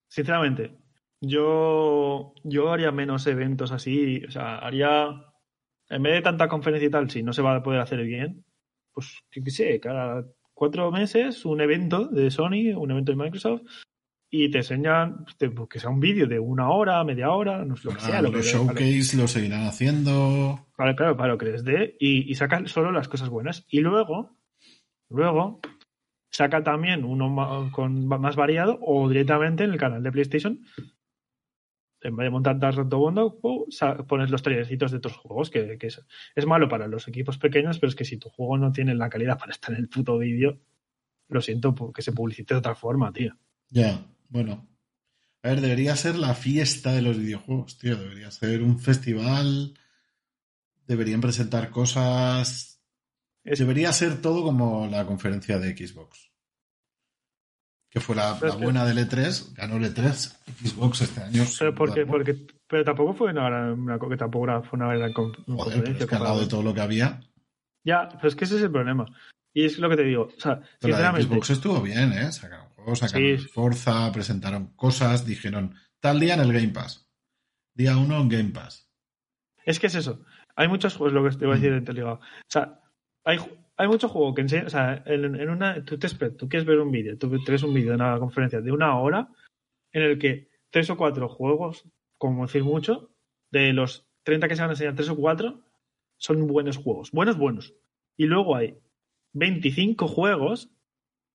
sinceramente, 0.08 0.78
yo, 1.20 2.34
yo 2.44 2.72
haría 2.72 2.92
menos 2.94 3.28
eventos 3.28 3.74
así. 3.74 4.24
O 4.26 4.32
sea, 4.32 4.60
haría. 4.60 5.10
En 5.90 6.02
vez 6.02 6.14
de 6.14 6.22
tanta 6.22 6.48
conferencia 6.48 6.88
y 6.88 6.92
tal, 6.92 7.10
si 7.10 7.24
no 7.24 7.34
se 7.34 7.42
va 7.42 7.56
a 7.56 7.64
poder 7.64 7.82
hacer 7.82 8.02
bien, 8.04 8.46
pues, 8.94 9.20
qué 9.30 9.52
sé, 9.52 9.80
cada 9.80 10.26
cuatro 10.54 10.92
meses 10.92 11.46
un 11.46 11.62
evento 11.62 12.08
de 12.08 12.32
Sony, 12.32 12.74
un 12.76 12.92
evento 12.92 13.12
de 13.12 13.18
Microsoft, 13.18 13.62
y 14.30 14.52
te 14.52 14.60
enseñan 14.60 15.26
que 15.70 15.80
sea 15.80 15.90
un 15.90 16.00
vídeo 16.00 16.28
de 16.28 16.40
una 16.40 16.70
hora, 16.70 17.04
media 17.04 17.32
hora, 17.32 17.64
no 17.64 17.78
sé 17.78 17.88
lo 17.88 17.94
que 17.94 18.02
sea. 18.02 18.22
Lo 18.22 18.30
los 18.30 18.46
que 18.46 18.52
showcase 18.52 19.18
lo 19.18 19.28
seguirán 19.28 19.66
haciendo. 19.66 20.68
Claro, 20.76 20.96
claro, 20.96 21.18
para 21.18 21.34
lo 21.34 21.38
que 21.38 21.46
les 21.46 21.64
dé 21.64 21.96
y, 22.00 22.30
y 22.30 22.36
sacan 22.36 22.68
solo 22.68 22.92
las 22.92 23.08
cosas 23.08 23.30
buenas. 23.30 23.66
Y 23.70 23.80
luego, 23.80 24.36
luego, 25.10 25.62
saca 26.30 26.62
también 26.64 27.06
uno 27.06 27.30
más, 27.30 27.72
con, 27.72 28.06
más 28.08 28.36
variado 28.36 28.78
o 28.82 29.08
directamente 29.08 29.64
en 29.64 29.72
el 29.72 29.78
canal 29.78 30.04
de 30.04 30.12
PlayStation. 30.12 30.60
En 32.02 32.16
vez 32.16 32.26
de 32.26 32.30
montar 32.30 32.60
tanto 32.60 33.00
bondo, 33.00 33.40
pones 34.08 34.30
los 34.30 34.44
trailercitos 34.44 34.92
de 34.92 34.98
otros 34.98 35.18
juegos, 35.18 35.50
que, 35.50 35.78
que 35.78 35.88
es, 35.88 36.06
es, 36.36 36.46
malo 36.46 36.70
para 36.70 36.88
los 36.88 37.08
equipos 37.08 37.38
pequeños, 37.40 37.80
pero 37.80 37.90
es 37.90 37.96
que 37.96 38.06
si 38.06 38.18
tu 38.18 38.30
juego 38.30 38.58
no 38.58 38.72
tiene 38.72 38.94
la 38.94 39.10
calidad 39.10 39.40
para 39.40 39.52
estar 39.52 39.74
en 39.74 39.80
el 39.82 39.90
puto 39.90 40.18
vídeo, 40.18 40.60
lo 41.30 41.42
siento, 41.42 41.74
que 41.92 42.04
se 42.04 42.12
publicite 42.12 42.54
de 42.54 42.60
otra 42.60 42.76
forma, 42.76 43.12
tío. 43.12 43.34
Ya. 43.70 43.82
Yeah. 43.82 44.17
Bueno, 44.30 44.68
a 45.44 45.50
ver, 45.50 45.62
debería 45.62 45.96
ser 45.96 46.18
la 46.18 46.34
fiesta 46.34 46.92
de 46.92 47.02
los 47.02 47.18
videojuegos, 47.18 47.78
tío. 47.78 47.96
Debería 47.96 48.32
ser 48.32 48.62
un 48.64 48.80
festival. 48.80 49.74
Deberían 50.86 51.22
presentar 51.22 51.70
cosas. 51.70 52.82
Es... 53.44 53.60
Debería 53.60 53.94
ser 53.94 54.22
todo 54.22 54.44
como 54.44 54.88
la 54.88 55.06
conferencia 55.06 55.60
de 55.60 55.76
Xbox. 55.76 56.32
Que 57.90 58.02
fue 58.02 58.16
la, 58.16 58.38
la 58.42 58.56
buena 58.56 58.84
del 58.84 58.98
E3, 58.98 59.54
ganó 59.54 59.78
el 59.78 59.86
E3, 59.86 60.36
Xbox 60.62 61.02
este 61.02 61.22
año. 61.22 61.46
Pero, 61.58 61.74
porque, 61.74 62.06
porque, 62.06 62.48
pero 62.68 62.84
tampoco 62.84 63.14
fue 63.14 63.32
una 63.32 63.46
gran, 63.46 63.80
una, 63.80 63.98
que 63.98 64.18
tampoco 64.18 64.64
fue 64.64 64.78
una 64.78 64.94
gran 64.94 65.14
Joder, 65.14 65.36
conferencia. 65.46 66.04
Es 66.04 66.10
que 66.10 66.16
al 66.16 66.24
lado 66.24 66.42
de 66.42 66.48
todo 66.48 66.62
lo 66.62 66.74
que 66.74 66.82
había. 66.82 67.22
Ya, 67.86 68.10
pero 68.10 68.28
es 68.28 68.36
que 68.36 68.44
ese 68.44 68.58
es 68.58 68.64
el 68.64 68.72
problema. 68.72 69.06
Y 69.54 69.64
es 69.64 69.80
lo 69.80 69.90
que 69.90 69.96
te 69.96 70.04
digo. 70.04 70.24
O 70.24 70.40
sea, 70.40 70.60
pero 70.82 70.94
sinceramente. 70.94 71.34
Xbox 71.34 71.50
estuvo 71.52 71.82
bien, 71.82 72.12
¿eh? 72.12 72.32
Sacaron 72.34 72.67
sacaron 72.96 73.40
sí. 73.40 73.48
Forza, 73.48 74.12
presentaron 74.12 74.74
cosas, 74.76 75.26
dijeron 75.26 75.76
tal 76.00 76.20
día 76.20 76.36
en 76.36 76.42
el 76.42 76.54
Game 76.54 76.70
Pass. 76.70 77.10
Día 77.74 77.98
uno 77.98 78.22
en 78.22 78.30
Game 78.30 78.52
Pass. 78.52 78.90
Es 79.66 79.80
que 79.80 79.88
es 79.88 79.96
eso. 79.96 80.22
Hay 80.56 80.68
muchos 80.68 80.96
juegos, 80.96 81.14
lo 81.14 81.24
que 81.24 81.36
te 81.36 81.46
voy 81.46 81.56
a 81.56 81.60
decir 81.60 81.72
mm. 81.72 82.00
en 82.00 82.08
O 82.08 82.20
sea, 82.48 82.82
hay, 83.24 83.38
hay 83.76 83.88
mucho 83.88 84.10
juego 84.10 84.34
que 84.34 84.42
enseña. 84.42 84.66
O 84.66 84.70
sea, 84.70 85.04
en, 85.06 85.36
en 85.36 85.50
una. 85.50 85.84
Tú, 85.84 86.00
te, 86.00 86.10
tú 86.10 86.50
quieres 86.50 86.66
ver 86.66 86.80
un 86.80 86.92
vídeo, 86.92 87.18
tú 87.18 87.30
ves 87.30 87.64
un 87.64 87.74
vídeo 87.74 87.90
de 87.90 87.96
una 87.96 88.18
conferencia 88.18 88.62
de 88.62 88.72
una 88.72 88.98
hora 88.98 89.30
en 89.92 90.02
el 90.02 90.20
que 90.20 90.50
tres 90.70 90.90
o 90.90 90.98
cuatro 90.98 91.28
juegos, 91.30 91.86
como 92.18 92.46
decir 92.46 92.64
mucho, 92.64 93.12
de 93.52 93.74
los 93.74 94.08
30 94.24 94.48
que 94.48 94.56
se 94.56 94.62
van 94.62 94.72
a 94.72 94.74
enseñar, 94.74 94.96
tres 94.96 95.10
o 95.10 95.16
cuatro, 95.16 95.62
son 96.18 96.48
buenos 96.48 96.78
juegos. 96.78 97.12
Buenos, 97.12 97.38
buenos. 97.38 97.76
Y 98.16 98.26
luego 98.26 98.56
hay 98.56 98.80
25 99.34 100.08
juegos 100.08 100.72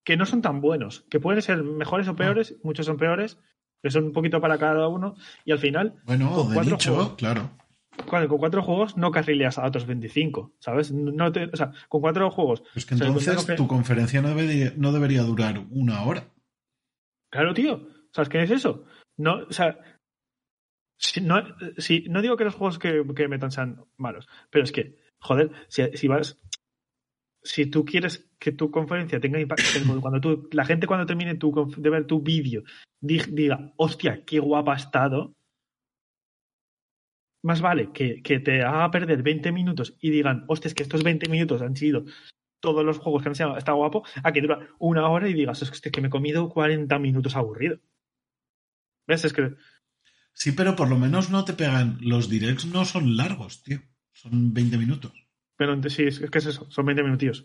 que 0.05 0.17
no 0.17 0.27
son 0.27 0.43
tan 0.43 0.61
buenos, 0.61 1.05
que 1.11 1.21
pueden 1.21 1.43
ser 1.43 1.63
mejores 1.63 2.09
o 2.09 2.17
peores, 2.17 2.57
muchos 2.63 2.87
son 2.87 2.97
peores, 2.97 3.39
que 3.83 3.91
son 3.91 4.05
un 4.05 4.13
poquito 4.13 4.41
para 4.41 4.59
cada 4.59 4.89
uno, 4.89 5.15
y 5.45 5.53
al 5.53 5.59
final. 5.59 6.01
Bueno, 6.05 6.33
con 6.33 6.53
cuatro 6.53 6.77
dicho, 6.77 6.95
juegos, 6.95 7.15
claro. 7.15 7.51
Con, 8.07 8.27
con, 8.27 8.39
cuatro 8.39 8.63
juegos 8.63 8.97
no 8.97 9.11
carrileas 9.11 9.59
a 9.59 9.67
otros 9.67 9.87
25, 9.87 10.55
¿sabes? 10.59 10.93
No 10.93 11.31
te, 11.31 11.45
o 11.45 11.57
sea, 11.57 11.73
con 11.89 12.01
cuatro 12.01 12.31
juegos. 12.31 12.63
Pues 12.73 12.87
que 12.87 12.95
entonces 12.95 13.37
o 13.37 13.41
sea, 13.41 13.57
tu 13.57 13.67
conferencia 13.67 14.23
no 14.23 14.29
debería, 14.29 14.73
no 14.77 14.93
debería 14.93 15.23
durar 15.23 15.63
una 15.71 16.03
hora. 16.03 16.25
Claro, 17.31 17.55
tío. 17.55 17.89
¿Sabes 18.13 18.29
qué 18.29 18.43
es 18.43 18.51
eso? 18.51 18.85
No, 19.17 19.37
o 19.49 19.53
sea, 19.53 19.79
si, 20.99 21.21
no, 21.21 21.43
si, 21.79 22.05
no 22.09 22.23
digo 22.23 22.37
que 22.37 22.45
los 22.45 22.55
juegos 22.55 22.79
que, 22.79 23.03
que 23.15 23.29
metan 23.29 23.51
sean 23.51 23.85
malos, 23.97 24.29
pero 24.51 24.65
es 24.65 24.73
que, 24.73 24.99
joder, 25.19 25.51
si, 25.69 25.85
si 25.95 26.09
vas 26.09 26.39
si 27.43 27.67
tú 27.67 27.85
quieres 27.85 28.31
que 28.39 28.53
tu 28.53 28.71
conferencia 28.71 29.21
tenga 29.21 29.41
impacto, 29.41 29.65
cuando 30.01 30.21
tú, 30.21 30.49
la 30.53 30.65
gente 30.65 30.87
cuando 30.87 31.07
termine 31.07 31.35
tu, 31.37 31.73
de 31.77 31.91
ver 31.91 32.07
tu 32.07 32.21
vídeo 32.23 32.63
diga, 33.01 33.73
hostia, 33.77 34.25
qué 34.25 34.39
guapa 34.39 34.75
ha 34.75 34.77
estado, 34.77 35.35
más 37.43 37.61
vale 37.61 37.91
que, 37.93 38.23
que, 38.23 38.39
te 38.39 38.63
haga 38.63 38.91
perder 38.91 39.23
20 39.23 39.51
minutos 39.51 39.97
y 40.01 40.11
digan, 40.11 40.45
hostia, 40.47 40.69
es 40.69 40.75
que 40.75 40.85
estos 40.85 41.03
20 41.03 41.29
minutos 41.29 41.63
han 41.63 41.77
sido 41.77 42.05
todos 42.61 42.85
los 42.85 42.99
juegos 42.99 43.23
que 43.23 43.29
han 43.29 43.35
sido, 43.35 43.57
está 43.57 43.73
guapo, 43.73 44.05
a 44.23 44.33
que 44.33 44.41
dura 44.41 44.69
una 44.79 45.09
hora 45.09 45.29
y 45.29 45.35
digas, 45.35 45.63
es 45.63 45.81
que 45.81 46.01
me 46.01 46.07
he 46.07 46.11
comido 46.11 46.49
40 46.49 46.97
minutos 47.01 47.35
aburrido. 47.35 47.79
¿Ves? 49.07 49.25
Es 49.25 49.33
que... 49.33 49.57
Sí, 50.33 50.53
pero 50.53 50.77
por 50.77 50.89
lo 50.89 50.97
menos 50.97 51.29
no 51.29 51.45
te 51.45 51.55
pegan, 51.55 51.99
los 52.01 52.29
directs 52.29 52.67
no 52.67 52.85
son 52.85 53.17
largos, 53.17 53.65
tío, 53.65 53.81
son 54.13 54.55
20 54.55 54.79
minutos. 54.79 55.13
Pero 55.67 55.91
sí, 55.91 56.05
es 56.05 56.19
que 56.19 56.39
es 56.39 56.47
eso, 56.47 56.67
son 56.71 56.87
20 56.87 57.03
minutillos. 57.05 57.45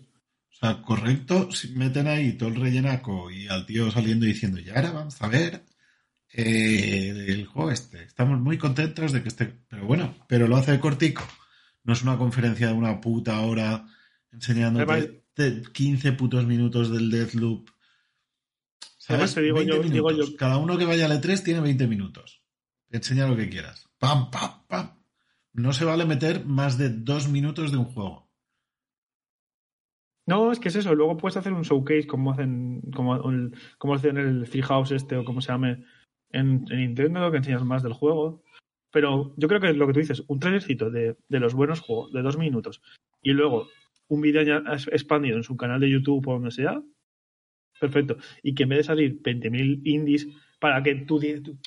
O 0.51 0.55
sea, 0.59 0.81
correcto, 0.81 1.51
si 1.51 1.69
meten 1.75 2.07
ahí 2.07 2.33
todo 2.33 2.49
el 2.49 2.55
rellenaco 2.55 3.29
y 3.29 3.47
al 3.47 3.65
tío 3.65 3.91
saliendo 3.91 4.25
diciendo, 4.25 4.59
ya 4.59 4.75
ahora 4.75 4.91
vamos 4.91 5.21
a 5.21 5.27
ver 5.27 5.63
eh, 6.33 7.25
el 7.27 7.45
juego 7.45 7.69
este. 7.69 8.03
Estamos 8.03 8.39
muy 8.39 8.57
contentos 8.57 9.11
de 9.11 9.21
que 9.21 9.29
esté. 9.29 9.53
Pero 9.67 9.85
bueno, 9.85 10.15
pero 10.27 10.47
lo 10.47 10.57
hace 10.57 10.79
cortico. 10.79 11.23
No 11.83 11.93
es 11.93 12.01
una 12.01 12.17
conferencia 12.17 12.67
de 12.67 12.73
una 12.73 12.99
puta 12.99 13.39
hora 13.41 13.85
enseñándote 14.31 15.23
15 15.71 16.11
putos 16.13 16.45
minutos 16.45 16.91
del 16.91 17.11
Deathloop. 17.11 17.69
¿Sabes? 18.97 19.35
Digo 19.35 19.57
20 19.57 19.73
yo, 19.73 19.83
minutos. 19.83 19.93
Digo 19.93 20.11
yo. 20.11 20.37
Cada 20.37 20.57
uno 20.57 20.77
que 20.77 20.85
vaya 20.85 21.05
al 21.05 21.21
E3 21.21 21.43
tiene 21.43 21.61
20 21.61 21.87
minutos. 21.87 22.41
Enseña 22.89 23.27
lo 23.27 23.35
que 23.37 23.49
quieras. 23.49 23.87
Pam, 23.99 24.31
pam, 24.31 24.65
pam. 24.67 24.96
No 25.53 25.73
se 25.73 25.85
vale 25.85 26.05
meter 26.05 26.45
más 26.45 26.77
de 26.77 26.89
dos 26.89 27.29
minutos 27.29 27.71
de 27.71 27.77
un 27.77 27.85
juego. 27.85 28.27
No, 30.27 30.51
es 30.51 30.59
que 30.59 30.67
es 30.67 30.75
eso. 30.75 30.93
Luego 30.93 31.15
puedes 31.15 31.37
hacer 31.37 31.53
un 31.53 31.63
showcase 31.63 32.05
como 32.05 32.31
hacen, 32.31 32.81
como, 32.93 33.93
hacen 33.95 34.17
el 34.17 34.49
Treehouse 34.49 34.91
este 34.91 35.15
o 35.15 35.23
como 35.23 35.41
se 35.41 35.53
llame 35.53 35.85
en, 36.31 36.65
en, 36.69 36.79
Nintendo, 36.79 37.31
que 37.31 37.37
enseñas 37.37 37.63
más 37.63 37.81
del 37.81 37.93
juego. 37.93 38.43
Pero 38.91 39.33
yo 39.37 39.47
creo 39.47 39.61
que 39.61 39.73
lo 39.73 39.87
que 39.87 39.93
tú 39.93 39.99
dices, 39.99 40.23
un 40.27 40.39
trailercito 40.39 40.89
de, 40.91 41.15
los 41.29 41.53
buenos 41.53 41.79
juegos 41.79 42.11
de 42.11 42.21
dos 42.21 42.37
minutos 42.37 42.81
y 43.21 43.31
luego 43.31 43.69
un 44.09 44.21
vídeo 44.21 44.41
expandido 44.91 45.37
en 45.37 45.43
su 45.43 45.55
canal 45.55 45.79
de 45.79 45.89
YouTube 45.89 46.27
o 46.27 46.33
donde 46.33 46.51
sea, 46.51 46.81
perfecto. 47.79 48.17
Y 48.43 48.53
que 48.53 48.63
en 48.63 48.69
vez 48.69 48.79
de 48.79 48.83
salir 48.83 49.21
20.000 49.21 49.81
indies 49.85 50.27
para 50.59 50.83
que 50.83 50.95
tú, 50.95 51.19
tú... 51.19 51.57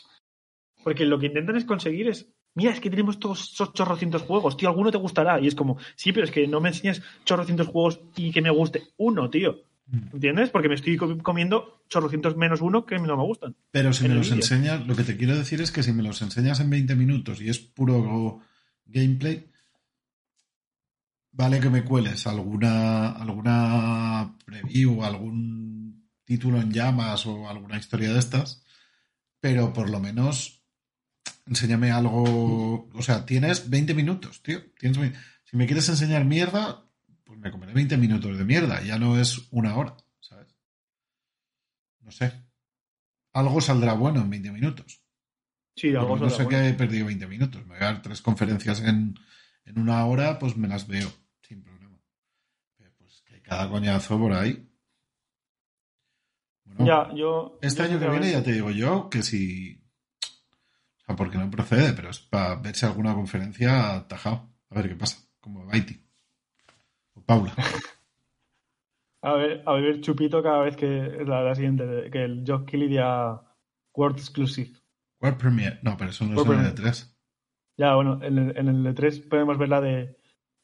Porque 0.85 1.07
lo 1.07 1.18
que 1.18 1.26
intentan 1.26 1.57
es 1.57 1.64
conseguir 1.64 2.09
es 2.09 2.31
mira, 2.61 2.72
es 2.72 2.80
que 2.80 2.90
tenemos 2.90 3.18
todos 3.18 3.52
esos 3.52 3.72
chorrocientos 3.72 4.22
juegos, 4.22 4.56
tío, 4.56 4.68
alguno 4.68 4.90
te 4.90 4.98
gustará. 4.98 5.40
Y 5.40 5.46
es 5.46 5.54
como, 5.54 5.78
sí, 5.96 6.12
pero 6.12 6.24
es 6.26 6.30
que 6.30 6.46
no 6.46 6.61
me 6.61 6.68
enseñes 6.68 7.02
chorrocientos 7.24 7.68
juegos 7.68 8.00
y 8.16 8.30
que 8.32 8.42
me 8.42 8.50
guste 8.50 8.82
uno, 8.98 9.30
tío. 9.30 9.62
Mm. 9.86 10.14
¿Entiendes? 10.14 10.50
Porque 10.50 10.68
me 10.68 10.74
estoy 10.74 10.96
co- 10.96 11.18
comiendo 11.18 11.82
chorrocientos 11.88 12.36
menos 12.36 12.61
uno 12.61 12.84
que 12.84 12.98
no 12.98 13.16
me 13.16 13.22
gustan. 13.24 13.56
Pero 13.70 13.92
si 13.92 14.06
me 14.08 14.14
los 14.14 14.30
enseñas, 14.30 14.86
lo 14.86 14.94
que 14.94 15.04
te 15.04 15.16
quiero 15.16 15.36
decir 15.36 15.61
es 15.62 15.72
que 15.72 15.82
si 15.82 15.92
me 15.92 16.02
los 16.02 16.20
enseñas 16.22 16.61
en 16.61 16.70
20 16.70 16.94
minutos 16.94 17.40
y 17.40 17.48
es 17.48 17.58
puro 17.58 18.40
gameplay, 18.86 19.46
vale 21.32 21.61
que 21.61 21.70
me 21.70 21.84
cueles 21.84 22.26
alguna, 22.26 23.11
alguna 23.12 24.36
preview, 24.44 25.02
algún 25.04 26.08
título 26.24 26.61
en 26.61 26.72
llamas 26.72 27.26
o 27.26 27.48
alguna 27.48 27.78
historia 27.78 28.12
de 28.12 28.18
estas, 28.18 28.64
pero 29.40 29.72
por 29.72 29.90
lo 29.90 29.98
menos 30.00 30.59
enséñame 31.47 31.91
algo. 31.91 32.88
O 32.95 33.03
sea, 33.03 33.24
tienes 33.26 33.68
20 33.70 33.95
minutos, 33.95 34.43
tío. 34.43 34.61
Tienes, 34.78 34.99
si 35.45 35.57
me 35.57 35.66
quieres 35.66 35.88
enseñar 35.88 36.24
mierda, 36.24 36.84
pues 37.24 37.38
me 37.38 37.51
comeré 37.51 37.72
20 37.72 37.97
minutos 37.97 38.36
de 38.38 38.45
mierda, 38.45 38.82
ya 38.82 38.99
no 38.99 39.18
es 39.18 39.49
una 39.51 39.76
hora, 39.76 39.97
¿sabes? 40.20 40.55
No 42.01 42.11
sé. 42.11 42.32
Algo 43.32 43.61
saldrá 43.61 43.93
bueno 43.95 44.20
en 44.22 44.30
20 44.30 44.53
minutos. 44.53 45.03
Sí, 45.76 45.88
algo 45.95 46.09
Porque 46.09 46.24
no 46.24 46.30
sé 46.30 46.36
saldrá 46.38 46.51
que 46.51 46.57
bueno. 46.62 46.74
he 46.74 46.78
perdido 46.78 47.07
20 47.07 47.26
minutos. 47.26 47.62
Me 47.66 47.74
voy 47.74 47.82
a 47.84 47.93
dar 47.93 48.03
tres 48.03 48.20
conferencias 48.22 48.80
en, 48.80 49.14
en 49.64 49.78
una 49.78 50.05
hora, 50.07 50.38
pues 50.38 50.57
me 50.57 50.66
las 50.68 50.86
veo 50.86 51.11
sin 51.43 51.62
problema. 51.62 51.99
Pero 52.76 52.93
pues 52.99 53.22
que 53.22 53.41
cada 53.43 53.68
coñazo 53.70 54.18
por 54.18 54.32
ahí. 54.32 54.66
Bueno, 56.64 56.86
Ya, 56.86 57.14
yo. 57.14 57.59
este 57.62 57.82
yo 57.82 57.88
año 57.88 57.99
que 58.01 58.09
viene 58.09 58.30
ya 58.32 58.43
te 58.43 58.53
digo 58.53 58.70
yo 58.70 59.09
que 59.11 59.22
si. 59.22 59.80
Sea, 61.11 61.16
porque 61.16 61.38
no 61.38 61.50
procede, 61.50 61.92
pero 61.92 62.11
es 62.11 62.20
para 62.20 62.54
verse 62.56 62.86
alguna 62.86 63.14
conferencia 63.14 64.06
tajado. 64.06 64.48
A 64.70 64.76
ver 64.76 64.90
qué 64.90 64.94
pasa. 64.94 65.18
Como 65.40 65.66
Baiti. 65.66 66.00
O 67.14 67.22
Paula. 67.22 67.52
A 69.22 69.34
ver, 69.34 69.62
a 69.66 69.74
ver 69.74 70.00
chupito 70.00 70.42
cada 70.42 70.62
vez 70.62 70.78
que 70.78 71.20
es 71.20 71.28
la, 71.28 71.42
la 71.42 71.54
siguiente, 71.54 72.08
que 72.11 72.24
el 72.24 72.42
Jock 72.46 72.70
Kelly 72.70 72.88
diga 72.88 73.42
World 73.92 74.16
Exclusive. 74.16 74.70
World 75.20 75.38
Premiere. 75.38 75.78
No, 75.82 75.94
pero 75.98 76.08
eso 76.08 76.24
no 76.24 76.30
es 76.30 76.38
World 76.38 76.52
en 76.52 76.66
el 76.66 76.72
Premiere. 76.72 76.96
E3. 76.96 77.16
Ya, 77.76 77.94
bueno, 77.96 78.18
en 78.22 78.38
el, 78.38 78.56
en 78.56 78.68
el 78.68 78.94
E3 78.96 79.28
podemos 79.28 79.58
ver 79.58 79.68
la 79.68 79.82
de 79.82 80.16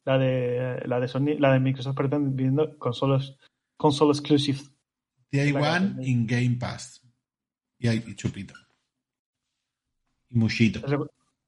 la 0.05 0.17
de 0.17 0.81
la 0.87 0.99
de 0.99 1.07
Sony, 1.07 1.37
la 1.37 1.53
de 1.53 1.59
Microsoft 1.59 1.95
perdón, 1.95 2.35
viendo 2.35 2.79
consolas 2.79 3.37
console 3.77 4.09
exclusive. 4.09 4.59
One 5.31 5.59
hacen. 5.59 6.03
in 6.03 6.25
Game 6.25 6.57
Pass. 6.59 7.07
Y 7.77 7.89
hay 7.89 8.03
y 8.07 8.15
chupito. 8.15 8.55
Y 10.29 10.37
mushito. 10.37 10.79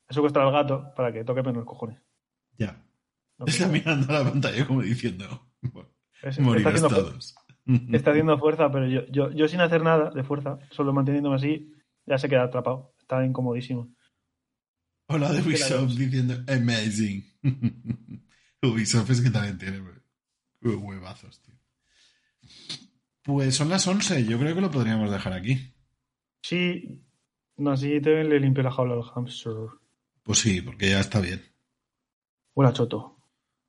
Eso 0.08 0.22
cuesta 0.22 0.42
al 0.44 0.52
gato 0.52 0.92
para 0.96 1.12
que 1.14 1.24
toque 1.24 1.44
menos 1.44 1.66
cojones. 1.66 2.00
Ya. 2.58 2.84
No 3.38 3.46
Está 3.46 3.68
mirando 3.68 4.12
a 4.14 4.24
la 4.24 4.30
pantalla 4.32 4.66
como 4.68 4.82
diciendo. 4.82 5.48
"Bueno, 5.62 5.90
Es- 6.22 6.30
está, 6.32 6.42
Morirás 6.42 6.84
haciendo, 6.84 7.20
está 7.96 8.12
haciendo 8.12 8.38
fuerza, 8.40 8.72
pero 8.72 8.88
yo, 8.88 9.06
yo, 9.08 9.32
yo 9.32 9.48
sin 9.48 9.62
hacer 9.62 9.82
nada 9.84 10.10
de 10.12 10.24
fuerza, 10.24 10.58
solo 10.72 10.92
manteniéndome 10.94 11.36
así, 11.36 11.74
ya 12.06 12.18
se 12.18 12.28
queda 12.28 12.44
atrapado. 12.44 12.94
Está 13.00 13.24
incomodísimo. 13.26 13.94
Hola 15.08 15.32
de 15.32 15.42
Ubisoft 15.42 15.96
diciendo 15.96 16.36
amazing. 16.48 17.24
Ubisoft 18.62 19.10
es 19.12 19.22
que 19.22 19.30
también 19.30 19.58
tiene 19.58 19.80
hue- 20.62 20.78
huevazos, 20.82 21.42
tío. 21.42 21.56
Pues 23.24 23.56
son 23.56 23.70
las 23.70 23.88
11. 23.88 24.26
Yo 24.26 24.38
creo 24.40 24.56
que 24.56 24.62
lo 24.62 24.72
podríamos 24.72 25.12
dejar 25.12 25.34
aquí. 25.34 25.74
Sí, 26.42 27.04
no, 27.60 27.78
sí 27.78 28.01
te 28.01 28.24
le 28.24 28.39
limpio 28.39 28.64
la 28.64 28.72
jaula 28.72 28.95
al 28.95 29.03
hamster. 29.03 29.53
Pues 30.24 30.39
sí, 30.39 30.62
porque 30.62 30.89
ya 30.89 30.99
está 30.99 31.20
bien. 31.20 31.41
Hola, 32.53 32.74
choto. 32.74 33.18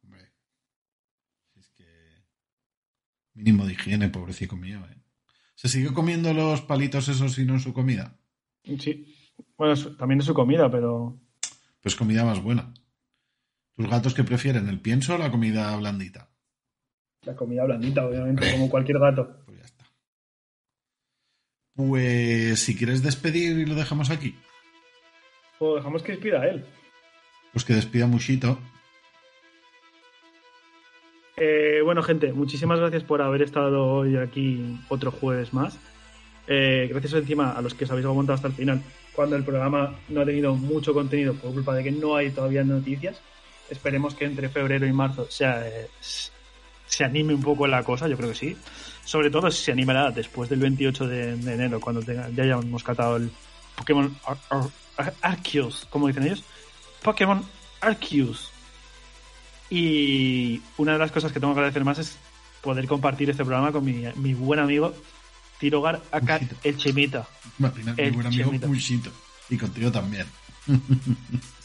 Hombre. 0.03 0.33
Es 1.57 1.69
que. 1.71 1.85
Mínimo 3.35 3.67
de 3.67 3.73
higiene, 3.73 4.09
pobrecito 4.09 4.57
mío, 4.57 4.81
¿eh? 4.91 4.97
¿Se 5.55 5.69
sigue 5.69 5.93
comiendo 5.93 6.33
los 6.33 6.63
palitos 6.63 7.09
esos 7.09 7.39
y 7.39 7.45
no 7.45 7.55
en 7.55 7.61
su 7.61 7.73
comida? 7.75 8.17
Sí. 8.79 9.15
Bueno, 9.57 9.75
también 9.97 10.21
es 10.21 10.27
su 10.27 10.35
comida, 10.35 10.71
pero 10.71 11.21
Pues 11.83 11.95
comida 11.97 12.25
más 12.25 12.43
buena. 12.43 12.73
¿Tus 13.77 13.89
gatos 13.89 14.15
que 14.15 14.25
prefieren, 14.25 14.69
el 14.69 14.81
pienso 14.81 15.15
o 15.15 15.19
la 15.19 15.31
comida 15.31 15.77
blandita? 15.77 16.31
la 17.23 17.37
comida 17.37 17.65
blandita, 17.65 18.07
obviamente, 18.07 18.51
como 18.53 18.71
cualquier 18.71 18.99
gato. 18.99 19.40
Pues. 21.75 22.49
Pues 22.49 22.61
si 22.61 22.77
quieres 22.77 23.03
despedir 23.03 23.59
y 23.59 23.67
lo 23.67 23.75
dejamos 23.75 24.11
aquí, 24.11 24.37
O 25.59 25.77
dejamos 25.77 26.03
que 26.03 26.13
despida 26.13 26.41
a 26.43 26.49
él. 26.49 26.65
pues 27.53 27.65
que 27.65 27.75
despida 27.75 28.07
Mushito. 28.07 28.59
Eh, 31.37 31.81
bueno, 31.83 32.03
gente, 32.03 32.33
muchísimas 32.33 32.79
gracias 32.81 33.03
por 33.03 33.23
haber 33.23 33.43
estado 33.43 33.87
hoy 33.87 34.17
aquí 34.17 34.79
otro 34.89 35.11
jueves 35.11 35.55
más. 35.55 35.79
Eh, 36.47 36.89
gracias 36.91 37.15
encima 37.15 37.53
a 37.53 37.63
los 37.63 37.75
que 37.75 37.85
os 37.85 37.91
habéis 37.91 38.07
aguantado 38.07 38.35
hasta 38.35 38.49
el 38.49 38.55
final, 38.55 38.83
cuando 39.15 39.37
el 39.37 39.45
programa 39.45 39.99
no 40.09 40.21
ha 40.21 40.27
tenido 40.27 40.55
mucho 40.55 40.93
contenido 40.93 41.35
por 41.35 41.53
culpa 41.55 41.75
de 41.75 41.85
que 41.85 41.93
no 41.93 42.17
hay 42.17 42.31
todavía 42.31 42.63
noticias. 42.65 43.21
Esperemos 43.71 44.15
que 44.15 44.25
entre 44.27 44.49
febrero 44.49 44.87
y 44.87 44.93
marzo 44.93 45.31
sea, 45.31 45.67
eh, 45.67 45.89
se 46.91 47.05
anime 47.05 47.33
un 47.35 47.41
poco 47.43 47.67
la 47.67 47.83
cosa, 47.83 48.07
yo 48.09 48.17
creo 48.17 48.31
que 48.31 48.35
sí. 48.35 48.57
Sobre 49.05 49.31
todo 49.31 49.51
se 49.51 49.73
animará 49.73 50.11
después 50.11 50.51
del 50.51 50.61
28 50.61 51.07
de, 51.07 51.37
de 51.37 51.55
enero, 51.55 51.81
cuando 51.81 52.03
tenga- 52.03 52.29
ya 52.31 52.43
hayamos 52.43 52.83
catado 52.85 53.17
el 53.17 53.31
Pokémon 53.77 54.15
Ar- 54.27 54.37
Ar- 54.51 54.71
Ar- 54.99 55.15
Arceus, 55.23 55.87
como 55.91 56.07
dicen 56.09 56.25
ellos. 56.25 56.45
Pokémon 57.03 57.43
Arceus. 57.81 58.51
Y 59.71 60.61
una 60.77 60.93
de 60.95 60.99
las 60.99 61.13
cosas 61.13 61.33
que 61.33 61.41
tengo 61.41 61.55
que 61.55 61.61
agradecer 61.61 61.85
más 61.85 61.99
es 61.99 62.19
poder 62.61 62.87
compartir 62.87 63.31
este 63.31 63.45
programa 63.45 63.73
con 63.73 63.85
mi, 63.85 64.05
mi 64.17 64.35
buen 64.35 64.61
amigo 64.61 64.93
Tirogar 65.59 66.03
Mushito. 66.21 66.57
el 66.65 66.77
Chemita. 66.77 67.27
Imagina, 67.59 67.95
mi 67.95 68.03
El 68.03 68.13
buen 68.13 68.27
amigo. 68.27 68.51
Mushito. 68.67 69.11
Y 69.49 69.57
contigo 69.57 69.91
también. 69.93 70.27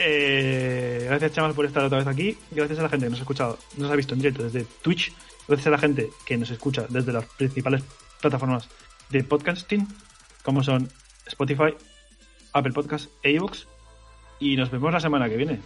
Eh, 0.00 1.06
gracias, 1.08 1.32
chamas, 1.32 1.54
por 1.54 1.66
estar 1.66 1.84
otra 1.84 1.98
vez 1.98 2.06
aquí. 2.06 2.38
Gracias 2.52 2.78
a 2.78 2.82
la 2.82 2.88
gente 2.88 3.06
que 3.06 3.10
nos 3.10 3.18
ha 3.18 3.22
escuchado, 3.22 3.58
nos 3.76 3.90
ha 3.90 3.96
visto 3.96 4.14
en 4.14 4.20
directo 4.20 4.44
desde 4.44 4.64
Twitch. 4.80 5.12
Gracias 5.48 5.66
a 5.66 5.70
la 5.70 5.78
gente 5.78 6.10
que 6.24 6.36
nos 6.36 6.50
escucha 6.50 6.86
desde 6.88 7.12
las 7.12 7.26
principales 7.26 7.82
plataformas 8.20 8.68
de 9.10 9.24
podcasting, 9.24 9.88
como 10.44 10.62
son 10.62 10.88
Spotify, 11.26 11.74
Apple 12.52 12.72
Podcast 12.72 13.10
e 13.24 13.32
iVoox. 13.32 13.66
Y 14.38 14.56
nos 14.56 14.70
vemos 14.70 14.92
la 14.92 15.00
semana 15.00 15.28
que 15.28 15.36
viene. 15.36 15.60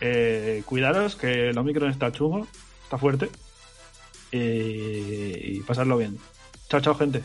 Eh, 0.00 0.62
cuidaros, 0.64 1.14
que 1.14 1.50
el 1.50 1.58
Omicron 1.58 1.90
está 1.90 2.10
chungo, 2.10 2.48
está 2.84 2.96
fuerte. 2.96 3.28
Eh, 4.32 5.40
y 5.56 5.60
pasarlo 5.60 5.98
bien. 5.98 6.18
Chao, 6.70 6.80
chao, 6.80 6.94
gente. 6.94 7.22